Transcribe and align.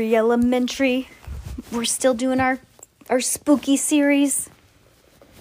Eerie 0.00 0.16
Elementary. 0.16 1.08
We're 1.70 1.84
still 1.84 2.14
doing 2.14 2.40
our 2.40 2.58
our 3.10 3.20
spooky 3.20 3.76
series. 3.76 4.48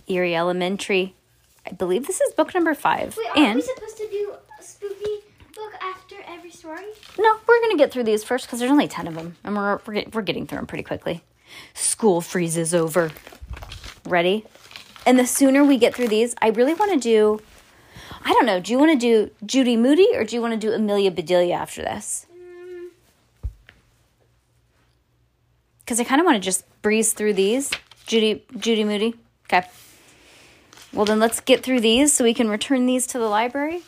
Eerie 0.05 0.35
Elementary. 0.35 1.15
I 1.65 1.71
believe 1.71 2.07
this 2.07 2.19
is 2.19 2.33
book 2.33 2.53
number 2.53 2.73
five. 2.73 3.17
and 3.37 3.55
we 3.55 3.61
supposed 3.61 3.95
to 3.99 4.09
do 4.09 4.33
a 4.59 4.61
spooky 4.61 5.23
book 5.55 5.71
after 5.81 6.15
every 6.27 6.51
story? 6.51 6.83
no, 7.17 7.37
we're 7.47 7.61
gonna 7.61 7.77
get 7.77 7.93
through 7.93 8.03
these 8.03 8.25
first 8.25 8.47
because 8.47 8.59
there's 8.59 8.69
only 8.69 8.89
ten 8.89 9.07
of 9.07 9.15
them, 9.15 9.37
and 9.45 9.55
we're 9.55 9.79
we're, 9.85 9.93
get, 9.93 10.13
we're 10.13 10.23
getting 10.23 10.45
through 10.45 10.57
them 10.57 10.67
pretty 10.67 10.83
quickly. 10.83 11.23
School 11.73 12.19
freezes 12.19 12.73
over. 12.73 13.11
Ready? 14.03 14.43
And 15.05 15.17
the 15.17 15.25
sooner 15.25 15.63
we 15.63 15.77
get 15.77 15.95
through 15.95 16.09
these, 16.09 16.35
I 16.41 16.49
really 16.49 16.73
want 16.73 16.91
to 16.91 16.99
do. 16.99 17.39
I 18.25 18.33
don't 18.33 18.45
know. 18.45 18.59
Do 18.59 18.73
you 18.73 18.77
want 18.77 18.91
to 18.91 18.97
do 18.97 19.31
Judy 19.45 19.77
Moody 19.77 20.09
or 20.15 20.25
do 20.25 20.35
you 20.35 20.41
want 20.41 20.53
to 20.53 20.59
do 20.59 20.73
Amelia 20.73 21.11
Bedelia 21.11 21.53
after 21.55 21.81
this? 21.81 22.25
Because 25.89 25.99
I 25.99 26.03
kind 26.03 26.21
of 26.21 26.25
want 26.25 26.35
to 26.35 26.39
just 26.39 26.65
breeze 26.83 27.13
through 27.13 27.33
these. 27.33 27.71
Judy 28.05 28.45
Judy 28.55 28.83
Moody. 28.83 29.15
Okay. 29.45 29.67
Well, 30.93 31.03
then 31.03 31.17
let's 31.17 31.39
get 31.39 31.63
through 31.63 31.79
these 31.79 32.13
so 32.13 32.23
we 32.23 32.35
can 32.35 32.47
return 32.47 32.85
these 32.85 33.07
to 33.07 33.17
the 33.17 33.25
library, 33.25 33.81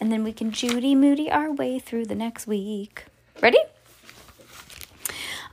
and 0.00 0.10
then 0.10 0.24
we 0.24 0.32
can 0.32 0.50
Judy 0.50 0.96
Moody 0.96 1.30
our 1.30 1.52
way 1.52 1.78
through 1.78 2.06
the 2.06 2.16
next 2.16 2.48
week. 2.48 3.04
Ready? 3.40 3.60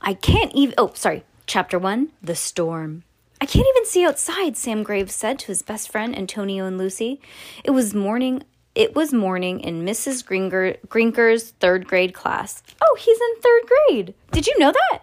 I 0.02 0.14
can't 0.14 0.52
even. 0.56 0.74
Oh, 0.76 0.90
sorry. 0.94 1.22
Chapter 1.46 1.78
one 1.78 2.08
The 2.20 2.34
Storm. 2.34 3.04
I 3.40 3.46
can't 3.46 3.68
even 3.68 3.86
see 3.86 4.04
outside, 4.04 4.56
Sam 4.56 4.82
Graves 4.82 5.14
said 5.14 5.38
to 5.38 5.46
his 5.46 5.62
best 5.62 5.88
friend 5.88 6.18
Antonio 6.18 6.66
and 6.66 6.78
Lucy. 6.78 7.20
It 7.62 7.70
was 7.70 7.94
morning. 7.94 8.42
It 8.74 8.96
was 8.96 9.12
morning 9.12 9.60
in 9.60 9.84
Mrs. 9.84 10.24
Gringer, 10.24 10.78
Grinker's 10.88 11.50
third 11.60 11.86
grade 11.86 12.12
class. 12.12 12.64
Oh, 12.82 12.96
he's 12.98 13.20
in 13.20 13.40
third 13.40 13.62
grade. 13.68 14.14
Did 14.32 14.48
you 14.48 14.58
know 14.58 14.72
that? 14.72 15.02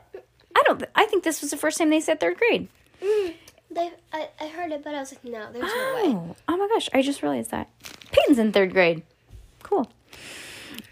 I 0.59 0.63
don't. 0.65 0.83
I 0.93 1.05
think 1.05 1.23
this 1.23 1.41
was 1.41 1.51
the 1.51 1.57
first 1.57 1.77
time 1.77 1.89
they 1.89 2.01
said 2.01 2.19
third 2.19 2.37
grade. 2.37 2.67
Mm, 3.01 3.33
they, 3.71 3.91
I, 4.11 4.27
I 4.41 4.47
heard 4.47 4.71
it, 4.71 4.83
but 4.83 4.93
I 4.93 4.99
was 4.99 5.13
like, 5.13 5.23
no, 5.23 5.49
there's 5.53 5.63
no 5.63 5.93
way. 5.95 6.01
Oh, 6.05 6.35
oh 6.49 6.57
my 6.57 6.67
gosh! 6.67 6.89
I 6.93 7.01
just 7.01 7.23
realized 7.23 7.51
that 7.51 7.69
Peyton's 8.11 8.39
in 8.39 8.51
third 8.51 8.73
grade. 8.73 9.03
Cool. 9.63 9.89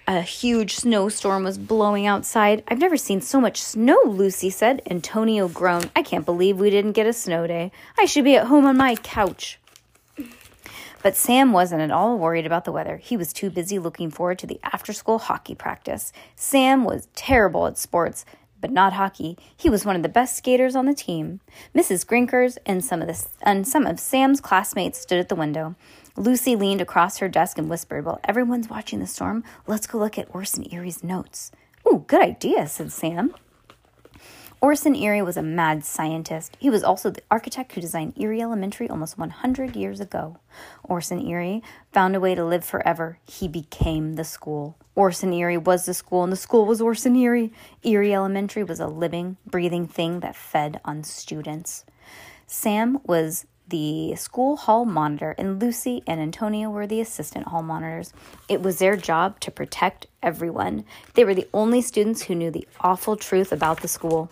A 0.07 0.21
huge 0.21 0.75
snowstorm 0.75 1.43
was 1.43 1.57
blowing 1.57 2.07
outside. 2.07 2.63
I've 2.69 2.79
never 2.79 2.95
seen 2.95 3.19
so 3.19 3.41
much 3.41 3.61
snow, 3.61 3.99
Lucy 4.05 4.49
said. 4.49 4.81
Antonio 4.89 5.49
groaned. 5.49 5.91
I 5.97 6.01
can't 6.01 6.25
believe 6.25 6.57
we 6.57 6.69
didn't 6.69 6.93
get 6.93 7.07
a 7.07 7.11
snow 7.11 7.45
day. 7.45 7.73
I 7.97 8.05
should 8.05 8.23
be 8.23 8.37
at 8.37 8.47
home 8.47 8.65
on 8.65 8.77
my 8.77 8.95
couch. 8.95 9.59
But 11.03 11.17
Sam 11.17 11.51
wasn't 11.51 11.81
at 11.81 11.91
all 11.91 12.17
worried 12.17 12.45
about 12.45 12.63
the 12.63 12.71
weather. 12.71 12.97
He 12.97 13.17
was 13.17 13.33
too 13.33 13.49
busy 13.49 13.79
looking 13.79 14.09
forward 14.09 14.39
to 14.39 14.47
the 14.47 14.59
after 14.63 14.93
school 14.93 15.19
hockey 15.19 15.55
practice. 15.55 16.13
Sam 16.35 16.85
was 16.85 17.07
terrible 17.13 17.67
at 17.67 17.77
sports, 17.77 18.25
but 18.61 18.71
not 18.71 18.93
hockey. 18.93 19.37
He 19.55 19.69
was 19.69 19.85
one 19.85 19.95
of 19.95 20.03
the 20.03 20.09
best 20.09 20.35
skaters 20.35 20.75
on 20.75 20.85
the 20.85 20.93
team. 20.93 21.39
Mrs. 21.75 22.05
Grinkers 22.05 22.57
and 22.65 22.83
some 22.83 23.01
of 23.01 23.07
the 23.07 23.25
and 23.41 23.67
some 23.67 23.85
of 23.85 23.99
Sam's 23.99 24.41
classmates 24.41 24.99
stood 24.99 25.19
at 25.19 25.29
the 25.29 25.35
window. 25.35 25.75
Lucy 26.15 26.55
leaned 26.55 26.81
across 26.81 27.17
her 27.17 27.29
desk 27.29 27.57
and 27.57 27.69
whispered, 27.69 28.05
"While 28.05 28.19
everyone's 28.23 28.69
watching 28.69 28.99
the 28.99 29.07
storm, 29.07 29.43
let's 29.67 29.87
go 29.87 29.97
look 29.97 30.17
at 30.17 30.33
Orson 30.33 30.65
Eerie's 30.71 31.03
notes." 31.03 31.51
"Ooh, 31.87 32.03
good 32.07 32.21
idea," 32.21 32.67
said 32.67 32.91
Sam. 32.91 33.33
Orson 34.59 34.95
Eerie 34.95 35.21
was 35.21 35.37
a 35.37 35.43
mad 35.43 35.85
scientist. 35.85 36.57
He 36.59 36.71
was 36.71 36.83
also 36.83 37.11
the 37.11 37.21
architect 37.29 37.73
who 37.73 37.81
designed 37.81 38.17
Eerie 38.17 38.41
Elementary 38.41 38.89
almost 38.89 39.15
100 39.15 39.75
years 39.75 39.99
ago. 39.99 40.37
Orson 40.83 41.21
Eerie 41.27 41.61
found 41.91 42.15
a 42.15 42.19
way 42.19 42.33
to 42.33 42.43
live 42.43 42.65
forever. 42.65 43.19
He 43.27 43.47
became 43.47 44.15
the 44.15 44.23
school. 44.23 44.75
Orson 44.95 45.31
Eerie 45.31 45.59
was 45.59 45.85
the 45.85 45.93
school, 45.93 46.23
and 46.23 46.31
the 46.33 46.37
school 46.37 46.65
was 46.65 46.81
Orson 46.81 47.15
Eerie. 47.15 47.53
Eerie 47.83 48.15
Elementary 48.15 48.63
was 48.63 48.79
a 48.79 48.87
living, 48.87 49.37
breathing 49.45 49.87
thing 49.87 50.21
that 50.21 50.35
fed 50.35 50.81
on 50.83 51.03
students. 51.03 51.85
Sam 52.47 52.99
was 53.05 53.45
the 53.67 54.15
school 54.15 54.55
hall 54.55 54.85
monitor, 54.85 55.35
and 55.37 55.61
Lucy 55.61 56.03
and 56.07 56.21
Antonio 56.21 56.69
were 56.69 56.87
the 56.87 57.01
assistant 57.01 57.47
hall 57.47 57.63
monitors. 57.63 58.13
It 58.47 58.61
was 58.61 58.79
their 58.79 58.95
job 58.95 59.39
to 59.41 59.51
protect 59.51 60.07
everyone. 60.23 60.85
They 61.13 61.25
were 61.25 61.35
the 61.35 61.47
only 61.53 61.81
students 61.81 62.23
who 62.23 62.35
knew 62.35 62.51
the 62.51 62.67
awful 62.79 63.15
truth 63.15 63.51
about 63.51 63.81
the 63.81 63.87
school. 63.87 64.29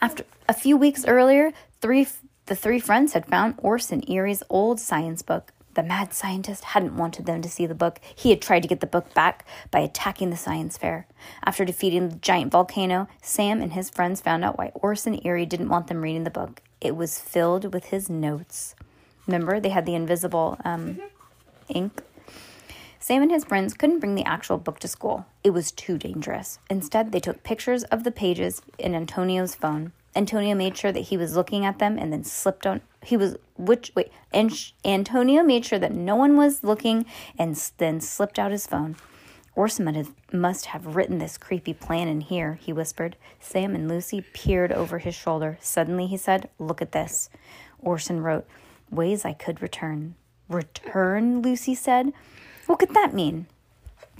After 0.00 0.24
a 0.48 0.54
few 0.54 0.76
weeks 0.76 1.04
earlier, 1.06 1.52
three 1.80 2.06
the 2.46 2.56
three 2.56 2.80
friends 2.80 3.12
had 3.12 3.26
found 3.26 3.54
Orson 3.58 4.02
Eerie's 4.10 4.42
old 4.48 4.80
science 4.80 5.22
book. 5.22 5.52
The 5.74 5.84
mad 5.84 6.12
scientist 6.12 6.64
hadn't 6.64 6.96
wanted 6.96 7.26
them 7.26 7.42
to 7.42 7.48
see 7.48 7.64
the 7.64 7.76
book. 7.76 8.00
He 8.16 8.30
had 8.30 8.42
tried 8.42 8.62
to 8.62 8.68
get 8.68 8.80
the 8.80 8.88
book 8.88 9.14
back 9.14 9.46
by 9.70 9.78
attacking 9.78 10.30
the 10.30 10.36
science 10.36 10.76
fair. 10.76 11.06
After 11.44 11.64
defeating 11.64 12.08
the 12.08 12.16
giant 12.16 12.50
volcano, 12.50 13.06
Sam 13.22 13.62
and 13.62 13.72
his 13.72 13.88
friends 13.88 14.20
found 14.20 14.44
out 14.44 14.58
why 14.58 14.72
Orson 14.74 15.20
Eerie 15.24 15.46
didn't 15.46 15.68
want 15.68 15.86
them 15.86 16.02
reading 16.02 16.24
the 16.24 16.30
book. 16.30 16.60
It 16.80 16.96
was 16.96 17.18
filled 17.18 17.72
with 17.72 17.86
his 17.86 18.08
notes. 18.10 18.74
Remember, 19.26 19.60
they 19.60 19.68
had 19.68 19.86
the 19.86 19.94
invisible 19.94 20.58
um, 20.64 21.00
ink. 21.68 22.02
Sam 22.98 23.22
and 23.22 23.30
his 23.30 23.44
friends 23.44 23.74
couldn't 23.74 24.00
bring 24.00 24.14
the 24.14 24.24
actual 24.24 24.58
book 24.58 24.78
to 24.80 24.88
school. 24.88 25.26
It 25.42 25.50
was 25.50 25.72
too 25.72 25.96
dangerous. 25.98 26.58
Instead, 26.68 27.12
they 27.12 27.20
took 27.20 27.42
pictures 27.42 27.84
of 27.84 28.04
the 28.04 28.10
pages 28.10 28.60
in 28.78 28.94
Antonio's 28.94 29.54
phone. 29.54 29.92
Antonio 30.14 30.54
made 30.54 30.76
sure 30.76 30.92
that 30.92 31.00
he 31.00 31.16
was 31.16 31.36
looking 31.36 31.64
at 31.64 31.78
them 31.78 31.96
and 31.98 32.12
then 32.12 32.24
slipped 32.24 32.66
on. 32.66 32.80
He 33.02 33.16
was 33.16 33.36
which 33.56 33.92
wait, 33.94 34.10
and 34.32 34.52
Antonio 34.84 35.42
made 35.42 35.64
sure 35.64 35.78
that 35.78 35.92
no 35.92 36.16
one 36.16 36.36
was 36.36 36.64
looking 36.64 37.06
and 37.38 37.52
s- 37.52 37.72
then 37.78 38.00
slipped 38.00 38.38
out 38.38 38.50
his 38.50 38.66
phone. 38.66 38.96
Orson 39.56 40.14
must 40.32 40.66
have, 40.66 40.94
written 40.94 41.18
this 41.18 41.36
creepy 41.36 41.74
plan 41.74 42.08
in 42.08 42.20
here, 42.20 42.58
he 42.62 42.72
whispered. 42.72 43.16
Sam 43.40 43.74
and 43.74 43.88
Lucy 43.88 44.22
peered 44.32 44.72
over 44.72 44.98
his 44.98 45.14
shoulder. 45.14 45.58
Suddenly, 45.60 46.06
he 46.06 46.16
said, 46.16 46.48
Look 46.58 46.80
at 46.80 46.92
this. 46.92 47.28
Orson 47.80 48.22
wrote, 48.22 48.46
Ways 48.90 49.24
I 49.24 49.32
could 49.32 49.60
return. 49.60 50.14
Return, 50.48 51.42
Lucy 51.42 51.74
said. 51.74 52.12
What 52.66 52.78
could 52.78 52.94
that 52.94 53.14
mean? 53.14 53.46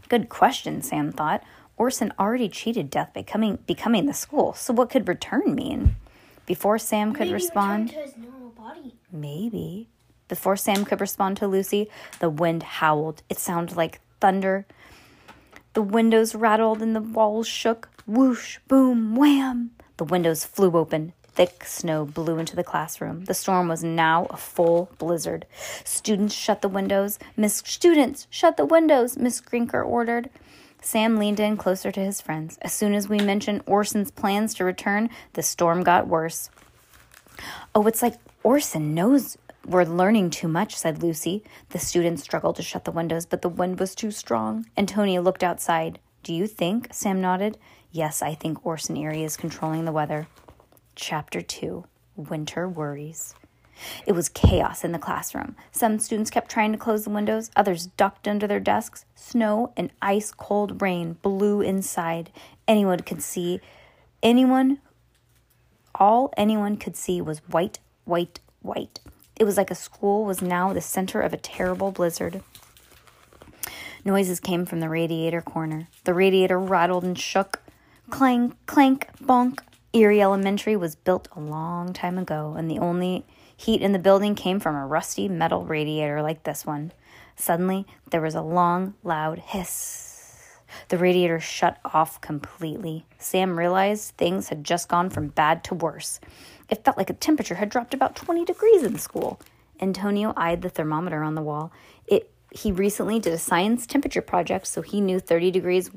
Good 0.08 0.28
question, 0.28 0.82
Sam 0.82 1.12
thought. 1.12 1.42
Orson 1.76 2.12
already 2.19 2.48
cheated 2.48 2.90
death 2.90 3.12
by 3.14 3.22
coming, 3.22 3.58
becoming 3.66 4.06
the 4.06 4.12
school, 4.12 4.52
so 4.52 4.74
what 4.74 4.90
could 4.90 5.08
return 5.08 5.54
mean? 5.54 5.96
Before 6.44 6.78
Sam 6.78 7.14
could 7.14 7.30
respond, 7.30 7.90
to 7.90 7.94
his 7.94 8.16
normal 8.16 8.50
body. 8.50 8.94
maybe. 9.10 9.88
Before 10.28 10.56
Sam 10.56 10.84
could 10.84 11.00
respond 11.00 11.36
to 11.38 11.46
Lucy, 11.46 11.88
the 12.19 12.28
wind 12.28 12.62
howled. 12.62 13.22
It 13.28 13.38
sounded 13.38 13.76
like 13.76 14.00
thunder. 14.20 14.66
The 15.72 15.82
windows 15.82 16.34
rattled 16.34 16.82
and 16.82 16.97
the 16.97 17.00
walls 17.00 17.47
shook. 17.47 17.88
Whoosh, 18.06 18.58
boom, 18.66 19.14
wham. 19.14 19.70
The 19.98 20.04
windows 20.04 20.44
flew 20.44 20.72
open. 20.76 21.12
Thick 21.22 21.64
snow 21.64 22.04
blew 22.04 22.38
into 22.38 22.56
the 22.56 22.64
classroom. 22.64 23.26
The 23.26 23.34
storm 23.34 23.69
was 23.69 23.84
now 23.84 24.26
a 24.31 24.36
full 24.36 24.91
blizzard. 24.98 25.47
Students 25.84 26.34
shut 26.34 26.60
the 26.60 26.69
windows. 26.69 27.19
Miss 27.36 27.62
Students, 27.64 28.26
shut 28.31 28.56
the 28.56 28.64
windows, 28.64 29.16
Miss 29.16 29.40
Grinker 29.40 29.87
ordered. 29.87 30.28
Sam 30.82 31.19
leaned 31.19 31.38
in 31.38 31.56
closer 31.56 31.93
to 31.93 32.00
his 32.00 32.20
friends. 32.20 32.58
As 32.62 32.72
soon 32.72 32.94
as 32.94 33.08
we 33.08 33.19
mentioned 33.19 33.62
Orson's 33.67 34.11
plans 34.11 34.55
to 34.55 34.64
return, 34.64 35.08
the 35.34 35.43
storm 35.43 35.84
got 35.84 36.08
worse. 36.08 36.50
Oh, 37.75 37.87
it's 37.87 38.02
like 38.02 38.14
Orson 38.43 38.94
knows 38.94 39.38
we're 39.66 39.84
learning 39.84 40.30
too 40.30 40.48
much, 40.48 40.76
said 40.76 41.02
Lucy. 41.02 41.44
The 41.70 41.78
students 41.78 42.22
struggled 42.22 42.56
to 42.56 42.62
shut 42.62 42.84
the 42.84 42.90
windows, 42.90 43.26
but 43.26 43.42
the 43.42 43.48
wind 43.48 43.78
was 43.78 43.94
too 43.94 44.10
strong. 44.10 44.66
Antonia 44.76 45.20
looked 45.20 45.44
outside. 45.44 45.98
Do 46.22 46.34
you 46.34 46.46
think? 46.46 46.88
Sam 46.92 47.20
nodded. 47.20 47.58
Yes, 47.92 48.22
I 48.22 48.34
think 48.34 48.64
Orson 48.64 48.96
Eerie 48.96 49.24
is 49.24 49.36
controlling 49.36 49.84
the 49.84 49.92
weather. 49.92 50.28
Chapter 50.94 51.40
2 51.40 51.84
Winter 52.16 52.68
Worries. 52.68 53.34
It 54.06 54.12
was 54.12 54.28
chaos 54.28 54.84
in 54.84 54.92
the 54.92 54.98
classroom. 54.98 55.56
Some 55.72 55.98
students 55.98 56.30
kept 56.30 56.50
trying 56.50 56.72
to 56.72 56.78
close 56.78 57.04
the 57.04 57.10
windows, 57.10 57.50
others 57.56 57.86
ducked 57.86 58.28
under 58.28 58.46
their 58.46 58.60
desks. 58.60 59.04
Snow 59.14 59.72
and 59.76 59.90
ice 60.02 60.32
cold 60.32 60.82
rain 60.82 61.14
blew 61.22 61.60
inside. 61.60 62.30
Anyone 62.68 63.00
could 63.00 63.22
see, 63.22 63.60
anyone, 64.22 64.78
all 65.94 66.32
anyone 66.36 66.76
could 66.76 66.96
see 66.96 67.20
was 67.20 67.38
white, 67.48 67.78
white, 68.04 68.40
white. 68.60 69.00
It 69.40 69.44
was 69.46 69.56
like 69.56 69.70
a 69.70 69.75
school 69.75 70.26
was 70.26 70.42
now 70.42 70.75
the 70.75 70.82
center 70.82 71.22
of 71.22 71.32
a 71.32 71.38
terrible 71.38 71.92
blizzard. 71.92 72.42
Noises 74.04 74.38
came 74.38 74.66
from 74.66 74.81
the 74.81 74.88
radiator 74.90 75.40
corner. 75.40 75.88
The 76.04 76.12
radiator 76.12 76.58
rattled 76.58 77.04
and 77.04 77.19
shook. 77.19 77.62
Clank, 78.10 78.54
clank, 78.66 79.08
bonk. 79.19 79.60
Eerie 79.94 80.20
Elementary 80.20 80.76
was 80.76 80.94
built 80.94 81.26
a 81.34 81.40
long 81.40 81.94
time 81.94 82.19
ago, 82.19 82.54
and 82.54 82.70
the 82.70 82.81
only 82.81 83.25
heat 83.56 83.81
in 83.81 83.92
the 83.92 83.98
building 83.98 84.34
came 84.34 84.60
from 84.60 84.76
a 84.76 84.87
rusty 84.87 85.26
metal 85.26 85.64
radiator 85.64 86.20
like 86.20 86.43
this 86.43 86.66
one. 86.66 86.93
Suddenly, 87.34 87.86
there 88.10 88.20
was 88.20 88.34
a 88.34 88.43
long, 88.43 88.93
loud 89.02 89.38
hiss. 89.38 90.10
The 90.88 90.98
radiator 90.98 91.40
shut 91.40 91.78
off 91.84 92.20
completely. 92.20 93.06
Sam 93.19 93.58
realized 93.58 94.16
things 94.16 94.50
had 94.50 94.64
just 94.64 94.88
gone 94.88 95.08
from 95.08 95.28
bad 95.28 95.64
to 95.64 95.75
worse. 95.75 96.20
It 96.70 96.84
felt 96.84 96.96
like 96.96 97.08
the 97.08 97.14
temperature 97.14 97.56
had 97.56 97.69
dropped 97.69 97.94
about 97.94 98.17
20 98.17 98.44
degrees 98.44 98.84
in 98.84 98.99
school. 98.99 99.40
Antonio 99.81 100.32
eyed 100.37 100.62
the 100.62 100.69
thermometer 100.69 101.22
on 101.22 101.34
the 101.34 101.43
wall. 101.43 101.72
It 102.06 102.31
he 102.52 102.72
recently 102.72 103.20
did 103.20 103.32
a 103.32 103.38
science 103.38 103.87
temperature 103.87 104.22
project, 104.22 104.67
so 104.67 104.82
he 104.82 105.00
knew 105.00 105.20
30 105.20 105.50
degrees 105.52 105.90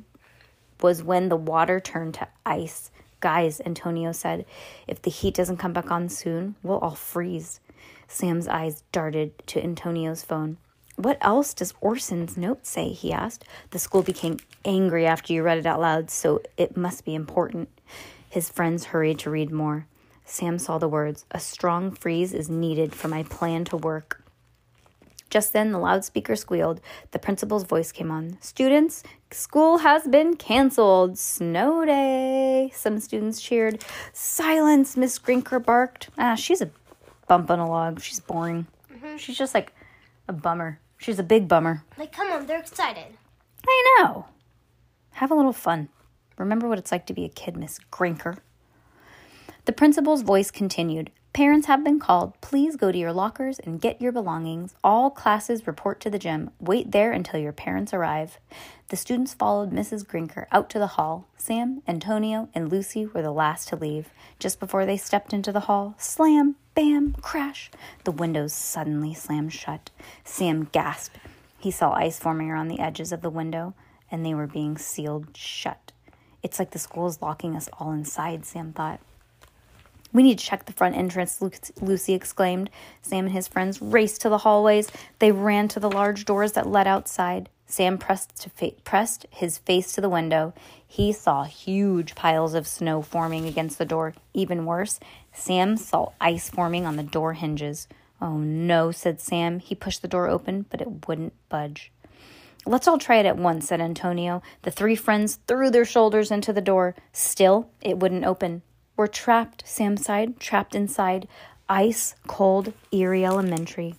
was 0.81 1.01
when 1.01 1.29
the 1.29 1.35
water 1.35 1.79
turned 1.79 2.13
to 2.15 2.27
ice. 2.45 2.91
Guys, 3.19 3.61
Antonio 3.65 4.11
said, 4.11 4.45
if 4.85 5.01
the 5.01 5.09
heat 5.09 5.33
doesn't 5.33 5.57
come 5.57 5.73
back 5.73 5.89
on 5.89 6.09
soon, 6.09 6.55
we'll 6.61 6.79
all 6.79 6.93
freeze. 6.93 7.59
Sam's 8.07 8.47
eyes 8.47 8.83
darted 8.91 9.31
to 9.47 9.63
Antonio's 9.63 10.23
phone. 10.23 10.57
What 10.95 11.17
else 11.21 11.53
does 11.53 11.73
Orson's 11.81 12.37
note 12.37 12.67
say? 12.67 12.89
he 12.89 13.11
asked. 13.11 13.45
The 13.71 13.79
school 13.79 14.03
became 14.03 14.39
angry 14.63 15.07
after 15.07 15.33
you 15.33 15.41
read 15.41 15.57
it 15.57 15.65
out 15.65 15.79
loud, 15.79 16.11
so 16.11 16.41
it 16.57 16.77
must 16.77 17.05
be 17.05 17.15
important. 17.15 17.69
His 18.29 18.49
friends 18.49 18.85
hurried 18.85 19.19
to 19.19 19.31
read 19.31 19.51
more. 19.51 19.87
Sam 20.33 20.57
saw 20.57 20.79
the 20.79 20.87
words, 20.87 21.25
A 21.29 21.39
strong 21.39 21.91
freeze 21.91 22.33
is 22.33 22.49
needed 22.49 22.95
for 22.95 23.07
my 23.07 23.21
plan 23.21 23.65
to 23.65 23.77
work. 23.77 24.23
Just 25.29 25.53
then, 25.53 25.71
the 25.71 25.77
loudspeaker 25.77 26.35
squealed. 26.35 26.81
The 27.11 27.19
principal's 27.19 27.65
voice 27.65 27.91
came 27.91 28.09
on. 28.09 28.39
Students, 28.41 29.03
school 29.29 29.77
has 29.79 30.07
been 30.07 30.35
canceled. 30.35 31.19
Snow 31.19 31.85
day. 31.85 32.71
Some 32.73 32.99
students 32.99 33.41
cheered. 33.41 33.85
Silence, 34.11 34.97
Miss 34.97 35.19
Grinker 35.19 35.63
barked. 35.63 36.09
Ah, 36.17 36.33
she's 36.33 36.63
a 36.63 36.71
bump 37.27 37.51
on 37.51 37.59
a 37.59 37.69
log. 37.69 38.01
She's 38.01 38.19
boring. 38.19 38.65
She's 39.17 39.37
just 39.37 39.53
like 39.53 39.71
a 40.27 40.33
bummer. 40.33 40.79
She's 40.97 41.19
a 41.19 41.23
big 41.23 41.47
bummer. 41.47 41.83
Like, 41.95 42.11
come 42.11 42.31
on, 42.31 42.47
they're 42.47 42.59
excited. 42.59 43.17
I 43.67 43.99
know. 43.99 44.25
Have 45.11 45.29
a 45.29 45.35
little 45.35 45.53
fun. 45.53 45.89
Remember 46.39 46.67
what 46.67 46.79
it's 46.79 46.91
like 46.91 47.05
to 47.05 47.13
be 47.13 47.23
a 47.23 47.29
kid, 47.29 47.55
Miss 47.55 47.79
Grinker. 47.91 48.39
The 49.65 49.71
principal's 49.71 50.23
voice 50.23 50.51
continued. 50.51 51.09
Parents 51.31 51.67
have 51.67 51.85
been 51.85 51.97
called. 51.97 52.39
Please 52.41 52.75
go 52.75 52.91
to 52.91 52.97
your 52.97 53.13
lockers 53.13 53.59
and 53.59 53.79
get 53.79 54.01
your 54.01 54.11
belongings. 54.11 54.75
All 54.83 55.09
classes 55.09 55.65
report 55.65 56.01
to 56.01 56.09
the 56.09 56.19
gym. 56.19 56.51
Wait 56.59 56.91
there 56.91 57.13
until 57.13 57.39
your 57.39 57.53
parents 57.53 57.93
arrive. 57.93 58.39
The 58.89 58.97
students 58.97 59.33
followed 59.33 59.71
Mrs. 59.71 60.05
Grinker 60.05 60.47
out 60.51 60.69
to 60.71 60.79
the 60.79 60.87
hall. 60.87 61.29
Sam, 61.37 61.81
Antonio, 61.87 62.49
and 62.53 62.69
Lucy 62.69 63.05
were 63.05 63.21
the 63.21 63.31
last 63.31 63.69
to 63.69 63.77
leave. 63.77 64.09
Just 64.37 64.59
before 64.59 64.85
they 64.85 64.97
stepped 64.97 65.31
into 65.31 65.53
the 65.53 65.61
hall, 65.61 65.95
slam, 65.97 66.57
bam, 66.75 67.15
crash. 67.21 67.71
The 68.03 68.11
windows 68.11 68.51
suddenly 68.51 69.13
slammed 69.13 69.53
shut. 69.53 69.91
Sam 70.25 70.65
gasped. 70.73 71.19
He 71.57 71.71
saw 71.71 71.93
ice 71.93 72.19
forming 72.19 72.51
around 72.51 72.67
the 72.67 72.81
edges 72.81 73.13
of 73.13 73.21
the 73.21 73.29
window, 73.29 73.75
and 74.11 74.25
they 74.25 74.33
were 74.33 74.45
being 74.45 74.77
sealed 74.77 75.37
shut. 75.37 75.93
It's 76.43 76.59
like 76.59 76.71
the 76.71 76.79
school 76.79 77.07
is 77.07 77.21
locking 77.21 77.55
us 77.55 77.69
all 77.79 77.93
inside, 77.93 78.45
Sam 78.45 78.73
thought. 78.73 78.99
We 80.13 80.23
need 80.23 80.37
to 80.39 80.45
check 80.45 80.65
the 80.65 80.73
front 80.73 80.95
entrance, 80.95 81.41
Lucy 81.81 82.13
exclaimed. 82.13 82.69
Sam 83.01 83.25
and 83.25 83.33
his 83.33 83.47
friends 83.47 83.81
raced 83.81 84.21
to 84.21 84.29
the 84.29 84.37
hallways. 84.39 84.89
They 85.19 85.31
ran 85.31 85.67
to 85.69 85.79
the 85.79 85.89
large 85.89 86.23
doors 86.23 86.53
that 86.53 86.67
led 86.67 86.87
outside. 86.87 87.49
Sam 87.65 87.97
pressed, 87.97 88.47
fa- 88.55 88.73
pressed 88.83 89.25
his 89.31 89.57
face 89.57 89.93
to 89.93 90.01
the 90.01 90.09
window. 90.09 90.53
He 90.85 91.11
saw 91.11 91.43
huge 91.43 92.13
piles 92.13 92.53
of 92.53 92.67
snow 92.67 93.01
forming 93.01 93.47
against 93.47 93.79
the 93.79 93.85
door. 93.85 94.13
Even 94.35 94.67
worse, 94.67 94.99
Sam 95.33 95.77
saw 95.77 96.11
ice 96.21 96.51
forming 96.51 96.85
on 96.85 96.97
the 96.97 97.03
door 97.03 97.33
hinges. 97.33 97.87
Oh 98.21 98.37
no, 98.37 98.91
said 98.91 99.19
Sam. 99.19 99.57
He 99.57 99.73
pushed 99.73 100.03
the 100.03 100.07
door 100.07 100.27
open, 100.27 100.67
but 100.69 100.81
it 100.81 101.07
wouldn't 101.07 101.33
budge. 101.49 101.91
Let's 102.65 102.87
all 102.87 102.99
try 102.99 103.17
it 103.17 103.25
at 103.25 103.37
once, 103.37 103.67
said 103.67 103.81
Antonio. 103.81 104.43
The 104.61 104.71
three 104.71 104.95
friends 104.95 105.39
threw 105.47 105.71
their 105.71 105.83
shoulders 105.83 106.29
into 106.29 106.53
the 106.53 106.61
door. 106.61 106.95
Still, 107.11 107.69
it 107.81 107.97
wouldn't 107.97 108.23
open 108.23 108.61
were 108.95 109.07
trapped, 109.07 109.65
Samside, 109.65 110.39
trapped 110.39 110.75
inside 110.75 111.27
ice 111.69 112.15
cold 112.27 112.73
Eerie 112.91 113.25
Elementary. 113.25 113.95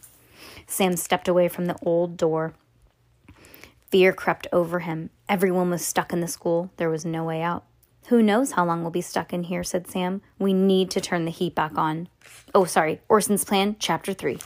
Sam 0.67 0.97
stepped 0.97 1.29
away 1.29 1.49
from 1.49 1.67
the 1.67 1.77
old 1.83 2.17
door. 2.17 2.55
Fear 3.91 4.13
crept 4.13 4.47
over 4.53 4.81
him. 4.81 5.11
Everyone 5.29 5.71
was 5.71 5.85
stuck 5.85 6.13
in 6.13 6.21
the 6.21 6.29
school. 6.29 6.71
There 6.77 6.91
was 6.91 7.05
no 7.05 7.25
way 7.25 7.43
out. 7.43 7.65
Who 8.09 8.23
knows 8.23 8.53
how 8.53 8.67
long 8.67 8.83
we'll 8.83 8.91
be 8.91 9.01
stuck 9.01 9.33
in 9.33 9.45
here, 9.45 9.65
said 9.65 9.89
Sam. 9.89 10.21
We 10.39 10.53
need 10.53 10.91
to 10.91 11.01
turn 11.01 11.25
the 11.25 11.31
heat 11.31 11.55
back 11.55 11.79
on. 11.79 12.09
Oh, 12.55 12.65
sorry. 12.65 13.01
Orson's 13.09 13.45
Plan, 13.45 13.77
Chapter 13.79 14.13
3. 14.13 14.39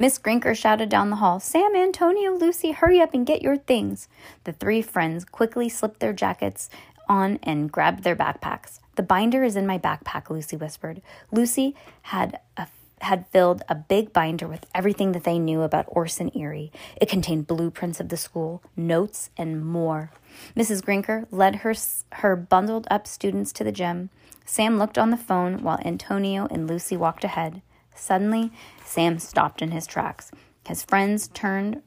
Miss 0.00 0.16
Grinker 0.16 0.56
shouted 0.56 0.88
down 0.88 1.10
the 1.10 1.16
hall, 1.16 1.40
Sam, 1.40 1.74
Antonio, 1.74 2.30
Lucy, 2.30 2.70
hurry 2.70 3.00
up 3.00 3.14
and 3.14 3.26
get 3.26 3.42
your 3.42 3.56
things. 3.56 4.06
The 4.44 4.52
three 4.52 4.80
friends 4.80 5.24
quickly 5.24 5.68
slipped 5.68 5.98
their 5.98 6.12
jackets 6.12 6.70
on 7.08 7.40
and 7.42 7.72
grabbed 7.72 8.04
their 8.04 8.14
backpacks. 8.14 8.78
The 8.94 9.02
binder 9.02 9.42
is 9.42 9.56
in 9.56 9.66
my 9.66 9.76
backpack, 9.76 10.30
Lucy 10.30 10.56
whispered. 10.56 11.02
Lucy 11.32 11.74
had 12.02 12.38
a 12.56 12.68
had 13.00 13.26
filled 13.28 13.62
a 13.68 13.74
big 13.74 14.12
binder 14.12 14.46
with 14.48 14.66
everything 14.74 15.12
that 15.12 15.24
they 15.24 15.38
knew 15.38 15.62
about 15.62 15.86
Orson 15.88 16.30
Eerie. 16.36 16.72
It 17.00 17.08
contained 17.08 17.46
blueprints 17.46 18.00
of 18.00 18.08
the 18.08 18.16
school, 18.16 18.62
notes, 18.76 19.30
and 19.36 19.64
more. 19.64 20.10
Mrs. 20.56 20.82
Grinker 20.82 21.26
led 21.30 21.56
her 21.56 21.74
her 22.22 22.36
bundled 22.36 22.86
up 22.90 23.06
students 23.06 23.52
to 23.52 23.64
the 23.64 23.72
gym. 23.72 24.10
Sam 24.44 24.78
looked 24.78 24.98
on 24.98 25.10
the 25.10 25.16
phone 25.16 25.62
while 25.62 25.80
Antonio 25.84 26.46
and 26.50 26.68
Lucy 26.68 26.96
walked 26.96 27.24
ahead. 27.24 27.62
Suddenly, 27.98 28.52
Sam 28.84 29.18
stopped 29.18 29.60
in 29.60 29.72
his 29.72 29.86
tracks. 29.86 30.30
His 30.66 30.82
friends 30.82 31.28
turned 31.28 31.82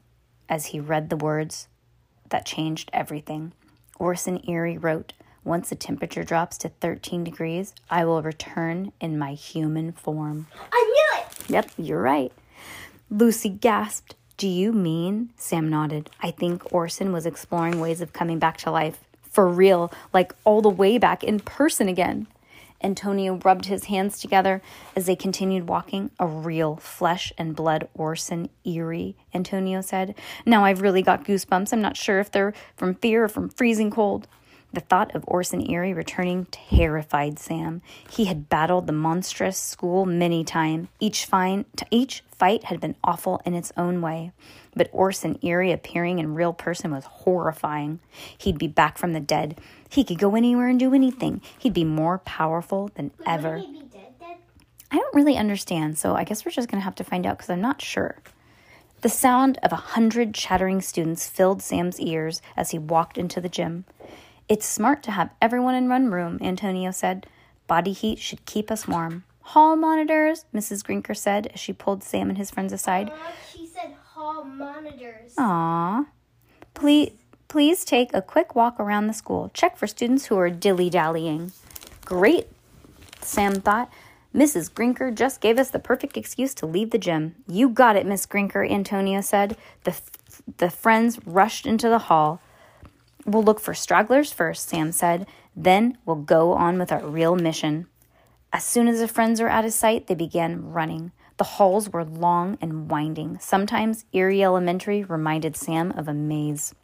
as 0.48 0.66
he 0.66 0.80
read 0.80 1.08
the 1.08 1.16
words 1.16 1.68
that 2.28 2.46
changed 2.46 2.90
everything. 2.92 3.52
Orson 3.98 4.40
Eerie 4.48 4.78
wrote, 4.78 5.12
Once 5.44 5.70
the 5.70 5.76
temperature 5.76 6.24
drops 6.24 6.58
to 6.58 6.68
13 6.68 7.24
degrees, 7.24 7.74
I 7.90 8.04
will 8.04 8.22
return 8.22 8.92
in 9.00 9.18
my 9.18 9.32
human 9.34 9.92
form. 9.92 10.46
I 10.72 10.82
knew 10.84 11.20
it! 11.22 11.50
Yep, 11.50 11.70
you're 11.78 12.02
right. 12.02 12.32
Lucy 13.10 13.48
gasped. 13.48 14.14
Do 14.36 14.48
you 14.48 14.72
mean? 14.72 15.30
Sam 15.36 15.68
nodded. 15.68 16.10
I 16.20 16.30
think 16.30 16.72
Orson 16.72 17.12
was 17.12 17.26
exploring 17.26 17.80
ways 17.80 18.00
of 18.00 18.12
coming 18.12 18.38
back 18.38 18.56
to 18.58 18.70
life. 18.70 19.00
For 19.22 19.48
real, 19.48 19.92
like 20.12 20.34
all 20.44 20.60
the 20.62 20.68
way 20.68 20.98
back 20.98 21.22
in 21.22 21.40
person 21.40 21.88
again. 21.88 22.26
Antonio 22.82 23.38
rubbed 23.44 23.66
his 23.66 23.84
hands 23.84 24.20
together 24.20 24.62
as 24.96 25.06
they 25.06 25.16
continued 25.16 25.68
walking. 25.68 26.10
A 26.18 26.26
real 26.26 26.76
flesh 26.76 27.32
and 27.38 27.56
blood 27.56 27.88
Orson 27.94 28.48
Eerie, 28.64 29.16
Antonio 29.34 29.80
said. 29.80 30.14
Now 30.44 30.64
I've 30.64 30.82
really 30.82 31.02
got 31.02 31.24
goosebumps. 31.24 31.72
I'm 31.72 31.80
not 31.80 31.96
sure 31.96 32.20
if 32.20 32.30
they're 32.30 32.54
from 32.76 32.94
fear 32.94 33.24
or 33.24 33.28
from 33.28 33.48
freezing 33.48 33.90
cold. 33.90 34.26
The 34.72 34.80
thought 34.80 35.14
of 35.14 35.24
Orson 35.26 35.70
Eerie 35.70 35.92
returning 35.92 36.46
terrified 36.50 37.38
Sam. 37.38 37.82
He 38.08 38.24
had 38.24 38.48
battled 38.48 38.86
the 38.86 38.92
monstrous 38.94 39.58
school 39.58 40.06
many 40.06 40.44
times. 40.44 40.88
Each 40.98 41.26
fine, 41.26 41.66
each 41.90 42.24
fight 42.42 42.64
had 42.64 42.80
been 42.80 42.96
awful 43.04 43.40
in 43.44 43.54
its 43.54 43.70
own 43.76 44.02
way. 44.02 44.32
But 44.74 44.88
Orson 44.90 45.38
Eerie 45.42 45.70
appearing 45.70 46.18
in 46.18 46.34
real 46.34 46.52
person 46.52 46.90
was 46.90 47.04
horrifying. 47.04 48.00
He'd 48.36 48.58
be 48.58 48.66
back 48.66 48.98
from 48.98 49.12
the 49.12 49.20
dead. 49.20 49.60
He 49.88 50.02
could 50.02 50.18
go 50.18 50.34
anywhere 50.34 50.66
and 50.66 50.76
do 50.76 50.92
anything. 50.92 51.40
He'd 51.56 51.72
be 51.72 51.84
more 51.84 52.18
powerful 52.18 52.90
than 52.96 53.12
Wait, 53.16 53.28
ever. 53.28 53.58
Wouldn't 53.58 53.76
he 53.76 53.82
be 53.84 53.88
dead, 53.90 54.18
dead? 54.18 54.36
I 54.90 54.96
don't 54.96 55.14
really 55.14 55.36
understand, 55.36 55.98
so 55.98 56.16
I 56.16 56.24
guess 56.24 56.44
we're 56.44 56.50
just 56.50 56.68
going 56.68 56.80
to 56.80 56.84
have 56.84 56.96
to 56.96 57.04
find 57.04 57.26
out 57.26 57.38
because 57.38 57.50
I'm 57.50 57.60
not 57.60 57.80
sure. 57.80 58.18
The 59.02 59.08
sound 59.08 59.60
of 59.62 59.70
a 59.70 59.76
hundred 59.76 60.34
chattering 60.34 60.80
students 60.80 61.28
filled 61.28 61.62
Sam's 61.62 62.00
ears 62.00 62.42
as 62.56 62.72
he 62.72 62.78
walked 62.78 63.18
into 63.18 63.40
the 63.40 63.48
gym. 63.48 63.84
It's 64.48 64.66
smart 64.66 65.04
to 65.04 65.12
have 65.12 65.30
everyone 65.40 65.76
in 65.76 65.88
one 65.88 66.10
room, 66.10 66.38
Antonio 66.40 66.90
said. 66.90 67.28
Body 67.68 67.92
heat 67.92 68.18
should 68.18 68.44
keep 68.46 68.68
us 68.68 68.88
warm. 68.88 69.22
Hall 69.42 69.76
monitors, 69.76 70.44
Mrs. 70.54 70.84
Grinker 70.84 71.16
said 71.16 71.48
as 71.52 71.60
she 71.60 71.72
pulled 71.72 72.02
Sam 72.02 72.28
and 72.28 72.38
his 72.38 72.50
friends 72.50 72.72
aside. 72.72 73.10
Aw, 73.10 73.32
she 73.52 73.66
said 73.66 73.94
hall 74.02 74.44
monitors. 74.44 75.34
Aw. 75.36 76.06
Please, 76.74 77.12
please 77.48 77.84
take 77.84 78.14
a 78.14 78.22
quick 78.22 78.54
walk 78.54 78.78
around 78.78 79.06
the 79.08 79.12
school. 79.12 79.50
Check 79.52 79.76
for 79.76 79.86
students 79.86 80.26
who 80.26 80.38
are 80.38 80.50
dilly 80.50 80.88
dallying. 80.88 81.52
Great, 82.04 82.46
Sam 83.20 83.56
thought. 83.56 83.90
Mrs. 84.34 84.72
Grinker 84.72 85.14
just 85.14 85.40
gave 85.40 85.58
us 85.58 85.70
the 85.70 85.78
perfect 85.78 86.16
excuse 86.16 86.54
to 86.54 86.66
leave 86.66 86.90
the 86.90 86.98
gym. 86.98 87.34
You 87.46 87.68
got 87.68 87.96
it, 87.96 88.06
Miss 88.06 88.26
Grinker, 88.26 88.68
Antonio 88.70 89.20
said. 89.20 89.56
The, 89.84 90.00
the 90.56 90.70
friends 90.70 91.18
rushed 91.26 91.66
into 91.66 91.88
the 91.88 91.98
hall. 91.98 92.40
We'll 93.26 93.42
look 93.42 93.60
for 93.60 93.74
stragglers 93.74 94.32
first, 94.32 94.68
Sam 94.68 94.90
said. 94.90 95.26
Then 95.54 95.98
we'll 96.06 96.16
go 96.16 96.52
on 96.52 96.78
with 96.78 96.90
our 96.90 97.06
real 97.06 97.36
mission. 97.36 97.86
As 98.52 98.64
soon 98.64 98.86
as 98.86 99.00
the 99.00 99.08
friends 99.08 99.40
were 99.40 99.48
out 99.48 99.64
of 99.64 99.72
sight, 99.72 100.06
they 100.06 100.14
began 100.14 100.72
running. 100.72 101.12
The 101.38 101.44
halls 101.44 101.88
were 101.88 102.04
long 102.04 102.58
and 102.60 102.90
winding. 102.90 103.38
Sometimes 103.40 104.04
Eerie 104.12 104.44
Elementary 104.44 105.02
reminded 105.02 105.56
Sam 105.56 105.90
of 105.92 106.06
a 106.06 106.12
maze. 106.12 106.74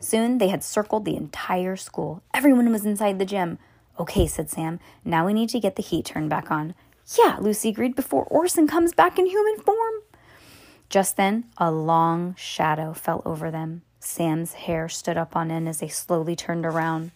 Soon 0.00 0.38
they 0.38 0.48
had 0.48 0.64
circled 0.64 1.04
the 1.04 1.16
entire 1.16 1.76
school. 1.76 2.22
Everyone 2.34 2.70
was 2.72 2.84
inside 2.84 3.18
the 3.18 3.24
gym. 3.24 3.58
Okay, 3.98 4.26
said 4.26 4.50
Sam. 4.50 4.80
Now 5.04 5.24
we 5.24 5.32
need 5.32 5.50
to 5.50 5.60
get 5.60 5.76
the 5.76 5.82
heat 5.82 6.06
turned 6.06 6.30
back 6.30 6.50
on. 6.50 6.74
Yeah, 7.16 7.36
Lucy 7.40 7.68
agreed, 7.68 7.94
before 7.94 8.24
Orson 8.24 8.66
comes 8.66 8.92
back 8.92 9.18
in 9.18 9.26
human 9.26 9.60
form. 9.60 9.94
Just 10.88 11.16
then, 11.16 11.44
a 11.58 11.70
long 11.70 12.34
shadow 12.36 12.92
fell 12.92 13.22
over 13.24 13.50
them. 13.50 13.82
Sam's 14.00 14.54
hair 14.54 14.88
stood 14.88 15.16
up 15.16 15.36
on 15.36 15.50
end 15.50 15.68
as 15.68 15.78
they 15.78 15.88
slowly 15.88 16.34
turned 16.34 16.66
around. 16.66 17.12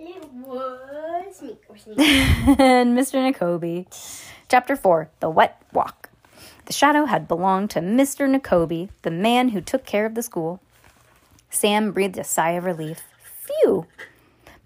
It 0.00 0.32
was 0.32 1.42
me. 1.42 1.58
Or 1.66 1.76
and 1.98 2.96
Mr. 2.96 3.14
Nekobi. 3.14 3.86
Chapter 4.48 4.76
4 4.76 5.10
The 5.20 5.28
Wet 5.28 5.60
Walk. 5.72 6.10
The 6.66 6.72
shadow 6.72 7.06
had 7.06 7.26
belonged 7.26 7.70
to 7.70 7.80
Mr. 7.80 8.28
Nekobi, 8.28 8.90
the 9.02 9.10
man 9.10 9.50
who 9.50 9.60
took 9.60 9.84
care 9.84 10.06
of 10.06 10.14
the 10.14 10.22
school. 10.22 10.60
Sam 11.50 11.92
breathed 11.92 12.18
a 12.18 12.24
sigh 12.24 12.50
of 12.50 12.64
relief. 12.64 13.02
Phew! 13.22 13.86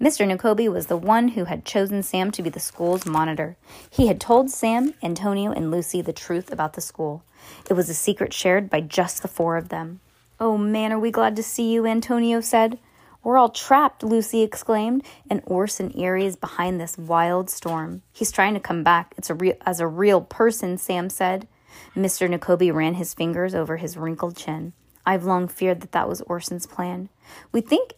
Mr. 0.01 0.27
Nekobi 0.27 0.71
was 0.71 0.87
the 0.87 0.97
one 0.97 1.29
who 1.29 1.45
had 1.45 1.65
chosen 1.65 2.03
Sam 2.03 2.31
to 2.33 2.43
be 2.43 2.51
the 2.51 2.59
school's 2.59 3.07
monitor. 3.07 3.57
He 3.89 4.09
had 4.09 4.21
told 4.21 4.51
Sam, 4.51 4.95
Antonio, 5.03 5.53
and 5.53 5.71
Lucy 5.71 6.03
the 6.03 6.13
truth 6.13 6.53
about 6.53 6.73
the 6.73 6.81
school. 6.81 7.23
It 7.71 7.75
was 7.75 7.89
a 7.89 7.95
secret 7.95 8.33
shared 8.33 8.69
by 8.69 8.81
just 8.81 9.23
the 9.23 9.29
four 9.29 9.57
of 9.57 9.69
them. 9.69 10.01
Oh 10.41 10.59
man, 10.59 10.93
are 10.93 10.99
we 10.99 11.13
glad 11.13 11.37
to 11.37 11.43
see 11.43 11.73
you, 11.73 11.87
Antonio 11.87 12.41
said. 12.41 12.79
We're 13.23 13.39
all 13.39 13.51
trapped, 13.51 14.03
Lucy 14.03 14.43
exclaimed, 14.43 15.05
and 15.31 15.43
Orson 15.47 15.97
Eerie 15.97 16.27
is 16.27 16.37
behind 16.37 16.81
this 16.81 16.99
wild 16.99 17.51
storm. 17.51 18.03
He's 18.13 18.33
trying 18.33 18.55
to 18.55 18.61
come 18.61 18.83
back. 18.83 19.15
It's 19.17 19.31
a 19.31 19.35
real 19.35 19.55
as 19.65 19.79
a 19.79 19.87
real 19.87 20.21
person, 20.21 20.77
Sam 20.77 21.09
said. 21.09 21.47
Mr. 21.95 22.29
Nekobi 22.29 22.75
ran 22.75 22.95
his 22.95 23.15
fingers 23.15 23.55
over 23.55 23.77
his 23.77 23.97
wrinkled 23.97 24.37
chin. 24.37 24.73
I've 25.07 25.25
long 25.25 25.49
feared 25.49 25.81
that 25.81 25.93
that 25.93 26.09
was 26.09 26.21
Orson's 26.23 26.67
plan. 26.67 27.09
We 27.53 27.61
think 27.61 27.95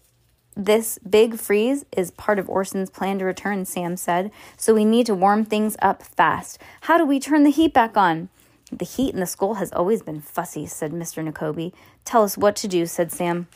this 0.56 0.98
big 0.98 1.38
freeze 1.38 1.84
is 1.96 2.10
part 2.12 2.38
of 2.38 2.48
Orson's 2.48 2.90
plan 2.90 3.18
to 3.18 3.24
return, 3.24 3.64
Sam 3.64 3.96
said, 3.96 4.30
so 4.56 4.74
we 4.74 4.84
need 4.84 5.06
to 5.06 5.14
warm 5.14 5.44
things 5.44 5.76
up 5.82 6.02
fast. 6.02 6.58
How 6.82 6.98
do 6.98 7.04
we 7.04 7.18
turn 7.18 7.44
the 7.44 7.50
heat 7.50 7.72
back 7.72 7.96
on? 7.96 8.28
The 8.70 8.84
heat 8.84 9.14
in 9.14 9.20
the 9.20 9.26
school 9.26 9.54
has 9.54 9.72
always 9.72 10.02
been 10.02 10.20
fussy, 10.20 10.66
said 10.66 10.92
Mr. 10.92 11.26
Nekobi. 11.26 11.72
Tell 12.04 12.22
us 12.22 12.38
what 12.38 12.56
to 12.56 12.68
do, 12.68 12.86
said 12.86 13.10
Sam. 13.10 13.48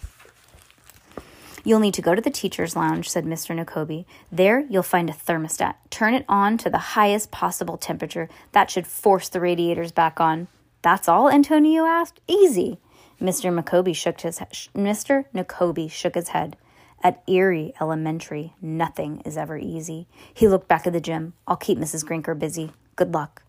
You'll 1.65 1.81
need 1.81 1.95
to 1.95 2.03
go 2.03 2.15
to 2.15 2.21
the 2.21 2.31
teacher's 2.31 2.77
lounge, 2.77 3.09
said 3.09 3.25
Mr. 3.25 3.55
Nekobi. 3.55 4.05
There, 4.31 4.61
you'll 4.69 4.83
find 4.83 5.11
a 5.11 5.13
thermostat. 5.13 5.75
Turn 5.91 6.15
it 6.15 6.25
on 6.29 6.59
to 6.59 6.71
the 6.71 6.79
highest 6.79 7.31
possible 7.31 7.77
temperature. 7.77 8.29
That 8.53 8.71
should 8.71 8.87
force 8.87 9.29
the 9.29 9.41
radiators 9.41 9.93
back 9.93 10.21
on. 10.21 10.49
That's 10.83 11.09
all? 11.09 11.29
Antonio 11.29 11.85
asked. 11.85 12.21
Easy. 12.27 12.79
Mr. 13.21 13.53
Nekobi 13.53 13.95
shook 13.95 14.21
his 14.21 14.39
Mr. 14.39 15.25
Nekobi 15.35 15.91
shook 15.91 16.15
his 16.15 16.29
head. 16.29 16.57
At 17.03 17.23
Eerie 17.29 17.75
Elementary, 17.81 18.55
nothing 18.61 19.23
is 19.25 19.37
ever 19.37 19.57
easy. 19.57 20.09
He 20.35 20.49
looked 20.49 20.69
back 20.69 20.87
at 20.87 20.93
the 20.93 21.01
gym. 21.01 21.35
I'll 21.47 21.57
keep 21.57 21.79
Mrs. 21.79 22.05
Grinker 22.05 22.37
busy. 22.37 22.73
Good 22.97 23.15
luck. 23.15 23.43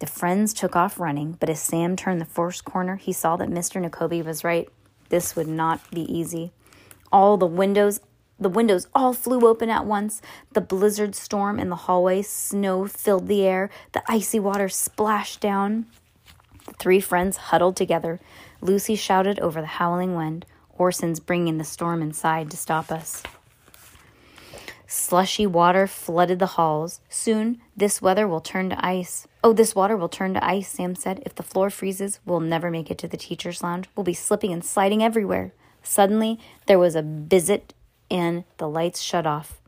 The 0.00 0.06
friends 0.06 0.52
took 0.52 0.74
off 0.74 0.98
running, 0.98 1.36
but 1.38 1.48
as 1.48 1.60
Sam 1.60 1.94
turned 1.94 2.20
the 2.20 2.26
first 2.26 2.64
corner, 2.64 2.96
he 2.96 3.12
saw 3.12 3.36
that 3.36 3.48
Mr. 3.48 3.84
Nekobi 3.84 4.24
was 4.24 4.42
right. 4.42 4.68
This 5.08 5.36
would 5.36 5.46
not 5.46 5.88
be 5.90 6.02
easy. 6.02 6.52
All 7.14 7.36
the 7.36 7.46
windows 7.46 8.00
the 8.40 8.48
windows 8.48 8.88
all 8.92 9.12
flew 9.12 9.46
open 9.46 9.70
at 9.70 9.86
once. 9.86 10.20
The 10.52 10.60
blizzard 10.60 11.14
storm 11.14 11.60
in 11.60 11.68
the 11.68 11.76
hallway, 11.76 12.22
snow 12.22 12.88
filled 12.88 13.28
the 13.28 13.46
air, 13.46 13.70
the 13.92 14.02
icy 14.08 14.40
water 14.40 14.68
splashed 14.68 15.40
down. 15.40 15.86
The 16.66 16.72
three 16.72 16.98
friends 16.98 17.36
huddled 17.36 17.76
together. 17.76 18.18
Lucy 18.60 18.96
shouted 18.96 19.38
over 19.38 19.60
the 19.60 19.78
howling 19.78 20.16
wind. 20.16 20.44
Orson's 20.76 21.20
bringing 21.20 21.58
the 21.58 21.64
storm 21.64 22.02
inside 22.02 22.50
to 22.50 22.56
stop 22.56 22.90
us. 22.90 23.22
Slushy 24.88 25.46
water 25.46 25.86
flooded 25.86 26.40
the 26.40 26.58
halls. 26.58 27.00
Soon, 27.08 27.60
this 27.76 28.02
weather 28.02 28.26
will 28.26 28.40
turn 28.40 28.70
to 28.70 28.84
ice. 28.84 29.28
Oh, 29.44 29.52
this 29.52 29.76
water 29.76 29.96
will 29.96 30.08
turn 30.08 30.34
to 30.34 30.44
ice, 30.44 30.68
Sam 30.68 30.96
said. 30.96 31.22
If 31.24 31.36
the 31.36 31.44
floor 31.44 31.70
freezes, 31.70 32.18
we'll 32.26 32.40
never 32.40 32.72
make 32.72 32.90
it 32.90 32.98
to 32.98 33.08
the 33.08 33.16
teacher's 33.16 33.62
lounge. 33.62 33.88
We'll 33.94 34.02
be 34.02 34.14
slipping 34.14 34.52
and 34.52 34.64
sliding 34.64 35.04
everywhere. 35.04 35.52
Suddenly, 35.84 36.40
there 36.66 36.78
was 36.78 36.96
a 36.96 37.02
visit 37.02 37.74
and 38.10 38.42
the 38.56 38.68
lights 38.68 39.00
shut 39.00 39.26
off. 39.26 39.60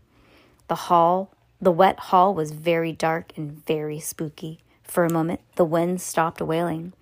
The 0.66 0.74
hall, 0.74 1.30
the 1.60 1.70
wet 1.70 1.98
hall 1.98 2.34
was 2.34 2.50
very 2.50 2.90
dark 2.90 3.32
and 3.36 3.64
very 3.64 4.00
spooky. 4.00 4.60
For 4.82 5.04
a 5.04 5.12
moment, 5.12 5.40
the 5.56 5.64
wind 5.64 6.00
stopped 6.00 6.40
wailing. 6.40 6.94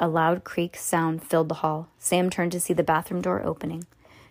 A 0.00 0.08
loud 0.08 0.42
creak 0.42 0.76
sound 0.76 1.22
filled 1.22 1.48
the 1.48 1.56
hall. 1.56 1.88
Sam 1.98 2.30
turned 2.30 2.52
to 2.52 2.60
see 2.60 2.72
the 2.72 2.82
bathroom 2.82 3.20
door 3.20 3.42
opening. 3.44 3.86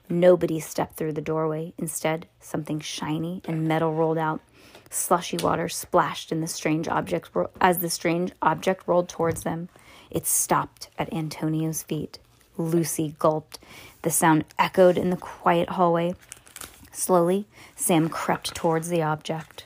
Nobody 0.09 0.59
stepped 0.59 0.97
through 0.97 1.13
the 1.13 1.21
doorway. 1.21 1.73
Instead, 1.77 2.27
something 2.39 2.79
shiny 2.79 3.41
and 3.45 3.67
metal 3.67 3.93
rolled 3.93 4.17
out. 4.17 4.41
Slushy 4.89 5.37
water 5.37 5.69
splashed 5.69 6.31
in 6.33 6.41
the 6.41 6.47
strange 6.47 6.89
object 6.89 7.29
as 7.61 7.77
the 7.77 7.89
strange 7.89 8.33
object 8.41 8.87
rolled 8.87 9.07
towards 9.07 9.43
them. 9.43 9.69
It 10.09 10.27
stopped 10.27 10.89
at 10.99 11.13
Antonio's 11.13 11.83
feet. 11.83 12.19
Lucy 12.57 13.15
gulped. 13.17 13.59
The 14.01 14.09
sound 14.09 14.45
echoed 14.57 14.97
in 14.97 15.11
the 15.11 15.17
quiet 15.17 15.69
hallway. 15.69 16.15
Slowly, 16.91 17.45
Sam 17.75 18.09
crept 18.09 18.55
towards 18.55 18.89
the 18.89 19.03
object. 19.03 19.65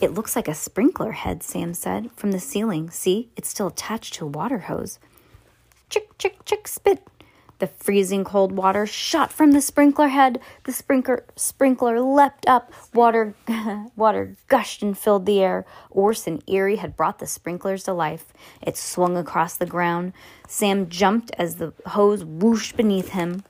It 0.00 0.14
looks 0.14 0.34
like 0.34 0.48
a 0.48 0.54
sprinkler 0.54 1.12
head, 1.12 1.42
Sam 1.42 1.74
said, 1.74 2.10
from 2.16 2.32
the 2.32 2.40
ceiling. 2.40 2.88
See, 2.88 3.28
it's 3.36 3.50
still 3.50 3.66
attached 3.66 4.14
to 4.14 4.24
a 4.24 4.28
water 4.28 4.60
hose. 4.60 4.98
Chick, 5.90 6.16
chick, 6.16 6.44
chick, 6.46 6.66
spit. 6.66 7.06
The 7.60 7.66
freezing 7.66 8.24
cold 8.24 8.52
water 8.52 8.86
shot 8.86 9.30
from 9.30 9.52
the 9.52 9.60
sprinkler 9.60 10.08
head. 10.08 10.40
The 10.64 10.72
sprinkler 10.72 11.24
sprinkler 11.36 12.00
leapt 12.00 12.46
up. 12.48 12.72
Water 12.94 13.34
water 13.96 14.34
gushed 14.48 14.82
and 14.82 14.96
filled 14.96 15.26
the 15.26 15.40
air. 15.40 15.66
Orson 15.90 16.42
Eerie 16.46 16.76
had 16.76 16.96
brought 16.96 17.18
the 17.18 17.26
sprinklers 17.26 17.84
to 17.84 17.92
life. 17.92 18.32
It 18.62 18.78
swung 18.78 19.18
across 19.18 19.58
the 19.58 19.66
ground. 19.66 20.14
Sam 20.48 20.88
jumped 20.88 21.32
as 21.36 21.56
the 21.56 21.74
hose 21.84 22.24
whooshed 22.24 22.78
beneath 22.78 23.10
him. 23.10 23.44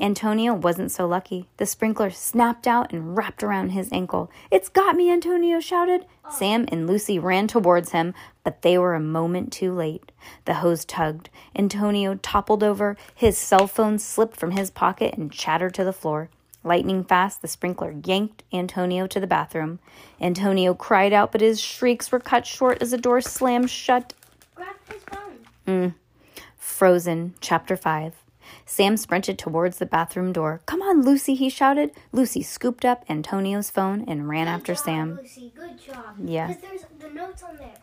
Antonio 0.00 0.52
wasn't 0.52 0.90
so 0.90 1.06
lucky. 1.06 1.48
The 1.56 1.66
sprinkler 1.66 2.10
snapped 2.10 2.66
out 2.66 2.92
and 2.92 3.16
wrapped 3.16 3.42
around 3.42 3.70
his 3.70 3.92
ankle. 3.92 4.30
It's 4.50 4.68
got 4.68 4.96
me, 4.96 5.10
Antonio 5.10 5.60
shouted. 5.60 6.04
Sam 6.30 6.66
and 6.68 6.86
Lucy 6.86 7.18
ran 7.18 7.46
towards 7.46 7.92
him, 7.92 8.12
but 8.42 8.62
they 8.62 8.76
were 8.76 8.94
a 8.94 9.00
moment 9.00 9.52
too 9.52 9.72
late. 9.72 10.10
The 10.46 10.54
hose 10.54 10.84
tugged. 10.84 11.30
Antonio 11.54 12.16
toppled 12.16 12.64
over. 12.64 12.96
His 13.14 13.38
cell 13.38 13.66
phone 13.68 13.98
slipped 13.98 14.36
from 14.36 14.52
his 14.52 14.70
pocket 14.70 15.14
and 15.16 15.30
chattered 15.30 15.74
to 15.74 15.84
the 15.84 15.92
floor. 15.92 16.28
Lightning 16.64 17.04
fast, 17.04 17.42
the 17.42 17.48
sprinkler 17.48 17.94
yanked 18.04 18.42
Antonio 18.52 19.06
to 19.06 19.20
the 19.20 19.26
bathroom. 19.26 19.78
Antonio 20.20 20.74
cried 20.74 21.12
out, 21.12 21.30
but 21.30 21.42
his 21.42 21.60
shrieks 21.60 22.10
were 22.10 22.18
cut 22.18 22.46
short 22.46 22.80
as 22.80 22.90
the 22.90 22.98
door 22.98 23.20
slammed 23.20 23.70
shut. 23.70 24.14
Grab 24.54 24.74
his 24.90 25.02
phone. 25.04 25.38
Mm. 25.66 25.94
Frozen, 26.56 27.34
Chapter 27.40 27.76
5. 27.76 28.23
Sam 28.74 28.96
sprinted 28.96 29.38
towards 29.38 29.78
the 29.78 29.86
bathroom 29.86 30.32
door. 30.32 30.60
Come 30.66 30.82
on, 30.82 31.02
Lucy, 31.02 31.36
he 31.36 31.48
shouted. 31.48 31.92
Lucy 32.10 32.42
scooped 32.42 32.84
up 32.84 33.04
Antonio's 33.08 33.70
phone 33.70 34.04
and 34.08 34.28
ran 34.28 34.48
after 34.48 34.74
job, 34.74 34.84
Sam. 34.84 35.18
Lucy, 35.22 35.52
good 35.54 35.80
job. 35.80 36.16
Yeah. 36.18 36.48
Because 36.48 36.62
there's 36.62 36.84
the 36.98 37.10
notes 37.10 37.44
on 37.44 37.56
there. 37.56 37.76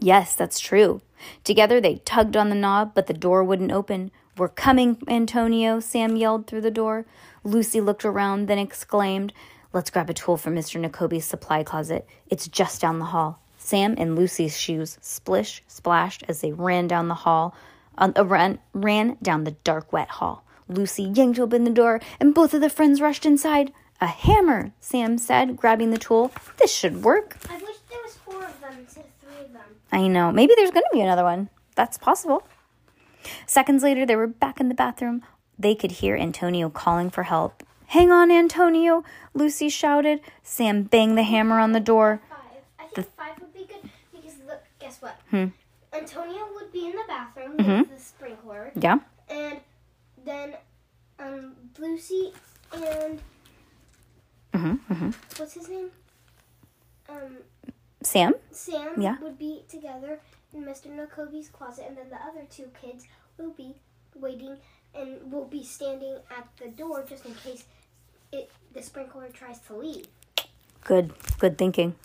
Yes, 0.00 0.34
that's 0.34 0.58
true. 0.58 1.02
Together 1.44 1.80
they 1.80 1.98
tugged 2.04 2.36
on 2.36 2.48
the 2.48 2.56
knob, 2.56 2.94
but 2.96 3.06
the 3.06 3.14
door 3.14 3.44
wouldn't 3.44 3.70
open. 3.70 4.10
We're 4.36 4.48
coming, 4.48 5.00
Antonio, 5.06 5.78
Sam 5.78 6.16
yelled 6.16 6.48
through 6.48 6.62
the 6.62 6.70
door. 6.72 7.06
Lucy 7.44 7.80
looked 7.80 8.04
around, 8.04 8.48
then 8.48 8.58
exclaimed, 8.58 9.32
Let's 9.72 9.90
grab 9.90 10.10
a 10.10 10.14
tool 10.14 10.36
from 10.36 10.56
Mr. 10.56 10.84
Nekobi's 10.84 11.24
supply 11.24 11.62
closet. 11.62 12.08
It's 12.28 12.48
just 12.48 12.80
down 12.80 12.98
the 12.98 13.04
hall. 13.04 13.38
Sam 13.56 13.94
and 13.98 14.16
Lucy's 14.16 14.58
shoes 14.58 14.98
splish 15.00 15.62
splashed 15.68 16.24
as 16.26 16.40
they 16.40 16.50
ran 16.50 16.88
down 16.88 17.06
the 17.06 17.14
hall, 17.14 17.54
uh, 17.98 18.12
uh, 18.16 18.24
ran, 18.24 18.58
ran 18.72 19.16
down 19.22 19.44
the 19.44 19.56
dark, 19.64 19.92
wet 19.92 20.08
hall. 20.08 20.44
Lucy 20.68 21.04
yanked 21.04 21.38
open 21.38 21.64
the 21.64 21.70
door, 21.70 22.00
and 22.18 22.34
both 22.34 22.54
of 22.54 22.60
the 22.60 22.70
friends 22.70 23.00
rushed 23.00 23.26
inside. 23.26 23.72
A 24.00 24.06
hammer, 24.06 24.72
Sam 24.80 25.18
said, 25.18 25.56
grabbing 25.56 25.90
the 25.90 25.98
tool. 25.98 26.32
This 26.58 26.74
should 26.74 27.02
work. 27.02 27.36
I 27.48 27.54
wish 27.54 27.76
there 27.88 28.00
was 28.02 28.14
four 28.16 28.44
of 28.44 28.60
them 28.60 28.78
instead 28.80 29.04
of 29.04 29.10
three 29.20 29.44
of 29.44 29.52
them. 29.52 29.62
I 29.92 30.08
know. 30.08 30.32
Maybe 30.32 30.54
there's 30.56 30.70
going 30.70 30.82
to 30.82 30.96
be 30.96 31.00
another 31.00 31.22
one. 31.24 31.48
That's 31.76 31.98
possible. 31.98 32.42
Seconds 33.46 33.82
later, 33.82 34.04
they 34.04 34.16
were 34.16 34.26
back 34.26 34.60
in 34.60 34.68
the 34.68 34.74
bathroom. 34.74 35.22
They 35.58 35.74
could 35.74 35.92
hear 35.92 36.16
Antonio 36.16 36.68
calling 36.68 37.10
for 37.10 37.24
help. 37.24 37.62
Hang 37.88 38.10
on, 38.10 38.30
Antonio, 38.30 39.04
Lucy 39.34 39.68
shouted. 39.68 40.20
Sam 40.42 40.82
banged 40.82 41.16
the 41.16 41.22
hammer 41.22 41.60
on 41.60 41.72
the 41.72 41.80
door. 41.80 42.20
Five. 42.28 42.38
I 42.78 42.82
think 42.82 42.94
the... 42.94 43.02
five 43.02 43.38
would 43.40 43.54
be 43.54 43.66
good 43.66 43.90
because 44.12 44.34
look, 44.46 44.62
guess 44.80 45.00
what? 45.00 45.16
Antonio 45.94 46.48
would 46.54 46.72
be 46.72 46.86
in 46.86 46.92
the 46.92 47.04
bathroom 47.06 47.56
with 47.56 47.88
the 47.90 47.98
sprinkler, 48.00 48.72
Yeah? 48.74 48.98
and 49.28 49.60
then 50.24 50.56
um 51.18 51.54
Lucy 51.78 52.32
and 52.72 53.20
Mhm, 54.52 54.78
mhm. 54.88 55.38
what's 55.38 55.54
his 55.54 55.68
name? 55.68 55.90
Um, 57.08 57.38
Sam? 58.02 58.34
Sam 58.52 59.00
Yeah. 59.00 59.18
would 59.20 59.38
be 59.38 59.64
together 59.68 60.20
in 60.52 60.64
Mr. 60.64 60.86
Nekobi's 60.88 61.48
closet, 61.48 61.86
and 61.88 61.96
then 61.96 62.08
the 62.10 62.16
other 62.22 62.44
two 62.50 62.70
kids 62.80 63.06
will 63.36 63.50
be 63.50 63.74
waiting 64.14 64.58
and 64.94 65.32
will 65.32 65.44
be 65.46 65.64
standing 65.64 66.18
at 66.30 66.46
the 66.56 66.68
door 66.68 67.02
just 67.02 67.26
in 67.26 67.34
case 67.34 67.64
it 68.32 68.50
the 68.72 68.82
sprinkler 68.82 69.28
tries 69.28 69.58
to 69.60 69.74
leave. 69.76 70.06
Good, 70.82 71.12
good 71.38 71.58
thinking. 71.58 71.96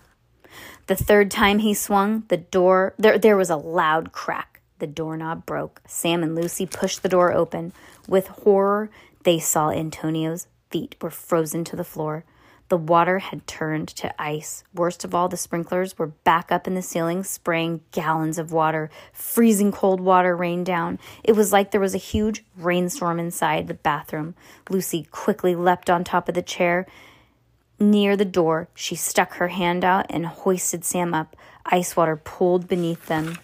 The 0.88 0.96
third 0.96 1.30
time 1.32 1.60
he 1.60 1.74
swung, 1.74 2.24
the 2.28 2.38
door 2.38 2.94
there 2.98 3.18
there 3.18 3.38
was 3.38 3.50
a 3.50 3.56
loud 3.56 4.12
crack. 4.12 4.62
The 4.80 4.88
doorknob 4.88 5.46
broke. 5.46 5.82
Sam 5.88 6.24
and 6.24 6.36
Lucy 6.36 6.66
pushed 6.66 7.04
the 7.04 7.10
door 7.10 7.34
open. 7.34 7.74
With 8.08 8.28
horror, 8.28 8.90
they 9.24 9.40
saw 9.40 9.72
Antonio's 9.72 10.48
feet 10.72 10.96
were 11.02 11.10
frozen 11.10 11.64
to 11.66 11.76
the 11.76 11.84
floor. 11.84 12.24
The 12.70 12.78
water 12.78 13.18
had 13.18 13.48
turned 13.48 13.88
to 13.90 14.22
ice. 14.22 14.64
Worst 14.76 15.04
of 15.04 15.16
all, 15.16 15.28
the 15.28 15.38
sprinklers 15.38 15.98
were 15.98 16.08
back 16.08 16.52
up 16.52 16.68
in 16.68 16.76
the 16.76 16.84
ceiling, 16.84 17.24
spraying 17.24 17.82
gallons 17.92 18.38
of 18.38 18.52
water. 18.52 18.92
Freezing 19.12 19.72
cold 19.72 20.00
water 20.00 20.36
rained 20.36 20.68
down. 20.68 21.00
It 21.24 21.36
was 21.36 21.52
like 21.52 21.72
there 21.72 21.82
was 21.82 21.96
a 21.96 22.00
huge 22.00 22.46
rainstorm 22.56 23.20
inside 23.20 23.68
the 23.68 23.74
bathroom. 23.74 24.36
Lucy 24.70 25.08
quickly 25.10 25.56
leapt 25.56 25.90
on 25.90 26.04
top 26.04 26.30
of 26.30 26.36
the 26.36 26.44
chair. 26.44 26.86
Near 27.80 28.18
the 28.18 28.26
door, 28.26 28.68
she 28.76 28.96
stuck 28.96 29.34
her 29.36 29.48
hand 29.48 29.86
out 29.86 30.08
and 30.10 30.26
hoisted 30.26 30.84
Sam 30.84 31.14
up. 31.14 31.36
Ice 31.66 31.96
water 31.96 32.18
pooled 32.18 32.68
beneath 32.68 33.06
them. 33.06 33.38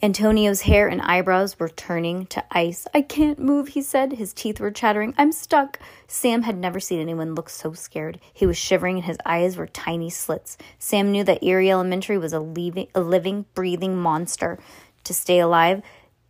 Antonio's 0.00 0.62
hair 0.62 0.86
and 0.86 1.00
eyebrows 1.02 1.58
were 1.58 1.68
turning 1.68 2.26
to 2.26 2.44
ice. 2.52 2.86
I 2.94 3.02
can't 3.02 3.38
move, 3.38 3.68
he 3.68 3.82
said. 3.82 4.12
His 4.12 4.32
teeth 4.32 4.60
were 4.60 4.70
chattering. 4.70 5.12
I'm 5.18 5.32
stuck. 5.32 5.80
Sam 6.06 6.42
had 6.42 6.56
never 6.56 6.78
seen 6.78 7.00
anyone 7.00 7.34
look 7.34 7.48
so 7.48 7.72
scared. 7.72 8.20
He 8.32 8.46
was 8.46 8.56
shivering 8.56 8.96
and 8.96 9.04
his 9.04 9.18
eyes 9.26 9.56
were 9.56 9.66
tiny 9.66 10.08
slits. 10.10 10.56
Sam 10.78 11.10
knew 11.10 11.24
that 11.24 11.42
Eerie 11.42 11.70
Elementary 11.70 12.16
was 12.16 12.32
a, 12.32 12.38
leaving, 12.38 12.86
a 12.94 13.00
living, 13.00 13.46
breathing 13.54 13.96
monster. 13.96 14.58
To 15.02 15.12
stay 15.12 15.40
alive, 15.40 15.82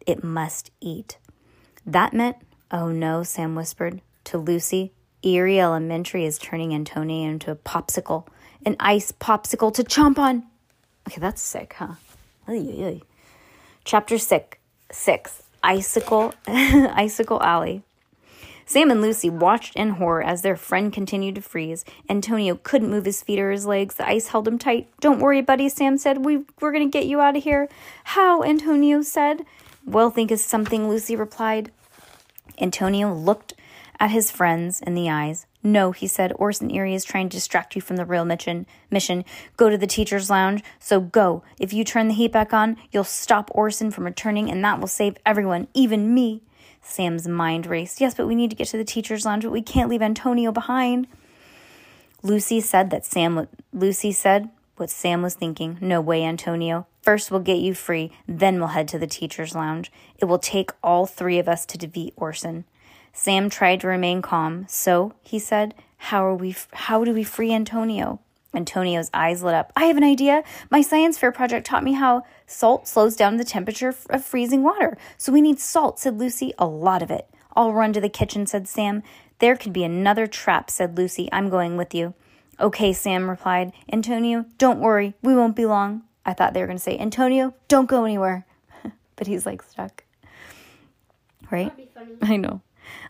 it 0.07 0.25
must 0.25 0.71
eat. 0.81 1.19
That 1.85 2.15
meant, 2.15 2.37
oh 2.71 2.89
no, 2.89 3.23
Sam 3.23 3.55
whispered 3.55 4.01
to 4.25 4.39
Lucy. 4.39 4.93
Eerie 5.23 5.61
Elementary 5.61 6.25
is 6.25 6.39
turning 6.39 6.75
Antonio 6.75 7.29
into 7.29 7.51
a 7.51 7.57
popsicle, 7.57 8.27
an 8.65 8.77
ice 8.79 9.13
popsicle 9.13 9.75
to 9.75 9.83
chomp 9.83 10.19
on. 10.19 10.45
Okay, 11.09 11.21
that's 11.21 11.43
sick, 11.43 11.75
huh? 11.79 11.95
Chapter 13.85 14.19
six, 14.19 14.59
six 14.93 15.43
Icicle, 15.63 16.35
Icicle 16.47 17.43
Alley. 17.43 17.83
Sam 18.65 18.91
and 18.91 19.01
Lucy 19.01 19.31
watched 19.31 19.75
in 19.77 19.91
horror 19.91 20.23
as 20.23 20.43
their 20.43 20.55
friend 20.55 20.93
continued 20.93 21.37
to 21.37 21.41
freeze. 21.41 21.87
Antonio 22.09 22.55
couldn't 22.63 22.91
move 22.91 23.07
his 23.07 23.23
feet 23.23 23.39
or 23.39 23.51
his 23.51 23.65
legs. 23.65 23.95
The 23.95 24.07
ice 24.07 24.29
held 24.29 24.47
him 24.47 24.59
tight. 24.59 24.89
Don't 25.01 25.21
worry, 25.21 25.41
buddy, 25.41 25.71
Sam 25.71 25.97
said. 25.97 26.25
We, 26.25 26.45
we're 26.61 26.73
going 26.73 26.89
to 26.89 26.99
get 26.99 27.07
you 27.07 27.21
out 27.21 27.37
of 27.37 27.45
here. 27.45 27.69
How? 28.05 28.43
Antonio 28.43 29.01
said. 29.01 29.47
Well, 29.87 30.11
think 30.11 30.31
of 30.31 30.39
something, 30.39 30.87
Lucy 30.87 31.17
replied. 31.17 31.73
Antonio 32.61 33.13
looked 33.15 33.55
at 34.01 34.11
his 34.11 34.31
friends 34.31 34.81
in 34.81 34.95
the 34.95 35.11
eyes. 35.11 35.47
No, 35.63 35.93
he 35.93 36.07
said, 36.07 36.33
Orson 36.37 36.71
Eerie 36.71 36.95
is 36.95 37.05
trying 37.05 37.29
to 37.29 37.37
distract 37.37 37.75
you 37.75 37.83
from 37.83 37.97
the 37.97 38.05
real 38.05 38.25
mission. 38.25 38.67
Mission. 38.91 39.25
Go 39.57 39.69
to 39.69 39.77
the 39.77 39.87
teacher's 39.87 40.31
lounge. 40.31 40.63
So 40.79 41.01
go. 41.01 41.43
If 41.59 41.73
you 41.73 41.85
turn 41.85 42.09
the 42.09 42.15
heat 42.15 42.33
back 42.33 42.55
on, 42.55 42.77
you'll 42.93 43.05
stop 43.05 43.51
Orson 43.55 43.91
from 43.91 44.05
returning, 44.05 44.51
and 44.51 44.65
that 44.65 44.81
will 44.81 44.87
save 44.87 45.17
everyone, 45.27 45.69
even 45.75 46.15
me. 46.15 46.43
Sam's 46.81 47.27
mind 47.27 47.67
raced. 47.67 48.01
Yes, 48.01 48.15
but 48.15 48.27
we 48.27 48.35
need 48.35 48.51
to 48.51 48.57
get 48.57 48.69
to 48.69 48.77
the 48.77 48.85
teacher's 48.85 49.27
lounge, 49.27 49.43
but 49.43 49.53
we 49.53 49.63
can't 49.63 49.91
leave 49.91 50.03
Antonio 50.03 50.53
behind. 50.53 51.07
Lucy 52.23 52.61
said 52.61 52.91
that 52.91 53.05
Sam 53.05 53.47
Lucy 53.73 54.13
said 54.13 54.51
what 54.77 54.91
Sam 54.91 55.23
was 55.23 55.35
thinking. 55.35 55.79
No 55.81 56.01
way, 56.01 56.25
Antonio. 56.25 56.87
First 57.03 57.31
we'll 57.31 57.41
get 57.41 57.59
you 57.59 57.75
free, 57.75 58.13
then 58.27 58.59
we'll 58.59 58.69
head 58.69 58.89
to 58.89 58.99
the 58.99 59.07
teacher's 59.07 59.55
lounge. 59.55 59.91
It 60.19 60.27
will 60.27 60.39
take 60.39 60.71
all 60.83 61.07
three 61.07 61.39
of 61.39 61.49
us 61.49 61.67
to 61.67 61.79
defeat 61.79 62.15
Orson. 62.17 62.65
Sam 63.19 63.51
tried 63.51 63.81
to 63.81 63.89
remain 63.89 64.23
calm. 64.23 64.65
So, 64.69 65.13
he 65.23 65.41
said, 65.41 65.75
how 65.97 66.25
are 66.25 66.37
we 66.37 66.55
how 66.73 67.05
do 67.05 67.13
we 67.13 67.25
free 67.25 67.53
Antonio? 67.53 68.21
Antonio's 68.55 69.11
eyes 69.13 69.43
lit 69.43 69.57
up. 69.57 69.73
I 69.75 69.87
have 69.87 69.97
an 69.97 70.05
idea. 70.05 70.45
My 70.71 70.83
science 70.83 71.19
fair 71.19 71.33
project 71.33 71.67
taught 71.67 71.83
me 71.83 71.95
how 71.95 72.23
salt 72.47 72.87
slows 72.87 73.17
down 73.17 73.37
the 73.37 73.45
temperature 73.45 73.93
of 74.09 74.25
freezing 74.25 74.63
water. 74.63 74.97
So 75.17 75.33
we 75.33 75.41
need 75.41 75.59
salt, 75.59 75.99
said 75.99 76.17
Lucy. 76.17 76.53
A 76.59 76.67
lot 76.67 77.03
of 77.03 77.11
it. 77.11 77.29
I'll 77.57 77.73
run 77.73 77.93
to 77.95 78.01
the 78.01 78.09
kitchen, 78.09 78.47
said 78.47 78.69
Sam. 78.69 79.03
There 79.41 79.57
could 79.57 79.73
be 79.73 79.83
another 79.83 80.29
trap, 80.29 80.71
said 80.71 80.97
Lucy. 80.97 81.29
I'm 81.33 81.51
going 81.51 81.77
with 81.77 81.93
you. 81.93 82.15
Okay, 82.61 82.93
Sam 82.93 83.29
replied. 83.29 83.73
Antonio, 83.93 84.47
don't 84.59 84.79
worry. 84.79 85.15
We 85.23 85.35
won't 85.35 85.57
be 85.57 85.67
long. 85.67 86.05
I 86.25 86.35
thought 86.35 86.55
they 86.55 86.61
were 86.61 86.69
going 86.69 86.79
to 86.79 86.83
say, 86.85 86.97
Antonio, 86.97 87.53
don't 87.67 87.89
go 87.89 88.05
anywhere. 88.05 88.47
but 89.17 89.27
he's 89.27 89.45
like 89.45 89.63
stuck. 89.63 90.05
Right? 91.51 91.73
I 92.23 92.37
know. 92.37 92.63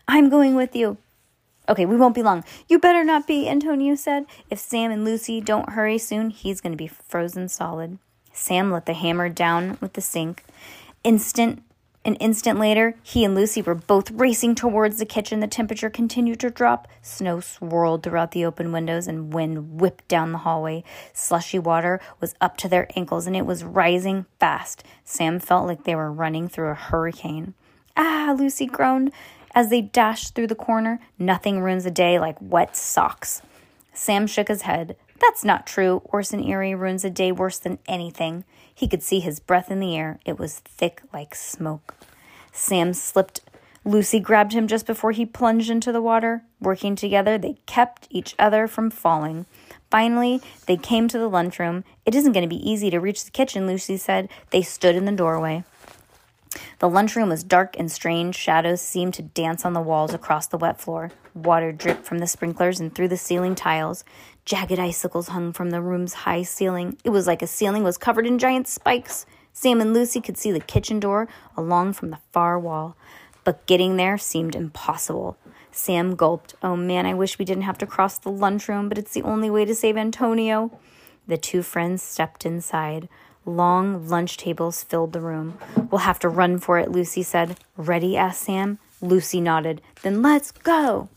I'm 0.07 0.29
going 0.29 0.55
with 0.55 0.75
you. 0.75 0.97
Okay, 1.67 1.85
we 1.85 1.95
won't 1.95 2.15
be 2.15 2.23
long. 2.23 2.43
You 2.67 2.79
better 2.79 3.03
not 3.03 3.27
be, 3.27 3.47
Antonio 3.47 3.95
said. 3.95 4.25
If 4.49 4.57
Sam 4.57 4.91
and 4.91 5.05
Lucy 5.05 5.39
don't 5.39 5.71
hurry 5.71 5.99
soon, 5.99 6.31
he's 6.31 6.61
going 6.61 6.73
to 6.73 6.77
be 6.77 6.87
frozen 6.87 7.47
solid. 7.47 7.99
Sam 8.33 8.71
let 8.71 8.85
the 8.85 8.93
hammer 8.93 9.29
down 9.29 9.77
with 9.79 9.93
the 9.93 10.01
sink. 10.01 10.45
Instant 11.03 11.63
an 12.05 12.15
instant 12.15 12.57
later, 12.57 12.95
he 13.03 13.25
and 13.25 13.35
Lucy 13.35 13.61
were 13.61 13.75
both 13.75 14.09
racing 14.11 14.55
towards 14.55 14.97
the 14.97 15.05
kitchen. 15.05 15.41
The 15.41 15.47
temperature 15.47 15.89
continued 15.89 16.39
to 16.39 16.49
drop. 16.49 16.87
Snow 17.01 17.41
swirled 17.41 18.03
throughout 18.03 18.31
the 18.31 18.45
open 18.45 18.71
windows 18.71 19.05
and 19.05 19.33
wind 19.33 19.81
whipped 19.81 20.07
down 20.07 20.31
the 20.31 20.39
hallway. 20.39 20.85
Slushy 21.13 21.59
water 21.59 21.99
was 22.21 22.35
up 22.39 22.55
to 22.57 22.69
their 22.69 22.87
ankles 22.95 23.27
and 23.27 23.35
it 23.35 23.45
was 23.45 23.65
rising 23.65 24.25
fast. 24.39 24.83
Sam 25.03 25.39
felt 25.39 25.67
like 25.67 25.83
they 25.83 25.95
were 25.95 26.11
running 26.11 26.47
through 26.47 26.69
a 26.69 26.73
hurricane. 26.73 27.53
Ah, 27.97 28.33
Lucy 28.37 28.65
groaned. 28.65 29.11
As 29.59 29.69
they 29.69 29.81
dashed 29.81 30.35
through 30.35 30.47
the 30.47 30.55
corner, 30.55 31.01
nothing 31.17 31.59
ruins 31.59 31.85
a 31.85 31.91
day 31.91 32.17
like 32.17 32.37
wet 32.39 32.77
socks. 32.77 33.41
Sam 33.93 34.25
shook 34.25 34.47
his 34.47 34.61
head. 34.61 34.95
That's 35.19 35.43
not 35.43 35.67
true. 35.67 36.01
Orson 36.05 36.41
Eerie 36.41 36.73
ruins 36.73 37.03
a 37.03 37.09
day 37.09 37.33
worse 37.33 37.59
than 37.59 37.77
anything. 37.85 38.45
He 38.73 38.87
could 38.87 39.03
see 39.03 39.19
his 39.19 39.41
breath 39.41 39.69
in 39.69 39.81
the 39.81 39.97
air. 39.97 40.21
It 40.25 40.39
was 40.39 40.59
thick 40.59 41.01
like 41.11 41.35
smoke. 41.35 41.93
Sam 42.53 42.93
slipped. 42.93 43.41
Lucy 43.83 44.21
grabbed 44.21 44.53
him 44.53 44.65
just 44.65 44.85
before 44.85 45.11
he 45.11 45.25
plunged 45.25 45.69
into 45.69 45.91
the 45.91 46.01
water. 46.01 46.43
Working 46.61 46.95
together, 46.95 47.37
they 47.37 47.57
kept 47.65 48.07
each 48.09 48.35
other 48.39 48.65
from 48.65 48.89
falling. 48.89 49.45
Finally, 49.91 50.41
they 50.67 50.77
came 50.77 51.09
to 51.09 51.19
the 51.19 51.27
lunchroom. 51.27 51.83
It 52.05 52.15
isn't 52.15 52.31
going 52.31 52.47
to 52.49 52.55
be 52.55 52.71
easy 52.71 52.89
to 52.91 52.99
reach 53.01 53.25
the 53.25 53.31
kitchen, 53.31 53.67
Lucy 53.67 53.97
said. 53.97 54.29
They 54.51 54.61
stood 54.61 54.95
in 54.95 55.03
the 55.03 55.11
doorway. 55.11 55.65
The 56.79 56.89
lunchroom 56.89 57.29
was 57.29 57.43
dark 57.43 57.75
and 57.77 57.91
strange. 57.91 58.35
Shadows 58.35 58.81
seemed 58.81 59.13
to 59.15 59.21
dance 59.21 59.65
on 59.65 59.73
the 59.73 59.81
walls 59.81 60.13
across 60.13 60.47
the 60.47 60.57
wet 60.57 60.79
floor. 60.79 61.11
Water 61.35 61.71
dripped 61.71 62.05
from 62.05 62.19
the 62.19 62.27
sprinklers 62.27 62.79
and 62.79 62.93
through 62.93 63.09
the 63.09 63.17
ceiling 63.17 63.55
tiles. 63.55 64.03
Jagged 64.45 64.79
icicles 64.79 65.27
hung 65.27 65.53
from 65.53 65.69
the 65.69 65.81
room's 65.81 66.13
high 66.13 66.43
ceiling. 66.43 66.97
It 67.03 67.11
was 67.11 67.27
like 67.27 67.41
a 67.41 67.47
ceiling 67.47 67.83
was 67.83 67.97
covered 67.97 68.25
in 68.25 68.39
giant 68.39 68.67
spikes. 68.67 69.25
Sam 69.53 69.81
and 69.81 69.93
Lucy 69.93 70.21
could 70.21 70.37
see 70.37 70.51
the 70.51 70.59
kitchen 70.59 70.99
door 70.99 71.27
along 71.55 71.93
from 71.93 72.09
the 72.09 72.19
far 72.31 72.57
wall, 72.57 72.95
but 73.43 73.65
getting 73.65 73.97
there 73.97 74.17
seemed 74.17 74.55
impossible. 74.55 75.37
Sam 75.71 76.15
gulped. 76.15 76.55
Oh 76.63 76.75
man, 76.75 77.05
I 77.05 77.13
wish 77.13 77.37
we 77.37 77.45
didn't 77.45 77.63
have 77.63 77.77
to 77.79 77.85
cross 77.85 78.17
the 78.17 78.31
lunchroom, 78.31 78.89
but 78.89 78.97
it's 78.97 79.13
the 79.13 79.23
only 79.23 79.49
way 79.49 79.65
to 79.65 79.75
save 79.75 79.97
Antonio. 79.97 80.71
The 81.27 81.37
two 81.37 81.61
friends 81.61 82.01
stepped 82.01 82.45
inside. 82.45 83.07
Long 83.45 84.07
lunch 84.07 84.37
tables 84.37 84.83
filled 84.83 85.13
the 85.13 85.21
room. 85.21 85.57
We'll 85.89 85.99
have 85.99 86.19
to 86.19 86.29
run 86.29 86.59
for 86.59 86.77
it, 86.77 86.91
Lucy 86.91 87.23
said. 87.23 87.57
Ready? 87.77 88.17
asked 88.17 88.41
Sam. 88.41 88.79
Lucy 89.01 89.39
nodded. 89.39 89.81
Then 90.01 90.21
let's 90.21 90.51
go. 90.51 91.09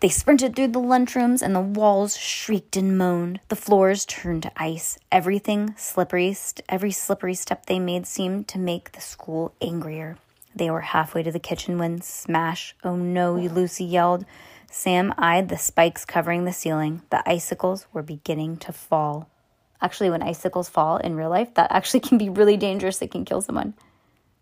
They 0.00 0.10
sprinted 0.10 0.54
through 0.54 0.68
the 0.68 0.80
lunchrooms 0.80 1.40
and 1.40 1.54
the 1.54 1.60
walls 1.60 2.16
shrieked 2.18 2.76
and 2.76 2.98
moaned. 2.98 3.40
The 3.48 3.56
floors 3.56 4.04
turned 4.04 4.42
to 4.42 4.52
ice. 4.54 4.98
Everything 5.10 5.74
slippery, 5.78 6.36
every 6.68 6.90
slippery 6.90 7.34
step 7.34 7.64
they 7.64 7.78
made 7.78 8.06
seemed 8.06 8.46
to 8.48 8.58
make 8.58 8.92
the 8.92 9.00
school 9.00 9.54
angrier. 9.62 10.18
They 10.54 10.70
were 10.70 10.82
halfway 10.82 11.22
to 11.22 11.32
the 11.32 11.38
kitchen 11.38 11.78
when 11.78 12.02
smash, 12.02 12.76
oh 12.84 12.96
no, 12.96 13.34
Lucy 13.34 13.84
yelled. 13.84 14.26
Sam 14.70 15.14
eyed 15.16 15.48
the 15.48 15.56
spikes 15.56 16.04
covering 16.04 16.44
the 16.44 16.52
ceiling. 16.52 17.00
The 17.08 17.26
icicles 17.28 17.86
were 17.92 18.02
beginning 18.02 18.58
to 18.58 18.72
fall 18.72 19.30
actually 19.84 20.10
when 20.10 20.22
icicles 20.22 20.68
fall 20.68 20.96
in 20.96 21.14
real 21.14 21.28
life, 21.28 21.52
that 21.54 21.70
actually 21.70 22.00
can 22.08 22.18
be 22.18 22.28
really 22.28 22.56
dangerous. 22.56 23.02
It 23.02 23.10
can 23.10 23.24
kill 23.24 23.42
someone 23.42 23.74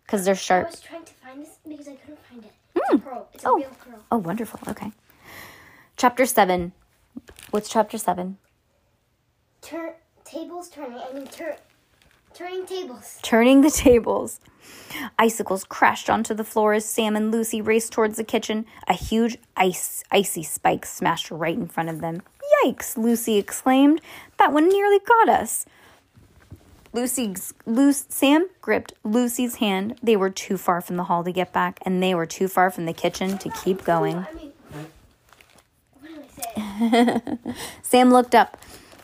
because 0.05 0.25
they're 0.25 0.35
sharp. 0.35 0.67
I 0.67 0.71
was 0.71 0.79
trying 0.79 1.03
to 1.03 1.13
find 1.13 1.41
this 1.41 1.59
because 1.67 1.87
I 1.87 1.95
couldn't 1.95 2.19
find 2.29 2.43
it. 2.45 2.53
It's 2.75 2.89
mm. 2.89 2.95
a 2.95 2.97
pearl. 2.97 3.27
It's 3.33 3.43
a 3.43 3.49
oh. 3.49 3.55
real 3.57 3.75
pearl. 3.79 3.99
Oh, 4.11 4.17
wonderful. 4.17 4.59
Okay. 4.67 4.91
Chapter 5.97 6.25
seven. 6.25 6.71
What's 7.51 7.69
chapter 7.69 7.97
seven? 7.97 8.37
Turn 9.61 9.91
tables 10.25 10.69
turning. 10.69 10.97
I 10.97 11.13
mean, 11.13 11.27
turn 11.27 11.55
turning 12.33 12.65
tables. 12.65 13.19
Turning 13.21 13.61
the 13.61 13.69
tables. 13.69 14.39
Icicles 15.19 15.63
crashed 15.65 16.09
onto 16.09 16.33
the 16.33 16.43
floor 16.43 16.73
as 16.73 16.85
Sam 16.85 17.15
and 17.15 17.31
Lucy 17.31 17.61
raced 17.61 17.91
towards 17.91 18.17
the 18.17 18.23
kitchen. 18.23 18.65
A 18.87 18.93
huge 18.93 19.37
ice 19.55 20.03
icy 20.11 20.43
spike 20.43 20.85
smashed 20.85 21.29
right 21.29 21.55
in 21.55 21.67
front 21.67 21.89
of 21.89 22.01
them. 22.01 22.21
Yikes, 22.63 22.97
Lucy 22.97 23.37
exclaimed. 23.37 24.01
That 24.37 24.53
one 24.53 24.69
nearly 24.69 24.99
got 24.99 25.29
us. 25.29 25.65
Lucy's 26.93 27.53
Luce, 27.65 28.05
Sam 28.09 28.47
gripped 28.61 28.93
Lucy's 29.03 29.55
hand. 29.55 29.97
They 30.03 30.15
were 30.15 30.29
too 30.29 30.57
far 30.57 30.79
from 30.79 30.95
the 30.95 31.05
hall 31.05 31.23
to 31.23 31.31
get 31.31 31.51
back, 31.51 31.79
and 31.83 32.01
they 32.01 32.13
were 32.13 32.27
too 32.27 32.47
far 32.47 32.69
from 32.69 32.85
the 32.85 32.93
kitchen 32.93 33.37
to 33.39 33.49
keep 33.49 33.83
going. 33.83 34.25
What 35.99 36.03
do 36.03 36.21
I 36.57 37.19
say? 37.19 37.53
Sam 37.81 38.11
looked 38.11 38.35
up. 38.35 38.57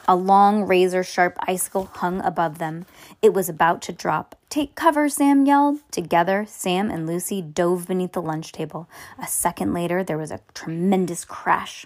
A 0.08 0.16
long, 0.16 0.66
razor 0.66 1.04
sharp 1.04 1.38
icicle 1.42 1.86
hung 1.86 2.22
above 2.22 2.58
them. 2.58 2.86
It 3.22 3.34
was 3.34 3.50
about 3.50 3.82
to 3.84 3.92
drop. 3.92 4.36
Take 4.50 4.74
cover, 4.74 5.08
Sam 5.10 5.46
yelled. 5.46 5.80
Together, 5.92 6.46
Sam 6.48 6.90
and 6.90 7.06
Lucy 7.06 7.42
dove 7.42 7.88
beneath 7.88 8.14
the 8.14 8.22
lunch 8.22 8.52
table. 8.52 8.90
A 9.22 9.28
second 9.28 9.74
later, 9.74 10.04
there 10.04 10.18
was 10.18 10.32
a 10.32 10.42
tremendous 10.56 11.26
crash. 11.26 11.86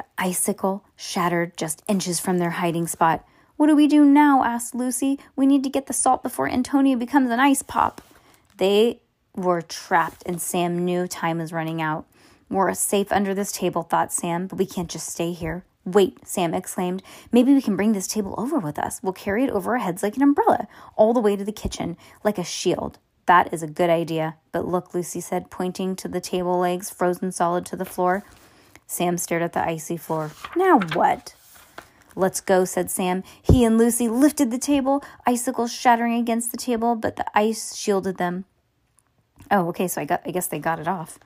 The 0.00 0.06
icicle 0.16 0.82
shattered 0.96 1.58
just 1.58 1.82
inches 1.86 2.20
from 2.20 2.38
their 2.38 2.52
hiding 2.52 2.86
spot. 2.86 3.22
What 3.58 3.66
do 3.66 3.76
we 3.76 3.86
do 3.86 4.02
now? 4.02 4.42
asked 4.42 4.74
Lucy. 4.74 5.18
We 5.36 5.44
need 5.44 5.62
to 5.64 5.68
get 5.68 5.88
the 5.88 5.92
salt 5.92 6.22
before 6.22 6.48
Antonio 6.48 6.96
becomes 6.96 7.30
an 7.30 7.38
ice 7.38 7.60
pop. 7.60 8.00
They 8.56 9.02
were 9.36 9.60
trapped, 9.60 10.22
and 10.24 10.40
Sam 10.40 10.86
knew 10.86 11.06
time 11.06 11.36
was 11.36 11.52
running 11.52 11.82
out. 11.82 12.06
We're 12.48 12.72
safe 12.72 13.12
under 13.12 13.34
this 13.34 13.52
table, 13.52 13.82
thought 13.82 14.10
Sam, 14.10 14.46
but 14.46 14.58
we 14.58 14.64
can't 14.64 14.88
just 14.88 15.06
stay 15.06 15.32
here. 15.32 15.64
Wait, 15.84 16.26
Sam 16.26 16.54
exclaimed. 16.54 17.02
Maybe 17.30 17.52
we 17.52 17.60
can 17.60 17.76
bring 17.76 17.92
this 17.92 18.08
table 18.08 18.34
over 18.38 18.58
with 18.58 18.78
us. 18.78 19.00
We'll 19.02 19.12
carry 19.12 19.44
it 19.44 19.50
over 19.50 19.72
our 19.72 19.84
heads 19.84 20.02
like 20.02 20.16
an 20.16 20.22
umbrella, 20.22 20.66
all 20.96 21.12
the 21.12 21.20
way 21.20 21.36
to 21.36 21.44
the 21.44 21.52
kitchen, 21.52 21.98
like 22.24 22.38
a 22.38 22.44
shield. 22.44 22.96
That 23.26 23.52
is 23.52 23.62
a 23.62 23.66
good 23.66 23.90
idea. 23.90 24.36
But 24.50 24.66
look, 24.66 24.94
Lucy 24.94 25.20
said, 25.20 25.50
pointing 25.50 25.94
to 25.96 26.08
the 26.08 26.22
table 26.22 26.58
legs 26.58 26.88
frozen 26.88 27.32
solid 27.32 27.66
to 27.66 27.76
the 27.76 27.84
floor. 27.84 28.24
Sam 28.90 29.18
stared 29.18 29.42
at 29.42 29.52
the 29.52 29.62
icy 29.62 29.96
floor. 29.96 30.32
Now 30.56 30.80
what? 30.94 31.32
Let's 32.16 32.40
go, 32.40 32.64
said 32.64 32.90
Sam. 32.90 33.22
He 33.40 33.64
and 33.64 33.78
Lucy 33.78 34.08
lifted 34.08 34.50
the 34.50 34.58
table, 34.58 35.04
icicles 35.24 35.72
shattering 35.72 36.14
against 36.14 36.50
the 36.50 36.56
table, 36.56 36.96
but 36.96 37.14
the 37.14 37.24
ice 37.32 37.76
shielded 37.76 38.18
them. 38.18 38.46
Oh, 39.48 39.68
okay, 39.68 39.86
so 39.86 40.00
I 40.00 40.06
got 40.06 40.22
I 40.26 40.32
guess 40.32 40.48
they 40.48 40.58
got 40.58 40.80
it 40.80 40.88
off. 40.88 41.20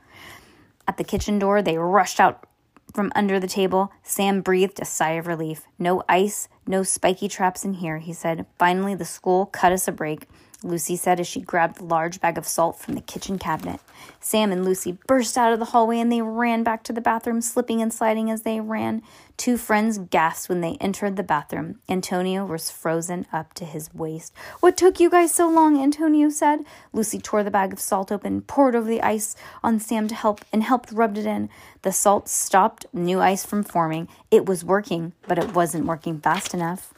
At 0.87 0.98
the 0.98 1.05
kitchen 1.05 1.38
door, 1.38 1.62
they 1.62 1.79
rushed 1.79 2.20
out 2.20 2.46
from 2.92 3.11
under 3.14 3.40
the 3.40 3.48
table. 3.48 3.90
Sam 4.03 4.42
breathed 4.42 4.79
a 4.79 4.85
sigh 4.85 5.12
of 5.12 5.27
relief. 5.27 5.62
No 5.79 6.03
ice, 6.07 6.48
no 6.66 6.83
spiky 6.83 7.29
traps 7.29 7.64
in 7.64 7.72
here, 7.72 7.96
he 7.96 8.12
said. 8.12 8.44
Finally, 8.59 8.96
the 8.96 9.07
school 9.07 9.46
cut 9.46 9.72
us 9.72 9.88
a 9.88 9.92
break. 9.92 10.29
Lucy 10.64 10.96
said 10.96 11.20
as 11.20 11.27
she 11.27 11.40
grabbed 11.40 11.77
the 11.77 11.85
large 11.85 12.20
bag 12.20 12.38
of 12.38 12.46
salt 12.46 12.79
from 12.79 12.94
the 12.94 13.00
kitchen 13.00 13.38
cabinet. 13.38 13.81
Sam 14.18 14.50
and 14.50 14.64
Lucy 14.64 14.96
burst 15.07 15.37
out 15.37 15.53
of 15.53 15.59
the 15.59 15.66
hallway 15.66 16.00
and 16.00 16.11
they 16.11 16.22
ran 16.22 16.62
back 16.62 16.83
to 16.85 16.92
the 16.92 17.00
bathroom, 17.00 17.40
slipping 17.40 17.83
and 17.83 17.92
sliding 17.92 18.31
as 18.31 18.42
they 18.42 18.61
ran. 18.61 19.03
Two 19.37 19.57
friends 19.57 19.98
gasped 19.98 20.48
when 20.48 20.61
they 20.61 20.77
entered 20.81 21.16
the 21.16 21.22
bathroom. 21.22 21.81
Antonio 21.88 22.46
was 22.46 22.70
frozen 22.70 23.27
up 23.33 23.53
to 23.55 23.64
his 23.64 23.92
waist. 23.92 24.33
What 24.61 24.77
took 24.77 24.98
you 24.98 25.11
guys 25.11 25.35
so 25.35 25.48
long? 25.48 25.83
Antonio 25.83 26.31
said. 26.31 26.64
Lucy 26.92 27.18
tore 27.18 27.42
the 27.42 27.50
bag 27.50 27.72
of 27.72 27.81
salt 27.81 28.11
open, 28.11 28.40
poured 28.42 28.74
over 28.74 28.88
the 28.88 29.03
ice 29.03 29.37
on 29.62 29.81
Sam 29.81 30.09
to 30.09 30.14
help, 30.14 30.44
and 30.53 30.62
helped 30.62 30.92
rub 30.92 31.18
it 31.18 31.27
in. 31.27 31.50
The 31.83 31.92
salt 31.92 32.29
stopped 32.29 32.87
new 32.92 33.20
ice 33.20 33.44
from 33.44 33.64
forming. 33.64 34.09
It 34.31 34.46
was 34.46 34.64
working, 34.64 35.12
but 35.27 35.38
it 35.38 35.55
wasn't 35.55 35.87
working 35.87 36.20
fast 36.20 36.55
enough. 36.55 36.92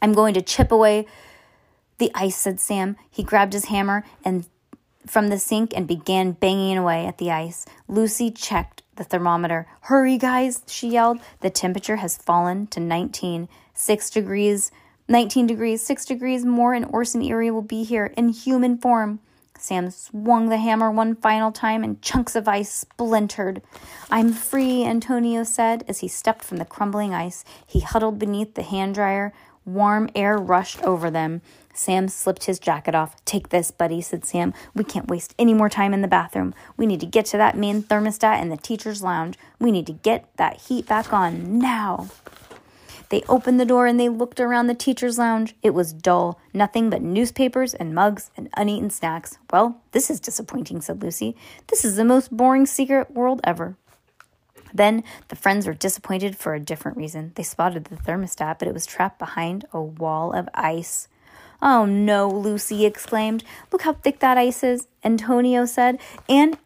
I'm 0.00 0.14
going 0.14 0.34
to 0.34 0.42
chip 0.42 0.72
away 0.72 1.06
the 2.02 2.10
ice, 2.14 2.36
said 2.36 2.58
Sam. 2.58 2.96
He 3.08 3.22
grabbed 3.22 3.52
his 3.52 3.66
hammer 3.66 4.04
and 4.24 4.48
from 5.06 5.28
the 5.28 5.38
sink 5.38 5.72
and 5.74 5.86
began 5.86 6.32
banging 6.32 6.76
away 6.76 7.06
at 7.06 7.18
the 7.18 7.30
ice. 7.30 7.64
Lucy 7.86 8.30
checked 8.30 8.82
the 8.96 9.04
thermometer. 9.04 9.68
Hurry, 9.82 10.18
guys, 10.18 10.62
she 10.66 10.88
yelled. 10.88 11.20
The 11.40 11.50
temperature 11.50 11.96
has 11.96 12.16
fallen 12.16 12.66
to 12.68 12.80
19, 12.80 13.48
6 13.72 14.10
degrees, 14.10 14.72
19 15.08 15.46
degrees, 15.46 15.80
6 15.82 16.04
degrees 16.04 16.44
more, 16.44 16.74
and 16.74 16.86
Orson 16.90 17.22
Eerie 17.22 17.52
will 17.52 17.62
be 17.62 17.84
here 17.84 18.06
in 18.16 18.30
human 18.30 18.78
form. 18.78 19.20
Sam 19.56 19.88
swung 19.90 20.48
the 20.48 20.56
hammer 20.56 20.90
one 20.90 21.14
final 21.14 21.52
time 21.52 21.84
and 21.84 22.02
chunks 22.02 22.34
of 22.34 22.48
ice 22.48 22.72
splintered. 22.72 23.62
I'm 24.10 24.32
free, 24.32 24.84
Antonio 24.84 25.44
said 25.44 25.84
as 25.86 26.00
he 26.00 26.08
stepped 26.08 26.42
from 26.42 26.56
the 26.56 26.64
crumbling 26.64 27.14
ice. 27.14 27.44
He 27.64 27.78
huddled 27.78 28.18
beneath 28.18 28.54
the 28.54 28.64
hand 28.64 28.96
dryer. 28.96 29.32
Warm 29.64 30.10
air 30.16 30.36
rushed 30.36 30.82
over 30.82 31.08
them. 31.08 31.40
Sam 31.72 32.08
slipped 32.08 32.44
his 32.44 32.58
jacket 32.58 32.94
off. 32.94 33.22
Take 33.24 33.48
this, 33.48 33.70
buddy, 33.70 34.00
said 34.00 34.24
Sam. 34.24 34.52
We 34.74 34.84
can't 34.84 35.08
waste 35.08 35.34
any 35.38 35.54
more 35.54 35.68
time 35.68 35.94
in 35.94 36.02
the 36.02 36.08
bathroom. 36.08 36.54
We 36.76 36.86
need 36.86 37.00
to 37.00 37.06
get 37.06 37.26
to 37.26 37.36
that 37.38 37.56
main 37.56 37.82
thermostat 37.82 38.40
in 38.40 38.48
the 38.48 38.56
teacher's 38.56 39.02
lounge. 39.02 39.38
We 39.58 39.72
need 39.72 39.86
to 39.86 39.92
get 39.92 40.28
that 40.36 40.60
heat 40.62 40.86
back 40.86 41.12
on 41.12 41.58
now. 41.58 42.08
They 43.08 43.22
opened 43.28 43.60
the 43.60 43.66
door 43.66 43.86
and 43.86 44.00
they 44.00 44.08
looked 44.08 44.40
around 44.40 44.68
the 44.68 44.74
teacher's 44.74 45.18
lounge. 45.18 45.54
It 45.62 45.74
was 45.74 45.92
dull, 45.92 46.40
nothing 46.54 46.88
but 46.88 47.02
newspapers 47.02 47.74
and 47.74 47.94
mugs 47.94 48.30
and 48.38 48.48
uneaten 48.56 48.88
snacks. 48.88 49.36
Well, 49.52 49.82
this 49.90 50.08
is 50.08 50.18
disappointing, 50.18 50.80
said 50.80 51.02
Lucy. 51.02 51.36
This 51.66 51.84
is 51.84 51.96
the 51.96 52.06
most 52.06 52.34
boring 52.34 52.64
secret 52.64 53.10
world 53.10 53.42
ever. 53.44 53.76
Then 54.72 55.04
the 55.28 55.36
friends 55.36 55.66
were 55.66 55.74
disappointed 55.74 56.38
for 56.38 56.54
a 56.54 56.60
different 56.60 56.96
reason. 56.96 57.32
They 57.34 57.42
spotted 57.42 57.84
the 57.84 57.96
thermostat, 57.96 58.58
but 58.58 58.68
it 58.68 58.72
was 58.72 58.86
trapped 58.86 59.18
behind 59.18 59.66
a 59.74 59.82
wall 59.82 60.32
of 60.32 60.48
ice. 60.54 61.08
Oh 61.62 61.84
no, 61.84 62.28
Lucy 62.28 62.84
exclaimed. 62.84 63.44
Look 63.70 63.82
how 63.82 63.92
thick 63.92 64.18
that 64.18 64.36
ice 64.36 64.64
is, 64.64 64.88
Antonio 65.04 65.64
said. 65.64 66.00
And 66.28 66.58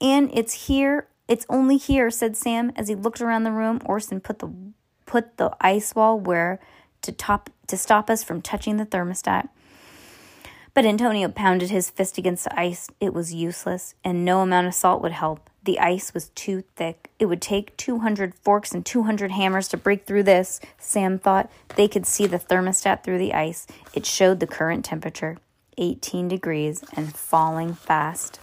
and 0.00 0.30
it's 0.34 0.66
here. 0.66 1.06
It's 1.28 1.46
only 1.48 1.76
here, 1.76 2.10
said 2.10 2.36
Sam 2.36 2.72
as 2.76 2.88
he 2.88 2.94
looked 2.96 3.20
around 3.20 3.44
the 3.44 3.52
room. 3.52 3.80
Orson 3.84 4.20
put 4.20 4.40
the 4.40 4.50
put 5.06 5.36
the 5.36 5.56
ice 5.60 5.94
wall 5.94 6.18
where 6.18 6.58
to 7.02 7.12
top 7.12 7.50
to 7.68 7.76
stop 7.76 8.10
us 8.10 8.24
from 8.24 8.42
touching 8.42 8.76
the 8.76 8.86
thermostat. 8.86 9.48
But 10.74 10.84
Antonio 10.84 11.28
pounded 11.28 11.70
his 11.70 11.88
fist 11.88 12.18
against 12.18 12.44
the 12.44 12.60
ice. 12.60 12.88
It 13.00 13.14
was 13.14 13.32
useless, 13.32 13.94
and 14.04 14.24
no 14.24 14.40
amount 14.40 14.66
of 14.66 14.74
salt 14.74 15.00
would 15.02 15.12
help. 15.12 15.48
The 15.66 15.80
ice 15.80 16.14
was 16.14 16.28
too 16.28 16.62
thick. 16.76 17.10
It 17.18 17.26
would 17.26 17.42
take 17.42 17.76
200 17.76 18.36
forks 18.36 18.72
and 18.72 18.86
200 18.86 19.32
hammers 19.32 19.66
to 19.68 19.76
break 19.76 20.06
through 20.06 20.22
this, 20.22 20.60
Sam 20.78 21.18
thought. 21.18 21.50
They 21.74 21.88
could 21.88 22.06
see 22.06 22.28
the 22.28 22.38
thermostat 22.38 23.02
through 23.02 23.18
the 23.18 23.34
ice. 23.34 23.66
It 23.92 24.06
showed 24.06 24.38
the 24.38 24.46
current 24.46 24.84
temperature 24.84 25.38
18 25.76 26.28
degrees 26.28 26.84
and 26.92 27.14
falling 27.14 27.74
fast. 27.74 28.38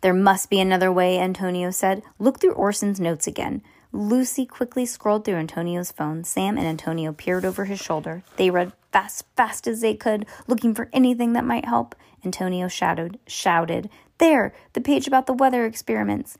There 0.00 0.12
must 0.12 0.50
be 0.50 0.58
another 0.58 0.90
way, 0.90 1.20
Antonio 1.20 1.70
said. 1.70 2.02
Look 2.18 2.40
through 2.40 2.54
Orson's 2.54 2.98
notes 2.98 3.28
again. 3.28 3.62
Lucy 3.92 4.44
quickly 4.44 4.84
scrolled 4.84 5.24
through 5.24 5.36
Antonio's 5.36 5.92
phone. 5.92 6.24
Sam 6.24 6.58
and 6.58 6.66
Antonio 6.66 7.12
peered 7.12 7.44
over 7.44 7.66
his 7.66 7.78
shoulder. 7.80 8.24
They 8.36 8.50
read 8.50 8.72
fast, 8.90 9.26
fast 9.36 9.68
as 9.68 9.80
they 9.80 9.94
could, 9.94 10.26
looking 10.48 10.74
for 10.74 10.88
anything 10.92 11.34
that 11.34 11.44
might 11.44 11.66
help. 11.66 11.94
Antonio 12.24 12.66
shouted, 12.66 13.20
shouted, 13.28 13.88
There, 14.22 14.54
the 14.74 14.80
page 14.80 15.08
about 15.08 15.26
the 15.26 15.32
weather 15.32 15.66
experiments. 15.66 16.38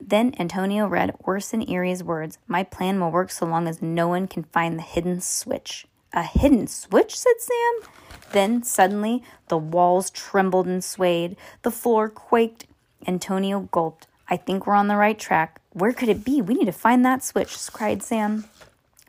Then 0.00 0.36
Antonio 0.38 0.86
read 0.86 1.16
Orson 1.24 1.68
Eerie's 1.68 2.04
words 2.04 2.38
My 2.46 2.62
plan 2.62 3.00
will 3.00 3.10
work 3.10 3.32
so 3.32 3.44
long 3.44 3.66
as 3.66 3.82
no 3.82 4.06
one 4.06 4.28
can 4.28 4.44
find 4.44 4.78
the 4.78 4.84
hidden 4.84 5.20
switch. 5.20 5.88
A 6.12 6.22
hidden 6.22 6.68
switch? 6.68 7.18
said 7.18 7.32
Sam. 7.40 7.90
Then 8.30 8.62
suddenly 8.62 9.24
the 9.48 9.58
walls 9.58 10.10
trembled 10.10 10.68
and 10.68 10.84
swayed. 10.84 11.36
The 11.62 11.72
floor 11.72 12.08
quaked. 12.08 12.66
Antonio 13.04 13.68
gulped. 13.72 14.06
I 14.28 14.36
think 14.36 14.64
we're 14.64 14.74
on 14.74 14.86
the 14.86 14.94
right 14.94 15.18
track. 15.18 15.60
Where 15.72 15.92
could 15.92 16.08
it 16.08 16.24
be? 16.24 16.40
We 16.40 16.54
need 16.54 16.66
to 16.66 16.72
find 16.72 17.04
that 17.04 17.24
switch, 17.24 17.58
cried 17.72 18.04
Sam. 18.04 18.44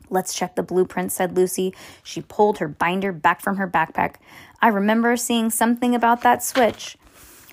Let's 0.08 0.34
check 0.34 0.56
the 0.56 0.64
blueprint, 0.64 1.12
said 1.12 1.36
Lucy. 1.36 1.72
She 2.02 2.22
pulled 2.22 2.58
her 2.58 2.66
binder 2.66 3.12
back 3.12 3.40
from 3.40 3.58
her 3.58 3.68
backpack. 3.68 4.16
I 4.60 4.66
remember 4.66 5.16
seeing 5.16 5.48
something 5.50 5.94
about 5.94 6.22
that 6.22 6.42
switch. 6.42 6.96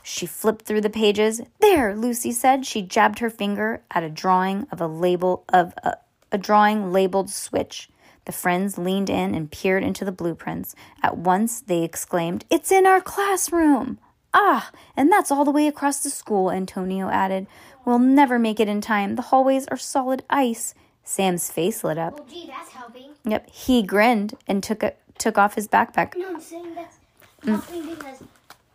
She 0.09 0.25
flipped 0.25 0.65
through 0.65 0.79
the 0.79 0.89
pages. 0.89 1.41
There, 1.59 1.93
Lucy 1.93 2.31
said. 2.31 2.65
She 2.65 2.81
jabbed 2.81 3.19
her 3.19 3.29
finger 3.29 3.81
at 3.91 4.03
a 4.03 4.09
drawing 4.09 4.65
of 4.71 4.79
a 4.79 4.87
label 4.87 5.43
of 5.49 5.73
a, 5.83 5.97
a 6.31 6.37
drawing 6.37 6.93
labeled 6.93 7.29
switch. 7.29 7.89
The 8.23 8.31
friends 8.31 8.77
leaned 8.77 9.09
in 9.09 9.35
and 9.35 9.51
peered 9.51 9.83
into 9.83 10.05
the 10.05 10.13
blueprints. 10.13 10.75
At 11.03 11.17
once 11.17 11.59
they 11.59 11.83
exclaimed, 11.83 12.45
It's 12.49 12.71
in 12.71 12.85
our 12.85 13.01
classroom! 13.01 13.99
Ah, 14.33 14.71
and 14.95 15.11
that's 15.11 15.29
all 15.29 15.43
the 15.43 15.51
way 15.51 15.67
across 15.67 15.99
the 15.99 16.09
school, 16.09 16.51
Antonio 16.51 17.09
added. 17.09 17.45
We'll 17.83 17.99
never 17.99 18.39
make 18.39 18.61
it 18.61 18.69
in 18.69 18.79
time. 18.79 19.17
The 19.17 19.23
hallways 19.23 19.67
are 19.67 19.77
solid 19.77 20.23
ice. 20.29 20.73
Sam's 21.03 21.51
face 21.51 21.83
lit 21.83 21.97
up. 21.97 22.17
Well, 22.17 22.29
gee, 22.29 22.47
that's 22.47 22.71
helping. 22.71 23.09
Yep, 23.25 23.49
he 23.49 23.83
grinned 23.83 24.35
and 24.47 24.63
took 24.63 24.83
a, 24.83 24.93
took 25.17 25.37
off 25.37 25.55
his 25.55 25.67
backpack. 25.67 26.15
No, 26.15 26.29
I'm 26.29 26.39
saying 26.39 26.75
that's 26.75 26.97
helping 27.43 27.89
because 27.89 28.23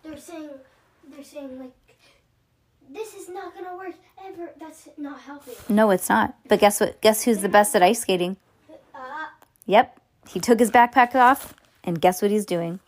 they're 0.02 0.18
saying 0.18 0.50
they're 1.14 1.24
saying 1.24 1.58
like 1.58 1.72
this 2.90 3.14
is 3.14 3.28
not 3.28 3.54
gonna 3.54 3.76
work 3.76 3.94
ever. 4.24 4.50
That's 4.60 4.88
not 4.98 5.20
helping. 5.20 5.54
No, 5.68 5.90
it's 5.90 6.08
not. 6.08 6.34
But 6.48 6.60
guess 6.60 6.80
what? 6.80 7.00
Guess 7.00 7.22
who's 7.24 7.40
the 7.40 7.48
best 7.48 7.74
at 7.74 7.82
ice 7.82 8.00
skating? 8.00 8.36
Uh, 8.94 9.26
Yep, 9.66 10.00
he 10.28 10.40
took 10.40 10.58
his 10.58 10.70
backpack 10.70 11.14
off, 11.14 11.54
and 11.84 12.00
guess 12.00 12.20
what 12.20 12.30
he's 12.30 12.44
doing? 12.46 12.80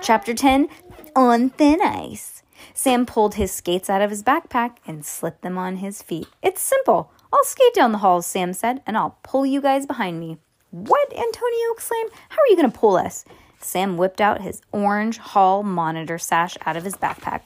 Chapter 0.00 0.34
10 0.34 0.68
On 1.16 1.50
Thin 1.50 1.80
Ice. 1.82 2.42
Sam 2.74 3.06
pulled 3.06 3.34
his 3.34 3.50
skates 3.52 3.88
out 3.90 4.02
of 4.02 4.10
his 4.10 4.22
backpack 4.22 4.76
and 4.86 5.04
slipped 5.04 5.42
them 5.42 5.58
on 5.58 5.76
his 5.76 6.02
feet. 6.02 6.28
It's 6.42 6.60
simple. 6.62 7.10
I'll 7.32 7.44
skate 7.44 7.74
down 7.74 7.92
the 7.92 7.98
halls, 7.98 8.26
Sam 8.26 8.52
said, 8.52 8.82
and 8.86 8.96
I'll 8.96 9.16
pull 9.22 9.46
you 9.46 9.60
guys 9.60 9.86
behind 9.86 10.20
me. 10.20 10.36
What? 10.70 11.10
Antonio 11.12 11.72
exclaimed. 11.72 12.10
How 12.28 12.36
are 12.36 12.48
you 12.48 12.56
going 12.56 12.70
to 12.70 12.78
pull 12.78 12.96
us? 12.96 13.24
Sam 13.60 13.96
whipped 13.96 14.20
out 14.20 14.40
his 14.42 14.62
orange 14.72 15.18
hall 15.18 15.62
monitor 15.62 16.18
sash 16.18 16.56
out 16.64 16.76
of 16.76 16.84
his 16.84 16.94
backpack. 16.94 17.42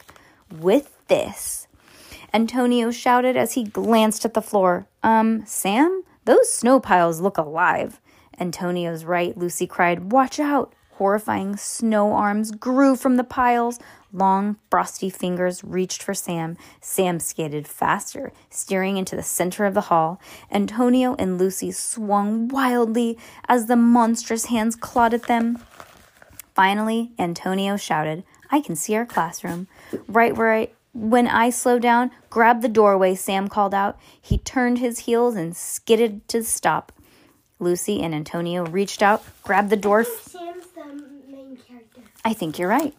With 0.60 0.96
this, 1.08 1.66
Antonio 2.32 2.92
shouted 2.92 3.36
as 3.36 3.54
he 3.54 3.64
glanced 3.64 4.24
at 4.24 4.34
the 4.34 4.42
floor. 4.42 4.86
Um, 5.02 5.44
Sam, 5.46 6.04
those 6.26 6.52
snow 6.52 6.78
piles 6.78 7.20
look 7.20 7.38
alive. 7.38 8.00
Antonio's 8.38 9.04
right, 9.04 9.36
Lucy 9.36 9.66
cried. 9.66 10.12
Watch 10.12 10.38
out! 10.38 10.72
Horrifying 10.92 11.56
snow 11.56 12.12
arms 12.12 12.52
grew 12.52 12.94
from 12.94 13.16
the 13.16 13.24
piles. 13.24 13.80
Long, 14.12 14.56
frosty 14.70 15.10
fingers 15.10 15.64
reached 15.64 16.04
for 16.04 16.14
Sam. 16.14 16.56
Sam 16.80 17.18
skated 17.18 17.66
faster, 17.66 18.32
steering 18.48 18.96
into 18.96 19.16
the 19.16 19.24
center 19.24 19.64
of 19.64 19.74
the 19.74 19.88
hall. 19.90 20.20
Antonio 20.52 21.16
and 21.18 21.36
Lucy 21.36 21.72
swung 21.72 22.46
wildly 22.46 23.18
as 23.48 23.66
the 23.66 23.74
monstrous 23.74 24.44
hands 24.46 24.76
clawed 24.76 25.14
at 25.14 25.24
them. 25.24 25.58
Finally, 26.54 27.10
Antonio 27.18 27.76
shouted, 27.76 28.22
I 28.54 28.60
can 28.60 28.76
see 28.76 28.94
our 28.94 29.04
classroom. 29.04 29.66
Right 30.06 30.36
where 30.36 30.54
I 30.54 30.68
when 30.92 31.26
I 31.26 31.50
slowed 31.50 31.82
down, 31.82 32.12
grab 32.30 32.62
the 32.62 32.68
doorway, 32.68 33.16
Sam 33.16 33.48
called 33.48 33.74
out. 33.74 33.98
He 34.22 34.38
turned 34.38 34.78
his 34.78 35.00
heels 35.00 35.34
and 35.34 35.56
skidded 35.56 36.28
to 36.28 36.44
stop. 36.44 36.92
Lucy 37.58 38.00
and 38.00 38.14
Antonio 38.14 38.64
reached 38.64 39.02
out, 39.02 39.24
grabbed 39.42 39.70
the 39.70 39.76
door. 39.76 40.04
Sam's 40.04 40.66
the 40.68 40.84
main 41.28 41.56
character. 41.56 42.02
I 42.24 42.32
think 42.32 42.56
you're 42.56 42.68
right. 42.68 42.94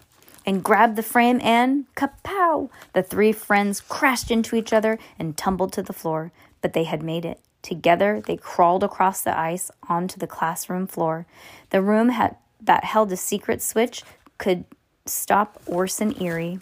And 0.46 0.62
grabbed 0.62 0.98
the 0.98 1.04
frame 1.04 1.39
and 1.41 1.86
kapow! 1.96 2.70
The 2.91 3.02
three 3.02 3.32
friends 3.32 3.80
crashed 3.80 4.30
into 4.30 4.58
each 4.58 4.74
other 4.74 5.00
and 5.18 5.38
tumbled 5.38 5.72
to 5.74 5.82
the 5.82 5.94
floor, 5.94 6.34
but 6.62 6.74
they 6.74 6.84
had 6.84 7.02
made 7.02 7.24
it. 7.24 7.39
Together, 7.62 8.22
they 8.28 8.36
crawled 8.36 8.84
across 8.84 9.22
the 9.22 9.39
ice 9.39 9.72
onto 9.88 10.20
the 10.20 10.28
classroom 10.28 10.86
floor. 10.86 11.26
The 11.70 11.82
room 11.82 12.10
had 12.10 12.36
that 12.60 12.84
held 12.84 13.10
a 13.13 13.18
secret 13.18 13.62
switch 13.62 14.04
could 14.38 14.65
stop 15.08 15.62
Orson 15.68 16.20
Eerie. 16.20 16.60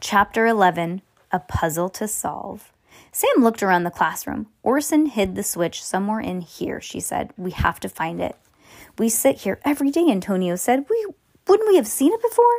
Chapter 0.00 0.44
11 0.46 1.02
A 1.30 1.38
Puzzle 1.38 1.88
to 1.90 2.08
Solve. 2.08 2.72
Sam 3.12 3.44
looked 3.44 3.62
around 3.62 3.84
the 3.84 3.90
classroom. 3.90 4.48
Orson 4.64 5.06
hid 5.06 5.36
the 5.36 5.44
switch 5.44 5.84
somewhere 5.84 6.18
in 6.18 6.40
here, 6.40 6.80
she 6.80 6.98
said. 6.98 7.32
We 7.36 7.52
have 7.52 7.78
to 7.80 7.88
find 7.88 8.20
it. 8.20 8.34
We 8.98 9.08
sit 9.08 9.42
here 9.42 9.60
every 9.64 9.92
day, 9.92 10.10
Antonio 10.10 10.56
said. 10.56 10.86
We 10.90 11.06
wouldn't 11.46 11.68
we 11.68 11.76
have 11.76 11.86
seen 11.86 12.12
it 12.12 12.22
before? 12.22 12.58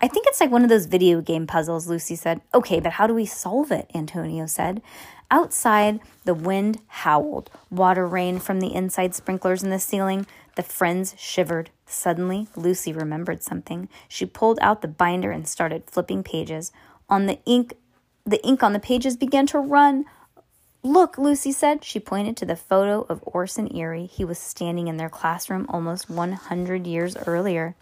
I 0.00 0.06
think 0.06 0.26
it's 0.28 0.40
like 0.40 0.52
one 0.52 0.62
of 0.62 0.68
those 0.68 0.86
video 0.86 1.20
game 1.20 1.48
puzzles, 1.48 1.88
Lucy 1.88 2.14
said. 2.14 2.40
Okay, 2.54 2.78
but 2.78 2.92
how 2.92 3.08
do 3.08 3.14
we 3.14 3.26
solve 3.26 3.72
it? 3.72 3.90
Antonio 3.94 4.46
said. 4.46 4.80
Outside, 5.28 5.98
the 6.24 6.34
wind 6.34 6.80
howled. 6.86 7.50
Water 7.68 8.06
rained 8.06 8.44
from 8.44 8.60
the 8.60 8.72
inside 8.72 9.16
sprinklers 9.16 9.64
in 9.64 9.70
the 9.70 9.80
ceiling. 9.80 10.24
The 10.54 10.62
friends 10.62 11.16
shivered. 11.18 11.70
Suddenly, 11.88 12.48
Lucy 12.54 12.92
remembered 12.92 13.42
something. 13.42 13.88
She 14.08 14.26
pulled 14.26 14.58
out 14.60 14.82
the 14.82 14.88
binder 14.88 15.30
and 15.30 15.48
started 15.48 15.84
flipping 15.86 16.22
pages. 16.22 16.70
On 17.08 17.26
the 17.26 17.38
ink, 17.46 17.74
the 18.26 18.44
ink 18.46 18.62
on 18.62 18.74
the 18.74 18.78
pages 18.78 19.16
began 19.16 19.46
to 19.48 19.58
run. 19.58 20.04
Look, 20.82 21.16
Lucy 21.16 21.50
said. 21.50 21.82
She 21.82 21.98
pointed 21.98 22.36
to 22.36 22.46
the 22.46 22.56
photo 22.56 23.06
of 23.08 23.22
Orson 23.24 23.74
Eerie. 23.74 24.06
He 24.06 24.24
was 24.24 24.38
standing 24.38 24.86
in 24.86 24.98
their 24.98 25.08
classroom 25.08 25.66
almost 25.70 26.10
100 26.10 26.86
years 26.86 27.16
earlier. 27.26 27.74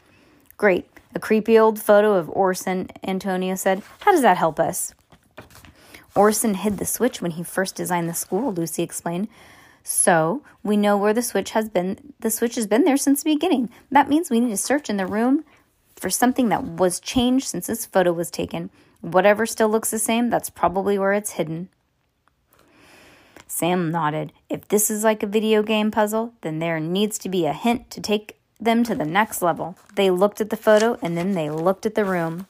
Great. 0.57 0.88
A 1.14 1.19
creepy 1.19 1.59
old 1.59 1.81
photo 1.81 2.14
of 2.14 2.31
Orson, 2.31 2.88
Antonio 3.03 3.57
said. 3.57 3.83
How 4.01 4.12
does 4.12 4.23
that 4.23 4.38
help 4.38 4.61
us? 4.61 4.95
Orson 6.14 6.55
hid 6.55 6.79
the 6.79 6.87
switch 6.87 7.21
when 7.21 7.33
he 7.33 7.42
first 7.42 7.75
designed 7.75 8.09
the 8.09 8.14
school, 8.14 8.53
Lucy 8.53 8.83
explained. 8.83 9.29
So 9.88 10.42
we 10.64 10.77
know 10.77 10.96
where 10.96 11.14
the 11.14 11.22
switch 11.22 11.51
has 11.51 11.68
been. 11.68 12.12
The 12.18 12.29
switch 12.29 12.57
has 12.57 12.66
been 12.66 12.83
there 12.83 12.96
since 12.96 13.22
the 13.22 13.33
beginning. 13.33 13.70
That 13.92 14.09
means 14.09 14.29
we 14.29 14.40
need 14.40 14.51
to 14.51 14.57
search 14.57 14.90
in 14.90 14.96
the 14.96 15.07
room 15.07 15.44
for 15.94 16.11
something 16.11 16.49
that 16.49 16.64
was 16.64 16.99
changed 16.99 17.46
since 17.46 17.68
this 17.68 17.87
photo 17.87 18.12
was 18.12 18.29
taken. 18.29 18.70
Whatever 19.01 19.46
still 19.46 19.68
looks 19.68 19.92
the 19.92 20.01
same, 20.01 20.29
that's 20.29 20.51
probably 20.51 20.99
where 20.99 21.12
it's 21.12 21.33
hidden. 21.33 21.68
Sam 23.46 23.92
nodded. 23.92 24.33
If 24.51 24.66
this 24.66 24.90
is 24.90 25.05
like 25.05 25.22
a 25.22 25.29
video 25.29 25.62
game 25.62 25.92
puzzle, 25.92 26.35
then 26.40 26.59
there 26.59 26.81
needs 26.81 27.16
to 27.18 27.29
be 27.29 27.46
a 27.46 27.53
hint 27.53 27.88
to 27.92 28.01
take 28.01 28.40
them 28.59 28.83
to 28.83 28.96
the 28.96 29.05
next 29.05 29.40
level. 29.40 29.79
They 29.94 30.11
looked 30.11 30.40
at 30.40 30.51
the 30.51 30.57
photo 30.57 30.99
and 31.01 31.16
then 31.16 31.35
they 31.35 31.49
looked 31.49 31.87
at 31.87 31.94
the 31.94 32.05
room. 32.05 32.49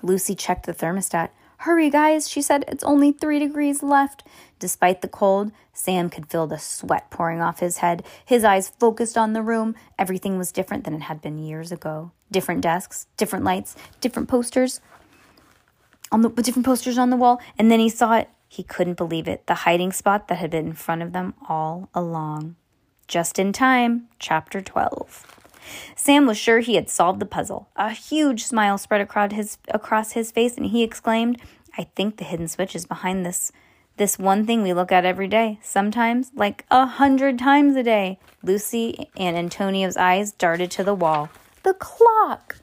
Lucy 0.00 0.36
checked 0.36 0.66
the 0.66 0.72
thermostat. 0.72 1.30
Hurry, 1.62 1.90
guys, 1.90 2.28
she 2.28 2.42
said. 2.42 2.64
It's 2.66 2.82
only 2.82 3.12
three 3.12 3.38
degrees 3.38 3.84
left. 3.84 4.24
Despite 4.58 5.00
the 5.00 5.06
cold, 5.06 5.52
Sam 5.72 6.10
could 6.10 6.28
feel 6.28 6.48
the 6.48 6.58
sweat 6.58 7.08
pouring 7.08 7.40
off 7.40 7.60
his 7.60 7.76
head. 7.76 8.04
His 8.24 8.42
eyes 8.42 8.72
focused 8.80 9.16
on 9.16 9.32
the 9.32 9.42
room. 9.42 9.76
Everything 9.96 10.38
was 10.38 10.50
different 10.50 10.82
than 10.82 10.94
it 10.94 11.02
had 11.02 11.22
been 11.22 11.38
years 11.38 11.70
ago. 11.70 12.10
Different 12.32 12.62
desks, 12.62 13.06
different 13.16 13.44
lights, 13.44 13.76
different 14.00 14.28
posters 14.28 14.80
on 16.10 16.22
the 16.22 16.30
different 16.30 16.66
posters 16.66 16.98
on 16.98 17.10
the 17.10 17.16
wall, 17.16 17.40
and 17.56 17.70
then 17.70 17.78
he 17.78 17.88
saw 17.88 18.14
it. 18.14 18.28
He 18.48 18.64
couldn't 18.64 18.96
believe 18.96 19.28
it. 19.28 19.46
The 19.46 19.54
hiding 19.54 19.92
spot 19.92 20.26
that 20.26 20.38
had 20.38 20.50
been 20.50 20.66
in 20.66 20.72
front 20.72 21.02
of 21.02 21.12
them 21.12 21.32
all 21.48 21.88
along. 21.94 22.56
Just 23.06 23.38
in 23.38 23.52
time, 23.52 24.08
chapter 24.18 24.60
12. 24.60 25.41
Sam 25.96 26.26
was 26.26 26.38
sure 26.38 26.60
he 26.60 26.74
had 26.74 26.88
solved 26.88 27.20
the 27.20 27.26
puzzle. 27.26 27.68
A 27.76 27.90
huge 27.90 28.44
smile 28.44 28.78
spread 28.78 29.00
across 29.00 29.32
his, 29.32 29.58
across 29.68 30.12
his 30.12 30.30
face, 30.32 30.56
and 30.56 30.66
he 30.66 30.82
exclaimed, 30.82 31.40
I 31.76 31.84
think 31.96 32.16
the 32.16 32.24
hidden 32.24 32.48
switch 32.48 32.74
is 32.74 32.86
behind 32.86 33.24
this 33.24 33.52
this 33.98 34.18
one 34.18 34.46
thing 34.46 34.62
we 34.62 34.72
look 34.72 34.90
at 34.90 35.04
every 35.04 35.28
day, 35.28 35.58
sometimes 35.62 36.32
like 36.34 36.64
a 36.70 36.86
hundred 36.86 37.38
times 37.38 37.76
a 37.76 37.82
day. 37.82 38.18
Lucy 38.42 39.10
and 39.16 39.36
Antonio's 39.36 39.98
eyes 39.98 40.32
darted 40.32 40.70
to 40.72 40.84
the 40.84 40.94
wall. 40.94 41.28
The 41.62 41.74
clock! 41.74 42.56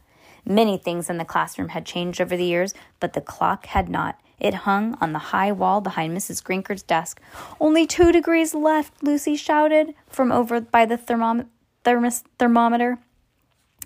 Many 0.44 0.78
things 0.78 1.10
in 1.10 1.18
the 1.18 1.26
classroom 1.26 1.70
had 1.70 1.86
changed 1.86 2.20
over 2.20 2.36
the 2.36 2.46
years, 2.46 2.74
but 3.00 3.14
the 3.14 3.22
clock 3.22 3.68
had 3.68 3.90
not. 3.90 4.20
It 4.40 4.54
hung 4.54 4.98
on 5.02 5.14
the 5.14 5.20
high 5.20 5.52
wall 5.52 5.82
behind 5.82 6.18
Mrs. 6.18 6.44
Grinker's 6.44 6.82
desk. 6.82 7.22
Only 7.60 7.86
two 7.86 8.12
degrees 8.12 8.56
left, 8.56 9.04
Lucy 9.04 9.36
shouted 9.36 9.94
from 10.08 10.32
over 10.32 10.62
by 10.62 10.86
the 10.86 10.98
thermom- 10.98 11.48
thermos- 11.84 12.24
thermometer. 12.38 13.00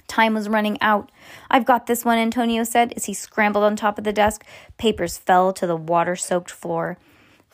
Time 0.08 0.34
was 0.34 0.50
running 0.50 0.80
out. 0.82 1.12
I've 1.50 1.66
got 1.66 1.88
this 1.88 2.06
one, 2.06 2.18
Antonio 2.18 2.64
said 2.64 2.94
as 2.96 3.06
he 3.06 3.14
scrambled 3.14 3.64
on 3.64 3.76
top 3.76 3.98
of 3.98 4.04
the 4.04 4.14
desk. 4.14 4.46
Papers 4.78 5.18
fell 5.18 5.54
to 5.54 5.66
the 5.66 5.76
water 5.76 6.16
soaked 6.16 6.52
floor. 6.52 6.98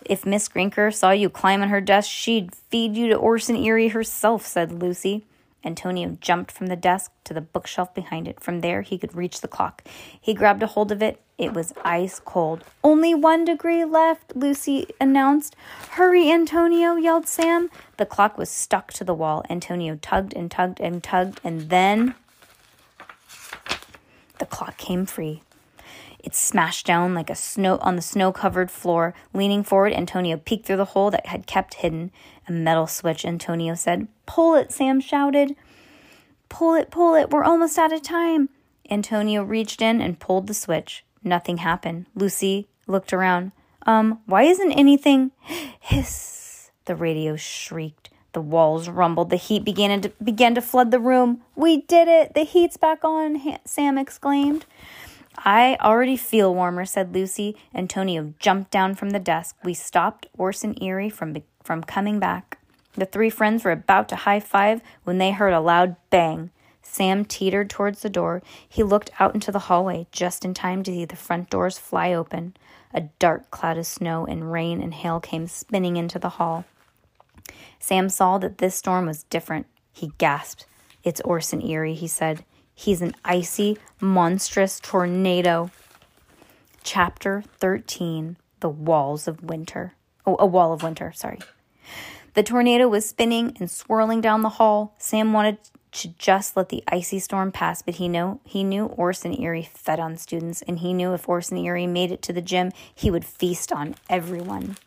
If 0.05 0.25
Miss 0.25 0.49
Grinker 0.49 0.93
saw 0.93 1.11
you 1.11 1.29
climb 1.29 1.61
on 1.61 1.69
her 1.69 1.81
desk, 1.81 2.09
she'd 2.09 2.55
feed 2.55 2.95
you 2.95 3.07
to 3.09 3.15
Orson 3.15 3.55
Eerie 3.55 3.89
herself, 3.89 4.45
said 4.45 4.71
Lucy. 4.71 5.25
Antonio 5.63 6.17
jumped 6.21 6.51
from 6.51 6.67
the 6.67 6.75
desk 6.75 7.11
to 7.25 7.33
the 7.33 7.41
bookshelf 7.41 7.93
behind 7.93 8.27
it. 8.27 8.39
From 8.39 8.61
there, 8.61 8.81
he 8.81 8.97
could 8.97 9.15
reach 9.15 9.41
the 9.41 9.47
clock. 9.47 9.83
He 10.19 10.33
grabbed 10.33 10.63
a 10.63 10.67
hold 10.67 10.91
of 10.91 11.01
it. 11.01 11.21
It 11.37 11.53
was 11.53 11.73
ice 11.83 12.19
cold. 12.19 12.63
Only 12.83 13.13
one 13.13 13.45
degree 13.45 13.85
left, 13.85 14.35
Lucy 14.35 14.87
announced. 14.99 15.55
Hurry, 15.91 16.31
Antonio, 16.31 16.95
yelled 16.95 17.27
Sam. 17.27 17.69
The 17.97 18.05
clock 18.05 18.37
was 18.37 18.49
stuck 18.49 18.91
to 18.93 19.03
the 19.03 19.13
wall. 19.13 19.45
Antonio 19.49 19.97
tugged 20.01 20.33
and 20.33 20.51
tugged 20.51 20.79
and 20.79 21.01
tugged, 21.01 21.39
and 21.43 21.69
then 21.69 22.15
the 24.39 24.45
clock 24.45 24.77
came 24.77 25.05
free. 25.05 25.43
It 26.19 26.35
smashed 26.35 26.85
down 26.85 27.13
like 27.13 27.29
a 27.29 27.35
snow 27.35 27.77
on 27.77 27.95
the 27.95 28.01
snow-covered 28.01 28.69
floor. 28.69 29.13
Leaning 29.33 29.63
forward, 29.63 29.93
Antonio 29.93 30.37
peeked 30.37 30.65
through 30.65 30.77
the 30.77 30.85
hole 30.85 31.11
that 31.11 31.27
had 31.27 31.47
kept 31.47 31.75
hidden. 31.75 32.11
A 32.47 32.51
metal 32.51 32.87
switch, 32.87 33.25
Antonio 33.25 33.73
said. 33.75 34.07
Pull 34.25 34.55
it, 34.55 34.71
Sam 34.71 34.99
shouted. 34.99 35.55
Pull 36.49 36.75
it, 36.75 36.91
pull 36.91 37.15
it. 37.15 37.29
We're 37.29 37.43
almost 37.43 37.77
out 37.77 37.93
of 37.93 38.01
time. 38.01 38.49
Antonio 38.89 39.43
reached 39.43 39.81
in 39.81 40.01
and 40.01 40.19
pulled 40.19 40.47
the 40.47 40.53
switch. 40.53 41.05
Nothing 41.23 41.57
happened. 41.57 42.07
Lucy 42.15 42.67
looked 42.87 43.13
around. 43.13 43.51
Um, 43.85 44.19
why 44.25 44.43
isn't 44.43 44.71
anything? 44.71 45.31
Hiss! 45.79 46.71
The 46.85 46.95
radio 46.95 47.35
shrieked. 47.35 48.09
The 48.33 48.41
walls 48.41 48.89
rumbled. 48.89 49.29
The 49.29 49.35
heat 49.35 49.63
began 49.63 50.01
to, 50.01 50.11
began 50.23 50.55
to 50.55 50.61
flood 50.61 50.91
the 50.91 50.99
room. 50.99 51.41
We 51.55 51.81
did 51.81 52.07
it! 52.07 52.33
The 52.33 52.43
heat's 52.43 52.77
back 52.77 53.03
on, 53.03 53.41
Sam 53.65 53.97
exclaimed. 53.97 54.65
I 55.37 55.77
already 55.79 56.17
feel 56.17 56.53
warmer, 56.53 56.85
said 56.85 57.13
Lucy. 57.13 57.55
Antonio 57.73 58.33
jumped 58.39 58.71
down 58.71 58.95
from 58.95 59.11
the 59.11 59.19
desk. 59.19 59.55
We 59.63 59.73
stopped 59.73 60.27
Orson 60.37 60.75
Eerie 60.81 61.09
from, 61.09 61.35
from 61.63 61.83
coming 61.83 62.19
back. 62.19 62.57
The 62.93 63.05
three 63.05 63.29
friends 63.29 63.63
were 63.63 63.71
about 63.71 64.09
to 64.09 64.15
high 64.17 64.39
five 64.39 64.81
when 65.03 65.17
they 65.17 65.31
heard 65.31 65.53
a 65.53 65.59
loud 65.59 65.95
bang. 66.09 66.51
Sam 66.81 67.23
teetered 67.23 67.69
towards 67.69 68.01
the 68.01 68.09
door. 68.09 68.41
He 68.67 68.83
looked 68.83 69.11
out 69.19 69.35
into 69.35 69.51
the 69.51 69.59
hallway 69.59 70.07
just 70.11 70.43
in 70.43 70.53
time 70.53 70.83
to 70.83 70.91
see 70.91 71.05
the 71.05 71.15
front 71.15 71.49
doors 71.49 71.77
fly 71.77 72.13
open. 72.13 72.55
A 72.93 73.01
dark 73.19 73.51
cloud 73.51 73.77
of 73.77 73.85
snow 73.85 74.25
and 74.25 74.51
rain 74.51 74.81
and 74.81 74.93
hail 74.93 75.19
came 75.19 75.47
spinning 75.47 75.97
into 75.97 76.17
the 76.17 76.29
hall. 76.29 76.65
Sam 77.79 78.09
saw 78.09 78.37
that 78.39 78.57
this 78.57 78.75
storm 78.75 79.05
was 79.05 79.23
different. 79.23 79.67
He 79.93 80.11
gasped. 80.17 80.65
It's 81.03 81.21
Orson 81.21 81.61
Eerie, 81.61 81.93
he 81.93 82.07
said. 82.07 82.43
He's 82.79 83.01
an 83.01 83.13
icy, 83.25 83.77
monstrous 83.99 84.79
tornado. 84.79 85.69
Chapter 86.81 87.43
13 87.59 88.37
The 88.61 88.69
Walls 88.69 89.27
of 89.27 89.43
Winter. 89.43 89.95
Oh, 90.25 90.37
A 90.39 90.45
Wall 90.45 90.71
of 90.71 90.81
Winter, 90.81 91.11
sorry. 91.13 91.39
The 92.35 92.43
tornado 92.43 92.87
was 92.87 93.05
spinning 93.05 93.57
and 93.59 93.69
swirling 93.69 94.21
down 94.21 94.43
the 94.43 94.49
hall. 94.49 94.95
Sam 94.97 95.33
wanted 95.33 95.57
to 95.91 96.07
just 96.17 96.55
let 96.55 96.69
the 96.69 96.81
icy 96.87 97.19
storm 97.19 97.51
pass, 97.51 97.81
but 97.81 97.95
he 97.95 98.07
knew 98.07 98.39
he 98.45 98.63
knew 98.63 98.85
Orson 98.85 99.37
Eerie 99.37 99.69
fed 99.73 99.99
on 99.99 100.15
students, 100.15 100.61
and 100.61 100.79
he 100.79 100.93
knew 100.93 101.13
if 101.13 101.27
Orson 101.27 101.57
Eerie 101.57 101.85
made 101.85 102.13
it 102.13 102.21
to 102.21 102.31
the 102.31 102.41
gym, 102.41 102.71
he 102.95 103.11
would 103.11 103.25
feast 103.25 103.73
on 103.73 103.95
everyone. 104.09 104.77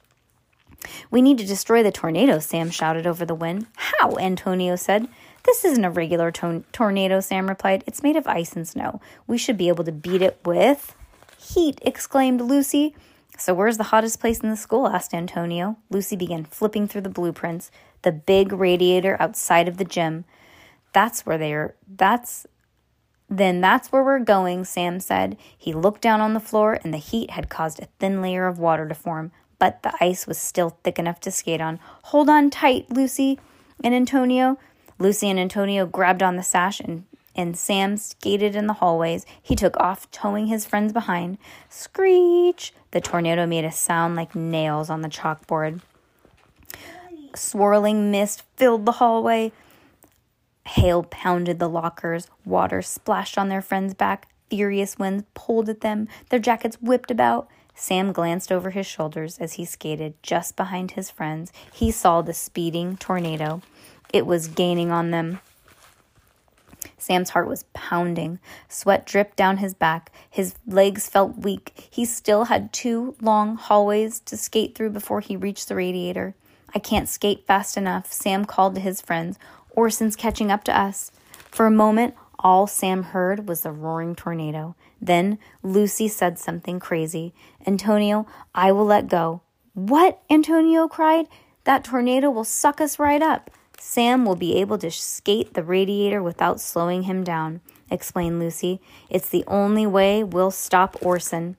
We 1.10 1.20
need 1.20 1.36
to 1.36 1.44
destroy 1.44 1.82
the 1.82 1.92
tornado, 1.92 2.38
Sam 2.38 2.70
shouted 2.70 3.06
over 3.06 3.26
the 3.26 3.34
wind. 3.34 3.66
How? 3.76 4.16
Antonio 4.16 4.76
said. 4.76 5.08
This 5.44 5.64
isn't 5.64 5.84
a 5.84 5.90
regular 5.90 6.30
to- 6.32 6.64
tornado, 6.72 7.20
Sam 7.20 7.48
replied. 7.48 7.82
It's 7.86 8.02
made 8.02 8.16
of 8.16 8.26
ice 8.26 8.54
and 8.54 8.66
snow. 8.66 9.00
We 9.26 9.38
should 9.38 9.56
be 9.56 9.68
able 9.68 9.84
to 9.84 9.92
beat 9.92 10.22
it 10.22 10.38
with 10.44 10.94
heat, 11.36 11.80
exclaimed 11.82 12.40
Lucy. 12.40 12.94
So, 13.38 13.54
where's 13.54 13.78
the 13.78 13.84
hottest 13.84 14.20
place 14.20 14.40
in 14.40 14.50
the 14.50 14.56
school? 14.56 14.86
asked 14.86 15.14
Antonio. 15.14 15.76
Lucy 15.90 16.16
began 16.16 16.44
flipping 16.44 16.86
through 16.86 17.00
the 17.00 17.08
blueprints. 17.08 17.70
The 18.02 18.12
big 18.12 18.52
radiator 18.52 19.16
outside 19.20 19.68
of 19.68 19.78
the 19.78 19.84
gym. 19.84 20.24
That's 20.92 21.26
where 21.26 21.38
they're. 21.38 21.74
That's. 21.88 22.46
Then 23.28 23.62
that's 23.62 23.90
where 23.90 24.04
we're 24.04 24.18
going, 24.18 24.64
Sam 24.64 25.00
said. 25.00 25.38
He 25.56 25.72
looked 25.72 26.02
down 26.02 26.20
on 26.20 26.34
the 26.34 26.40
floor, 26.40 26.78
and 26.84 26.92
the 26.92 26.98
heat 26.98 27.30
had 27.30 27.48
caused 27.48 27.80
a 27.80 27.88
thin 27.98 28.20
layer 28.20 28.46
of 28.46 28.58
water 28.58 28.86
to 28.86 28.94
form, 28.94 29.32
but 29.58 29.82
the 29.82 29.94
ice 30.00 30.26
was 30.26 30.36
still 30.36 30.76
thick 30.84 30.98
enough 30.98 31.18
to 31.20 31.30
skate 31.30 31.62
on. 31.62 31.80
Hold 32.04 32.28
on 32.28 32.50
tight, 32.50 32.90
Lucy 32.90 33.40
and 33.82 33.94
Antonio. 33.94 34.58
Lucy 35.02 35.28
and 35.28 35.40
Antonio 35.40 35.84
grabbed 35.84 36.22
on 36.22 36.36
the 36.36 36.44
sash 36.44 36.78
and 36.78 37.04
and 37.34 37.56
Sam 37.56 37.96
skated 37.96 38.54
in 38.54 38.66
the 38.66 38.74
hallways. 38.74 39.24
He 39.42 39.56
took 39.56 39.76
off, 39.78 40.10
towing 40.10 40.46
his 40.46 40.66
friends 40.66 40.92
behind. 40.92 41.38
Screech! 41.68 42.74
The 42.90 43.00
tornado 43.00 43.46
made 43.46 43.64
a 43.64 43.72
sound 43.72 44.16
like 44.16 44.34
nails 44.34 44.90
on 44.90 45.00
the 45.00 45.08
chalkboard. 45.08 45.80
Swirling 47.34 48.10
mist 48.10 48.42
filled 48.56 48.84
the 48.84 48.92
hallway. 48.92 49.50
Hail 50.66 51.02
pounded 51.04 51.58
the 51.58 51.70
lockers. 51.70 52.28
Water 52.44 52.82
splashed 52.82 53.38
on 53.38 53.48
their 53.48 53.62
friends' 53.62 53.94
back. 53.94 54.28
Furious 54.50 54.98
winds 54.98 55.24
pulled 55.32 55.70
at 55.70 55.80
them. 55.80 56.08
Their 56.28 56.38
jackets 56.38 56.76
whipped 56.82 57.10
about. 57.10 57.48
Sam 57.74 58.12
glanced 58.12 58.52
over 58.52 58.70
his 58.70 58.86
shoulders 58.86 59.38
as 59.38 59.54
he 59.54 59.64
skated 59.64 60.22
just 60.22 60.54
behind 60.54 60.92
his 60.92 61.10
friends. 61.10 61.50
He 61.72 61.90
saw 61.90 62.20
the 62.20 62.34
speeding 62.34 62.98
tornado. 62.98 63.62
It 64.12 64.26
was 64.26 64.48
gaining 64.48 64.90
on 64.90 65.10
them. 65.10 65.40
Sam's 66.98 67.30
heart 67.30 67.48
was 67.48 67.64
pounding. 67.72 68.38
Sweat 68.68 69.06
dripped 69.06 69.36
down 69.36 69.56
his 69.56 69.74
back. 69.74 70.12
His 70.30 70.54
legs 70.66 71.08
felt 71.08 71.38
weak. 71.38 71.88
He 71.90 72.04
still 72.04 72.44
had 72.44 72.72
two 72.72 73.16
long 73.20 73.56
hallways 73.56 74.20
to 74.20 74.36
skate 74.36 74.74
through 74.74 74.90
before 74.90 75.20
he 75.20 75.36
reached 75.36 75.68
the 75.68 75.74
radiator. 75.74 76.34
I 76.74 76.78
can't 76.78 77.08
skate 77.08 77.46
fast 77.46 77.76
enough, 77.76 78.12
Sam 78.12 78.44
called 78.44 78.76
to 78.76 78.80
his 78.80 79.00
friends. 79.00 79.38
Orson's 79.72 80.16
catching 80.16 80.50
up 80.50 80.62
to 80.64 80.78
us. 80.78 81.10
For 81.50 81.66
a 81.66 81.70
moment, 81.70 82.14
all 82.38 82.66
Sam 82.66 83.02
heard 83.02 83.48
was 83.48 83.62
the 83.62 83.72
roaring 83.72 84.14
tornado. 84.14 84.74
Then 85.00 85.38
Lucy 85.62 86.08
said 86.08 86.38
something 86.38 86.78
crazy. 86.78 87.34
Antonio, 87.66 88.26
I 88.54 88.72
will 88.72 88.86
let 88.86 89.08
go. 89.08 89.42
What? 89.74 90.20
Antonio 90.30 90.86
cried. 90.86 91.26
That 91.64 91.84
tornado 91.84 92.30
will 92.30 92.44
suck 92.44 92.80
us 92.80 92.98
right 92.98 93.22
up. 93.22 93.50
Sam 93.84 94.24
will 94.24 94.36
be 94.36 94.54
able 94.54 94.78
to 94.78 94.92
skate 94.92 95.54
the 95.54 95.62
radiator 95.64 96.22
without 96.22 96.60
slowing 96.60 97.02
him 97.02 97.24
down, 97.24 97.60
explained 97.90 98.38
Lucy. 98.38 98.80
It's 99.10 99.28
the 99.28 99.44
only 99.48 99.86
way 99.86 100.22
we'll 100.22 100.52
stop 100.52 100.96
Orson. 101.02 101.56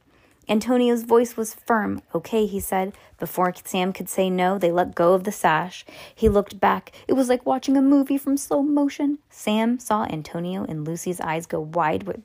Antonio's 0.47 1.03
voice 1.03 1.35
was 1.35 1.53
firm. 1.53 2.01
Okay, 2.15 2.45
he 2.45 2.61
said. 2.61 2.93
Before 3.19 3.53
Sam 3.65 3.91
could 3.91 4.09
say 4.09 4.29
no, 4.29 4.57
they 4.57 4.71
let 4.71 4.95
go 4.95 5.13
of 5.13 5.25
the 5.25 5.33
sash. 5.33 5.85
He 6.15 6.29
looked 6.29 6.61
back. 6.61 6.93
It 7.09 7.13
was 7.13 7.27
like 7.27 7.45
watching 7.45 7.75
a 7.75 7.81
movie 7.81 8.17
from 8.17 8.37
slow 8.37 8.63
motion. 8.63 9.19
Sam 9.29 9.77
saw 9.77 10.05
Antonio 10.05 10.63
and 10.63 10.87
Lucy's 10.87 11.19
eyes 11.19 11.45
go 11.45 11.59
wide 11.59 12.23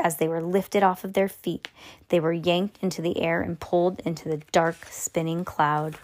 as 0.00 0.16
they 0.16 0.26
were 0.26 0.42
lifted 0.42 0.82
off 0.82 1.04
of 1.04 1.12
their 1.12 1.28
feet. 1.28 1.68
They 2.08 2.18
were 2.18 2.32
yanked 2.32 2.78
into 2.82 3.02
the 3.02 3.20
air 3.20 3.42
and 3.42 3.60
pulled 3.60 4.00
into 4.00 4.28
the 4.28 4.38
dark, 4.52 4.86
spinning 4.90 5.44
cloud. 5.44 5.98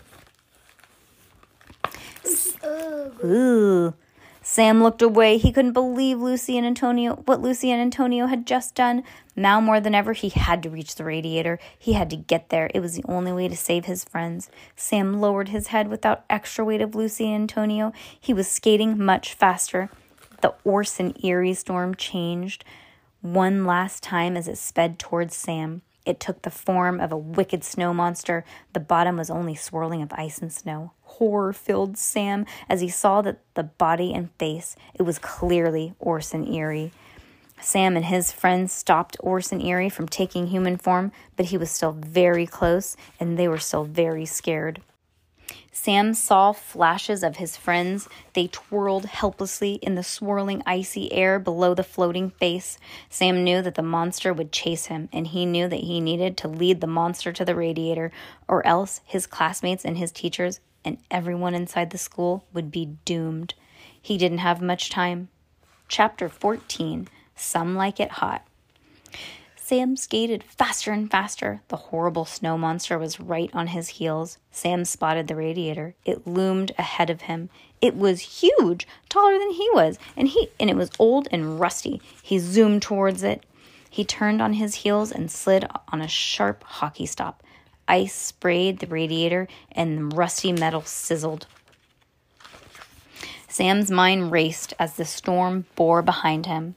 Ooh. 2.64 3.94
Sam 4.42 4.83
looked 4.83 5.03
away. 5.03 5.37
He 5.37 5.53
couldn't 5.53 5.75
believe 5.75 6.18
Lucy 6.18 6.57
and 6.57 6.66
Antonio 6.66 7.16
what 7.27 7.42
Lucy 7.42 7.70
and 7.70 7.81
Antonio 7.81 8.27
had 8.27 8.46
just 8.46 8.75
done. 8.75 9.05
Now 9.37 9.61
more 9.61 9.81
than 9.81 9.94
ever, 9.94 10.12
he 10.12 10.31
had 10.31 10.62
to 10.62 10.70
reach 10.70 10.94
the 10.94 11.05
radiator. 11.05 11.59
He 11.79 11.92
had 11.92 12.09
to 12.11 12.16
get 12.16 12.49
there. 12.49 12.70
It 12.75 12.81
was 12.81 12.94
the 12.94 13.05
only 13.07 13.33
way 13.33 13.49
to 13.49 13.57
save 13.57 13.85
his 13.85 14.05
friends. 14.05 14.51
Sam 14.77 15.20
lowered 15.20 15.49
his 15.51 15.68
head 15.68 15.88
without 15.88 16.25
extra 16.31 16.64
weight 16.64 16.81
of 16.81 16.94
Lucy 16.94 17.27
and 17.27 17.42
Antonio. 17.42 17.92
He 18.18 18.33
was 18.33 18.49
skating 18.49 19.03
much 19.03 19.35
faster. 19.35 19.90
The 20.40 20.55
Orson 20.64 21.14
Eerie 21.23 21.55
storm 21.55 21.94
changed 21.94 22.64
one 23.20 23.66
last 23.66 24.03
time 24.03 24.37
as 24.37 24.49
it 24.49 24.57
sped 24.57 24.99
towards 24.99 25.37
Sam. 25.37 25.83
It 26.07 26.21
took 26.21 26.43
the 26.43 26.51
form 26.51 27.01
of 27.01 27.13
a 27.13 27.17
wicked 27.17 27.63
snow 27.63 27.93
monster. 27.93 28.45
The 28.73 28.81
bottom 28.81 29.17
was 29.17 29.31
only 29.31 29.55
swirling 29.55 30.03
of 30.03 30.13
ice 30.13 30.39
and 30.39 30.53
snow. 30.53 30.93
Horror 31.03 31.53
filled 31.53 31.99
Sam 31.99 32.47
as 32.69 32.81
he 32.81 32.89
saw 32.89 33.21
that 33.23 33.41
the 33.55 33.65
body 33.65 34.15
and 34.15 34.31
face, 34.39 34.77
it 34.95 35.03
was 35.03 35.19
clearly 35.19 35.95
Orson 35.99 36.47
Eerie. 36.47 36.93
Sam 37.61 37.97
and 37.97 38.07
his 38.07 38.33
friends 38.33 38.73
stopped 38.73 39.17
Orson 39.21 39.61
Eerie 39.61 39.91
from 39.91 40.09
taking 40.09 40.47
human 40.47 40.79
form, 40.79 41.13
but 41.37 41.47
he 41.47 41.59
was 41.59 41.71
still 41.71 41.93
very 41.93 42.47
close 42.47 42.97
and 43.19 43.39
they 43.39 43.49
were 43.49 43.59
still 43.59 43.85
very 43.85 44.25
scared. 44.25 44.81
Sam 45.73 46.15
saw 46.15 46.53
flashes 46.53 47.23
of 47.23 47.37
his 47.37 47.57
friends. 47.57 48.09
They 48.35 48.49
twirled 48.49 49.07
helplessly 49.07 49.75
in 49.75 49.95
the 49.95 50.03
swirling 50.03 50.63
icy 50.67 51.13
air 51.13 51.39
below 51.39 51.75
the 51.75 51.83
floating 51.83 52.31
face. 52.31 52.79
Sam 53.09 53.43
knew 53.43 53.63
that 53.63 53.77
the 53.77 53.83
monster 53.83 54.33
would 54.33 54.53
chase 54.53 54.87
him, 54.87 55.09
and 55.13 55.29
he 55.29 55.47
knew 55.47 55.69
that 55.69 55.81
he 55.81 56.01
needed 56.01 56.37
to 56.39 56.49
lead 56.49 56.81
the 56.81 56.87
monster 56.87 57.33
to 57.33 57.45
the 57.45 57.55
radiator, 57.55 58.13
or 58.47 58.67
else 58.67 59.01
his 59.05 59.27
classmates 59.27 59.85
and 59.85 59.97
his 59.97 60.13
teachers 60.13 60.61
and 60.85 60.99
everyone 61.11 61.55
inside 61.55 61.91
the 61.91 61.99
school 61.99 62.45
would 62.53 62.71
be 62.71 62.97
doomed. 63.05 63.55
He 64.01 64.17
didn't 64.17 64.39
have 64.39 64.63
much 64.63 64.91
time. 64.91 65.29
Chapter 65.89 66.29
14 66.29 67.09
Some 67.35 67.75
Like 67.75 68.01
It 68.01 68.13
Hot. 68.13 68.47
Sam 69.70 69.94
skated 69.94 70.42
faster 70.42 70.90
and 70.90 71.09
faster. 71.09 71.62
The 71.68 71.76
horrible 71.76 72.24
snow 72.24 72.59
monster 72.59 72.98
was 72.98 73.20
right 73.20 73.48
on 73.54 73.68
his 73.68 73.87
heels. 73.87 74.37
Sam 74.50 74.85
spotted 74.85 75.28
the 75.28 75.37
radiator. 75.37 75.94
It 76.04 76.26
loomed 76.26 76.72
ahead 76.76 77.09
of 77.09 77.20
him. 77.20 77.50
It 77.80 77.94
was 77.94 78.40
huge, 78.42 78.88
taller 79.09 79.38
than 79.38 79.52
he 79.52 79.70
was, 79.72 79.96
and 80.16 80.26
he 80.26 80.48
and 80.59 80.70
it 80.70 80.74
was 80.74 80.90
old 80.98 81.28
and 81.30 81.61
rusty. 81.61 82.02
He 82.20 82.40
zoomed 82.40 82.83
towards 82.83 83.22
it. 83.22 83.46
He 83.88 84.04
turned 84.04 84.42
on 84.42 84.54
his 84.54 84.74
heels 84.74 85.12
and 85.12 85.30
slid 85.30 85.64
on 85.87 86.02
a 86.02 86.09
sharp 86.09 86.64
hockey 86.64 87.06
stop. 87.06 87.44
Ice 87.87 88.12
sprayed 88.12 88.80
the 88.80 88.88
radiator 88.88 89.46
and 89.70 90.11
the 90.11 90.16
rusty 90.16 90.50
metal 90.50 90.83
sizzled. 90.83 91.46
Sam's 93.46 93.88
mind 93.88 94.33
raced 94.33 94.74
as 94.80 94.94
the 94.94 95.04
storm 95.04 95.66
bore 95.76 96.02
behind 96.02 96.46
him. 96.46 96.74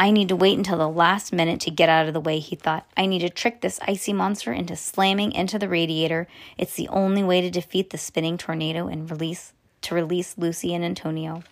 I 0.00 0.12
need 0.12 0.28
to 0.30 0.36
wait 0.36 0.56
until 0.56 0.78
the 0.78 0.88
last 0.88 1.30
minute 1.30 1.60
to 1.60 1.70
get 1.70 1.90
out 1.90 2.08
of 2.08 2.14
the 2.14 2.22
way, 2.22 2.38
he 2.38 2.56
thought. 2.56 2.86
I 2.96 3.04
need 3.04 3.18
to 3.18 3.28
trick 3.28 3.60
this 3.60 3.78
icy 3.86 4.14
monster 4.14 4.50
into 4.50 4.74
slamming 4.74 5.32
into 5.32 5.58
the 5.58 5.68
radiator. 5.68 6.26
It's 6.56 6.74
the 6.74 6.88
only 6.88 7.22
way 7.22 7.42
to 7.42 7.50
defeat 7.50 7.90
the 7.90 7.98
spinning 7.98 8.38
tornado 8.38 8.88
and 8.88 9.10
release 9.10 9.52
to 9.82 9.94
release 9.94 10.38
Lucy 10.38 10.74
and 10.74 10.82
Antonio. 10.82 11.42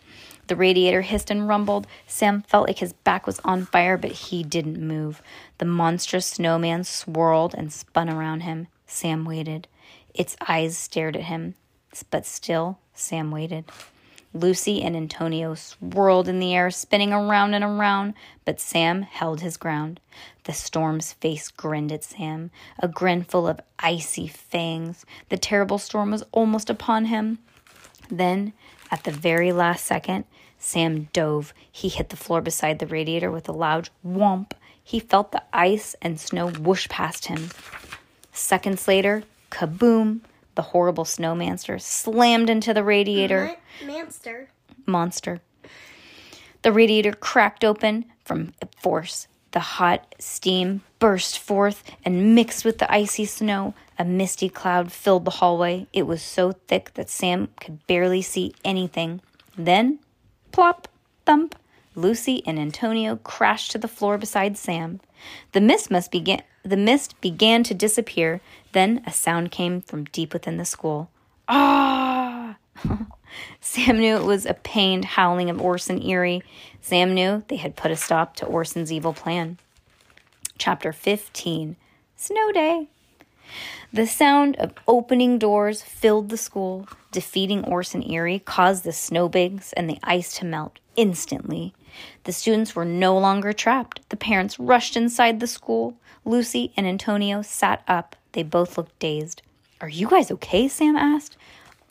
The 0.47 0.57
radiator 0.57 1.03
hissed 1.03 1.31
and 1.31 1.47
rumbled. 1.47 1.87
Sam 2.07 2.41
felt 2.41 2.67
like 2.67 2.79
his 2.79 2.95
back 2.95 3.27
was 3.27 3.39
on 3.45 3.67
fire, 3.67 3.99
but 3.99 4.13
he 4.13 4.43
didn't 4.43 4.81
move. 4.81 5.21
The 5.59 5.67
monstrous 5.67 6.25
snowman 6.25 6.85
swirled 6.85 7.55
and 7.55 7.71
spun 7.71 8.09
around 8.09 8.41
him. 8.41 8.69
Sam 8.87 9.27
waited. 9.27 9.69
Its 10.15 10.37
eyes 10.49 10.75
stared 10.79 11.17
at 11.17 11.25
him, 11.25 11.55
but 12.11 12.25
still 12.25 12.79
Sam 12.95 13.31
waited. 13.31 13.67
Lucy 14.39 14.83
and 14.83 14.97
Antonio 14.97 15.55
swirled 15.55 16.29
in 16.29 16.39
the 16.39 16.55
air, 16.55 16.71
spinning 16.71 17.13
around 17.13 17.55
and 17.55 17.65
around, 17.65 18.15
but 18.45 18.61
Sam 18.61 19.03
held 19.03 19.41
his 19.41 19.57
ground. 19.57 20.01
The 20.45 20.53
storm's 20.53 21.13
face 21.15 21.49
grinned 21.49 21.93
at 21.93 22.05
Sam, 22.05 22.51
a 22.79 22.89
grin 22.89 23.25
full 23.25 23.47
of 23.49 23.61
icy 23.79 24.29
fangs. 24.29 25.05
The 25.29 25.37
terrible 25.37 25.79
storm 25.79 26.11
was 26.11 26.25
almost 26.33 26.71
upon 26.71 27.07
him. 27.07 27.39
Then, 28.11 28.53
at 28.91 29.05
the 29.05 29.11
very 29.11 29.53
last 29.53 29.85
second, 29.85 30.25
Sam 30.59 31.09
dove. 31.13 31.53
He 31.71 31.89
hit 31.89 32.09
the 32.09 32.17
floor 32.17 32.41
beside 32.41 32.79
the 32.79 32.87
radiator 32.87 33.31
with 33.31 33.49
a 33.49 33.53
loud 33.53 33.91
whomp. 34.07 34.53
He 34.83 35.01
felt 35.01 35.33
the 35.33 35.43
ice 35.53 35.95
and 36.01 36.19
snow 36.19 36.51
whoosh 36.51 36.89
past 36.89 37.27
him. 37.27 37.51
Seconds 38.33 38.89
later, 38.89 39.25
kaboom! 39.51 40.21
The 40.59 40.63
horrible 40.63 41.05
snowmancer 41.05 41.81
slammed 41.81 42.51
into 42.51 42.75
the 42.75 42.83
radiator. 42.83 43.55
Monster. 43.87 44.49
Monster. 44.87 45.41
The 46.63 46.73
radiator 46.73 47.13
cracked 47.13 47.63
open 47.63 48.07
from 48.25 48.55
force. 48.83 49.29
The 49.53 49.59
The 49.59 49.61
hot 49.61 50.17
steam 50.19 50.83
burst 50.99 51.39
forth 51.39 51.85
and 52.05 52.35
mixed 52.35 52.65
with 52.65 52.79
the 52.79 52.93
icy 52.93 53.25
snow. 53.25 53.75
A 54.01 54.05
misty 54.05 54.49
cloud 54.49 54.91
filled 54.91 55.27
the 55.27 55.39
hallway. 55.39 55.87
It 55.93 56.09
was 56.09 56.23
so 56.23 56.51
thick 56.51 56.95
that 56.95 57.09
Sam 57.09 57.51
could 57.61 57.87
barely 57.87 58.21
see 58.21 58.53
anything. 58.65 59.21
Then, 59.57 60.01
plop, 60.51 60.89
thump, 61.25 61.55
Lucy 61.99 62.43
and 62.47 62.61
Antonio 62.61 63.17
crashed 63.17 63.73
to 63.73 63.79
the 63.79 63.89
floor 63.89 64.19
beside 64.19 64.57
Sam. 64.57 65.01
The 65.51 65.61
mist 65.61 65.91
must 65.91 66.13
begin 66.13 66.43
the 66.63 66.77
mist 66.77 67.21
began 67.21 67.65
to 67.65 67.75
disappear. 67.75 68.41
Then 68.73 69.03
a 69.07 69.13
sound 69.13 69.51
came 69.51 69.81
from 69.81 70.05
deep 70.05 70.33
within 70.33 70.59
the 70.59 70.65
school. 70.65 71.11
Ah! 71.49 72.57
Sam 73.61 73.99
knew 73.99 74.17
it 74.17 74.25
was 74.25 74.47
a 74.47 74.55
pained 74.55 75.05
howling 75.05 75.51
of 75.51 75.61
Orson 75.61 76.01
Eerie. 76.03 76.43
Sam 76.81 77.15
knew 77.15 77.43
they 77.49 77.57
had 77.57 77.75
put 77.75 77.91
a 77.91 77.97
stop 77.97 78.37
to 78.37 78.47
Orson's 78.47 78.93
evil 78.93 79.13
plan. 79.13 79.59
Chapter 80.57 80.93
15 80.93 81.77
Snow 82.17 82.53
Day. 82.53 82.89
The 83.93 84.07
sound 84.07 84.57
of 84.57 84.75
opening 84.87 85.39
doors 85.39 85.83
filled 85.83 86.29
the 86.29 86.37
school. 86.37 86.87
Defeating 87.11 87.65
Orson 87.65 88.09
Eerie 88.09 88.39
caused 88.39 88.85
the 88.85 88.93
snowbanks 88.93 89.73
and 89.73 89.89
the 89.89 89.99
ice 90.03 90.35
to 90.35 90.45
melt 90.45 90.79
instantly. 90.97 91.73
The 92.25 92.33
students 92.33 92.75
were 92.75 92.85
no 92.85 93.17
longer 93.19 93.53
trapped. 93.53 94.09
The 94.09 94.17
parents 94.17 94.59
rushed 94.59 94.97
inside 94.97 95.41
the 95.41 95.47
school. 95.47 95.97
Lucy 96.25 96.73
and 96.77 96.87
Antonio 96.87 97.43
sat 97.43 97.83
up. 97.89 98.17
They 98.33 98.43
both 98.43 98.77
looked 98.77 98.99
dazed. 98.99 99.43
Are 99.81 99.89
you 99.89 100.09
guys 100.09 100.31
okay? 100.31 100.69
Sam 100.69 100.97
asked. 100.97 101.37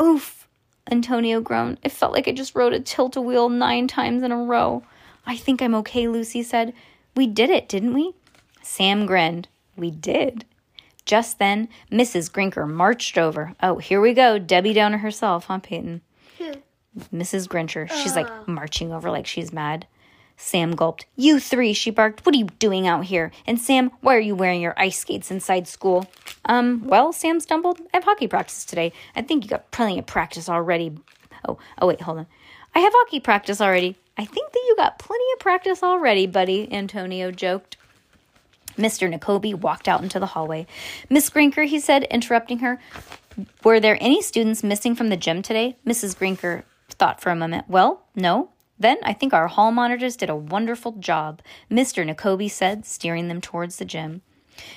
Oof, 0.02 0.48
Antonio 0.92 1.42
groaned. 1.42 1.80
It 1.84 1.92
felt 1.92 2.14
like 2.14 2.28
I 2.28 2.32
just 2.32 2.56
rode 2.56 2.74
a 2.74 2.80
tilt 2.80 3.16
a 3.16 3.22
wheel 3.22 3.50
nine 3.50 3.88
times 3.88 4.24
in 4.24 4.32
a 4.32 4.38
row. 4.44 4.84
I 5.26 5.36
think 5.36 5.62
I'm 5.62 5.76
okay, 5.76 6.08
Lucy 6.08 6.44
said. 6.44 6.74
We 7.16 7.28
did 7.28 7.50
it, 7.50 7.68
didn't 7.68 7.94
we? 7.94 8.14
Sam 8.62 9.06
grinned. 9.06 9.48
We 9.76 9.92
did. 9.92 10.46
Just 11.06 11.40
then, 11.40 11.70
Mrs. 11.92 12.30
Grinker 12.30 12.70
marched 12.70 13.18
over. 13.18 13.54
Oh, 13.64 13.78
here 13.78 14.02
we 14.02 14.14
go. 14.14 14.38
Debbie 14.38 14.74
Downer 14.74 14.98
herself, 14.98 15.46
huh, 15.46 15.60
Peyton? 15.60 16.02
Mrs. 17.14 17.48
Grincher. 17.48 17.90
She's 17.90 18.16
like 18.16 18.30
uh. 18.30 18.44
marching 18.46 18.92
over 18.92 19.10
like 19.10 19.26
she's 19.26 19.54
mad. 19.54 19.88
Sam 20.38 20.76
gulped. 20.76 21.06
You 21.16 21.40
three, 21.40 21.74
she 21.74 21.90
barked. 21.90 22.26
What 22.26 22.36
are 22.36 22.38
you 22.38 22.48
doing 22.60 22.88
out 22.88 23.06
here? 23.06 23.32
And 23.48 23.60
Sam, 23.60 23.92
why 24.02 24.16
are 24.16 24.20
you 24.20 24.36
wearing 24.36 24.62
your 24.62 24.76
ice 24.78 25.00
skates 25.00 25.32
inside 25.32 25.68
school? 25.68 26.08
Um, 26.46 26.84
well, 26.86 27.12
Sam 27.12 27.40
stumbled. 27.40 27.80
I 27.94 27.98
have 27.98 28.04
hockey 28.04 28.28
practice 28.28 28.64
today. 28.64 28.94
I 29.16 29.24
think 29.24 29.44
you 29.44 29.50
got 29.50 29.72
plenty 29.72 29.98
of 30.00 30.06
practice 30.06 30.48
already. 30.48 30.96
Oh, 31.48 31.58
oh 31.82 31.88
wait, 31.88 32.02
hold 32.02 32.20
on. 32.20 32.28
I 32.76 32.80
have 32.80 32.94
hockey 32.96 33.20
practice 33.20 33.60
already. 33.60 33.96
I 34.18 34.26
think 34.26 34.52
that 34.52 34.64
you 34.68 34.76
got 34.76 35.00
plenty 35.00 35.26
of 35.34 35.40
practice 35.40 35.82
already, 35.82 36.28
buddy, 36.28 36.72
Antonio 36.72 37.32
joked. 37.32 37.78
Mr. 38.78 39.12
Nekobi 39.12 39.56
walked 39.56 39.88
out 39.88 40.04
into 40.04 40.20
the 40.20 40.28
hallway. 40.28 40.68
Miss 41.10 41.30
Grinker, 41.30 41.66
he 41.66 41.80
said, 41.80 42.04
interrupting 42.06 42.60
her, 42.60 42.80
were 43.64 43.80
there 43.80 43.98
any 44.00 44.22
students 44.22 44.64
missing 44.64 44.96
from 44.96 45.10
the 45.10 45.18
gym 45.18 45.42
today? 45.42 45.76
Mrs. 45.86 46.16
Grinker 46.16 46.64
thought 46.90 47.22
for 47.22 47.32
a 47.32 47.36
moment. 47.36 47.68
Well, 47.68 48.04
no. 48.16 48.50
Then 48.80 48.98
I 49.04 49.14
think 49.14 49.34
our 49.34 49.48
hall 49.48 49.72
monitors 49.72 50.16
did 50.16 50.30
a 50.30 50.36
wonderful 50.36 50.94
job, 50.94 51.42
Mr. 51.72 52.06
Nekobi 52.06 52.50
said, 52.50 52.86
steering 52.86 53.28
them 53.28 53.42
towards 53.42 53.78
the 53.78 53.86
gym. 53.86 54.22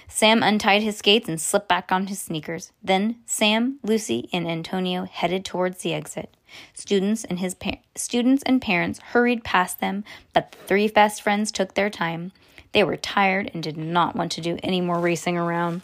Sam 0.09 0.42
untied 0.42 0.82
his 0.82 0.98
skates 0.98 1.28
and 1.28 1.40
slipped 1.40 1.68
back 1.68 1.90
on 1.90 2.07
his 2.07 2.20
sneakers. 2.20 2.72
Then 2.82 3.16
Sam, 3.26 3.78
Lucy, 3.82 4.28
and 4.32 4.46
Antonio 4.46 5.05
headed 5.05 5.44
towards 5.44 5.82
the 5.82 5.94
exit. 5.94 6.36
Students 6.74 7.24
and 7.24 7.38
his 7.38 7.55
pa- 7.55 7.78
students 7.94 8.42
and 8.44 8.61
parents 8.61 8.98
hurried 8.98 9.44
past 9.44 9.80
them, 9.80 10.05
but 10.32 10.53
the 10.53 10.59
three 10.66 10.88
best 10.88 11.22
friends 11.22 11.51
took 11.51 11.74
their 11.74 11.90
time. 11.90 12.32
They 12.72 12.84
were 12.84 12.96
tired 12.96 13.51
and 13.53 13.62
did 13.62 13.76
not 13.76 14.14
want 14.14 14.32
to 14.32 14.40
do 14.40 14.59
any 14.62 14.80
more 14.80 15.01
racing 15.01 15.36
around. 15.36 15.82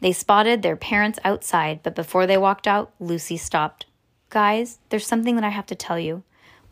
They 0.00 0.12
spotted 0.12 0.62
their 0.62 0.76
parents 0.76 1.18
outside, 1.24 1.80
but 1.82 1.94
before 1.94 2.26
they 2.26 2.38
walked 2.38 2.68
out, 2.68 2.92
Lucy 3.00 3.36
stopped. 3.36 3.86
Guys, 4.30 4.78
there's 4.88 5.06
something 5.06 5.34
that 5.36 5.44
I 5.44 5.50
have 5.50 5.66
to 5.66 5.74
tell 5.74 5.98
you. 5.98 6.22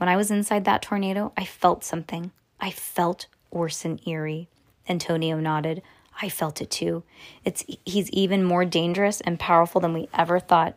When 0.03 0.09
I 0.09 0.17
was 0.17 0.33
inside 0.33 0.65
that 0.65 0.83
tornado, 0.83 1.33
I 1.37 1.45
felt 1.45 1.85
something. 1.85 2.33
I 2.61 2.73
felt 2.73 3.29
Orson 3.53 4.01
Eerie. 4.05 4.49
Antonio 4.89 5.39
nodded. 5.39 5.81
I 6.21 6.29
felt 6.29 6.61
it 6.61 6.73
too. 6.73 7.05
It's 7.45 7.65
he's 7.87 8.11
even 8.11 8.43
more 8.43 8.65
dangerous 8.65 9.21
and 9.21 9.39
powerful 9.39 9.81
than 9.81 9.95
we 9.95 10.09
ever 10.13 10.41
thought. 10.41 10.77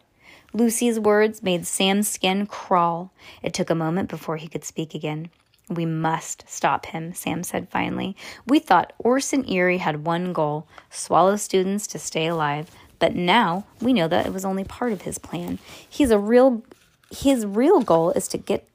Lucy's 0.54 1.00
words 1.00 1.42
made 1.42 1.66
Sam's 1.66 2.08
skin 2.08 2.46
crawl. 2.46 3.12
It 3.42 3.56
took 3.56 3.72
a 3.72 3.74
moment 3.74 4.10
before 4.10 4.38
he 4.38 4.48
could 4.48 4.64
speak 4.64 4.94
again. 4.94 5.32
We 5.70 5.88
must 5.88 6.48
stop 6.48 6.86
him, 6.86 7.16
Sam 7.16 7.42
said 7.42 7.68
finally. 7.70 8.16
We 8.46 8.60
thought 8.60 8.94
Orson 9.00 9.50
Eerie 9.50 9.80
had 9.80 10.06
one 10.06 10.34
goal 10.34 10.68
swallow 10.92 11.38
students 11.38 11.88
to 11.88 11.98
stay 11.98 12.28
alive. 12.28 12.70
But 13.00 13.16
now 13.16 13.66
we 13.82 13.92
know 13.92 14.08
that 14.08 14.28
it 14.28 14.34
was 14.34 14.46
only 14.46 14.66
part 14.66 14.92
of 14.92 15.02
his 15.02 15.18
plan. 15.18 15.58
He's 15.90 16.12
a 16.12 16.20
real 16.20 16.62
his 17.10 17.44
real 17.44 17.82
goal 17.82 18.12
is 18.12 18.28
to 18.28 18.38
get 18.38 18.70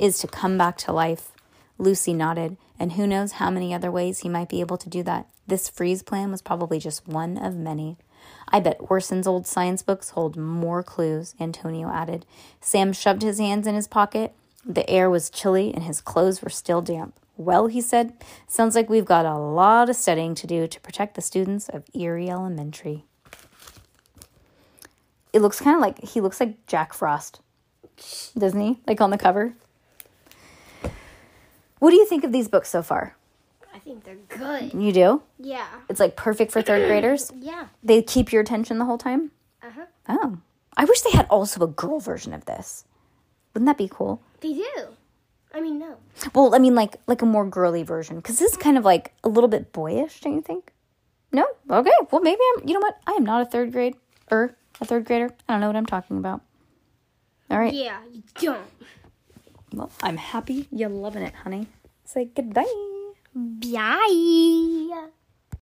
is 0.00 0.18
to 0.18 0.26
come 0.26 0.58
back 0.58 0.78
to 0.78 0.92
life. 0.92 1.30
Lucy 1.78 2.12
nodded, 2.12 2.56
and 2.78 2.92
who 2.92 3.06
knows 3.06 3.32
how 3.32 3.50
many 3.50 3.72
other 3.72 3.90
ways 3.90 4.20
he 4.20 4.28
might 4.28 4.48
be 4.48 4.60
able 4.60 4.78
to 4.78 4.88
do 4.88 5.02
that. 5.02 5.28
This 5.46 5.68
freeze 5.68 6.02
plan 6.02 6.30
was 6.30 6.42
probably 6.42 6.78
just 6.78 7.06
one 7.06 7.36
of 7.36 7.54
many. 7.54 7.98
I 8.48 8.60
bet 8.60 8.80
Orson's 8.80 9.26
old 9.26 9.46
science 9.46 9.82
books 9.82 10.10
hold 10.10 10.36
more 10.36 10.82
clues, 10.82 11.34
Antonio 11.38 11.88
added. 11.88 12.24
Sam 12.60 12.92
shoved 12.92 13.22
his 13.22 13.38
hands 13.38 13.66
in 13.66 13.74
his 13.74 13.86
pocket. 13.86 14.32
The 14.64 14.88
air 14.88 15.08
was 15.08 15.30
chilly 15.30 15.72
and 15.72 15.84
his 15.84 16.00
clothes 16.00 16.42
were 16.42 16.50
still 16.50 16.82
damp. 16.82 17.14
Well, 17.36 17.68
he 17.68 17.80
said, 17.80 18.12
sounds 18.46 18.74
like 18.74 18.90
we've 18.90 19.04
got 19.04 19.24
a 19.24 19.38
lot 19.38 19.88
of 19.88 19.96
studying 19.96 20.34
to 20.36 20.46
do 20.46 20.66
to 20.66 20.80
protect 20.80 21.14
the 21.14 21.22
students 21.22 21.68
of 21.68 21.84
Eerie 21.94 22.28
Elementary. 22.28 23.04
It 25.32 25.40
looks 25.40 25.60
kind 25.60 25.76
of 25.76 25.80
like 25.80 26.02
he 26.04 26.20
looks 26.20 26.40
like 26.40 26.66
Jack 26.66 26.92
Frost, 26.92 27.40
doesn't 28.36 28.60
he? 28.60 28.80
Like 28.86 29.00
on 29.00 29.10
the 29.10 29.18
cover. 29.18 29.54
What 31.80 31.90
do 31.90 31.96
you 31.96 32.06
think 32.06 32.24
of 32.24 32.30
these 32.32 32.46
books 32.48 32.68
so 32.68 32.82
far? 32.82 33.16
I 33.74 33.78
think 33.78 34.04
they're 34.04 34.16
good. 34.28 34.72
You 34.74 34.92
do? 34.92 35.22
Yeah. 35.38 35.66
It's 35.88 35.98
like 36.00 36.14
perfect 36.14 36.52
for 36.52 36.62
third 36.62 36.86
graders. 36.86 37.32
Yeah. 37.40 37.66
They 37.82 38.02
keep 38.02 38.32
your 38.32 38.42
attention 38.42 38.78
the 38.78 38.84
whole 38.84 38.98
time. 38.98 39.32
Uh 39.62 39.70
huh. 39.74 39.86
Oh, 40.08 40.38
I 40.76 40.84
wish 40.84 41.00
they 41.00 41.10
had 41.10 41.26
also 41.28 41.62
a 41.64 41.66
girl 41.66 41.98
version 41.98 42.32
of 42.32 42.44
this. 42.44 42.84
Wouldn't 43.54 43.66
that 43.66 43.78
be 43.78 43.88
cool? 43.88 44.20
They 44.40 44.52
do. 44.52 44.88
I 45.52 45.60
mean, 45.60 45.78
no. 45.78 45.96
Well, 46.34 46.54
I 46.54 46.58
mean, 46.58 46.74
like 46.74 46.96
like 47.06 47.22
a 47.22 47.26
more 47.26 47.46
girly 47.46 47.82
version, 47.82 48.16
because 48.16 48.38
this 48.38 48.52
is 48.52 48.56
kind 48.56 48.78
of 48.78 48.84
like 48.84 49.12
a 49.24 49.28
little 49.28 49.48
bit 49.48 49.72
boyish. 49.72 50.20
Don't 50.20 50.34
you 50.34 50.40
think? 50.42 50.72
No. 51.32 51.46
Okay. 51.68 51.90
Well, 52.10 52.20
maybe 52.20 52.40
I'm. 52.56 52.68
You 52.68 52.74
know 52.74 52.80
what? 52.80 52.98
I 53.06 53.12
am 53.12 53.24
not 53.24 53.42
a 53.42 53.46
third 53.46 53.72
grade 53.72 53.96
or 54.30 54.54
a 54.80 54.84
third 54.84 55.06
grader. 55.06 55.30
I 55.48 55.52
don't 55.54 55.60
know 55.60 55.66
what 55.68 55.76
I'm 55.76 55.86
talking 55.86 56.18
about. 56.18 56.42
All 57.50 57.58
right. 57.58 57.72
Yeah, 57.72 57.98
you 58.12 58.22
don't. 58.36 58.60
Well, 59.72 59.90
I'm 60.02 60.16
happy 60.16 60.66
you're 60.70 60.88
loving 60.88 61.22
it, 61.22 61.34
honey. 61.34 61.66
Say 62.04 62.30
goodbye. 62.34 62.64
Bye. 63.34 65.10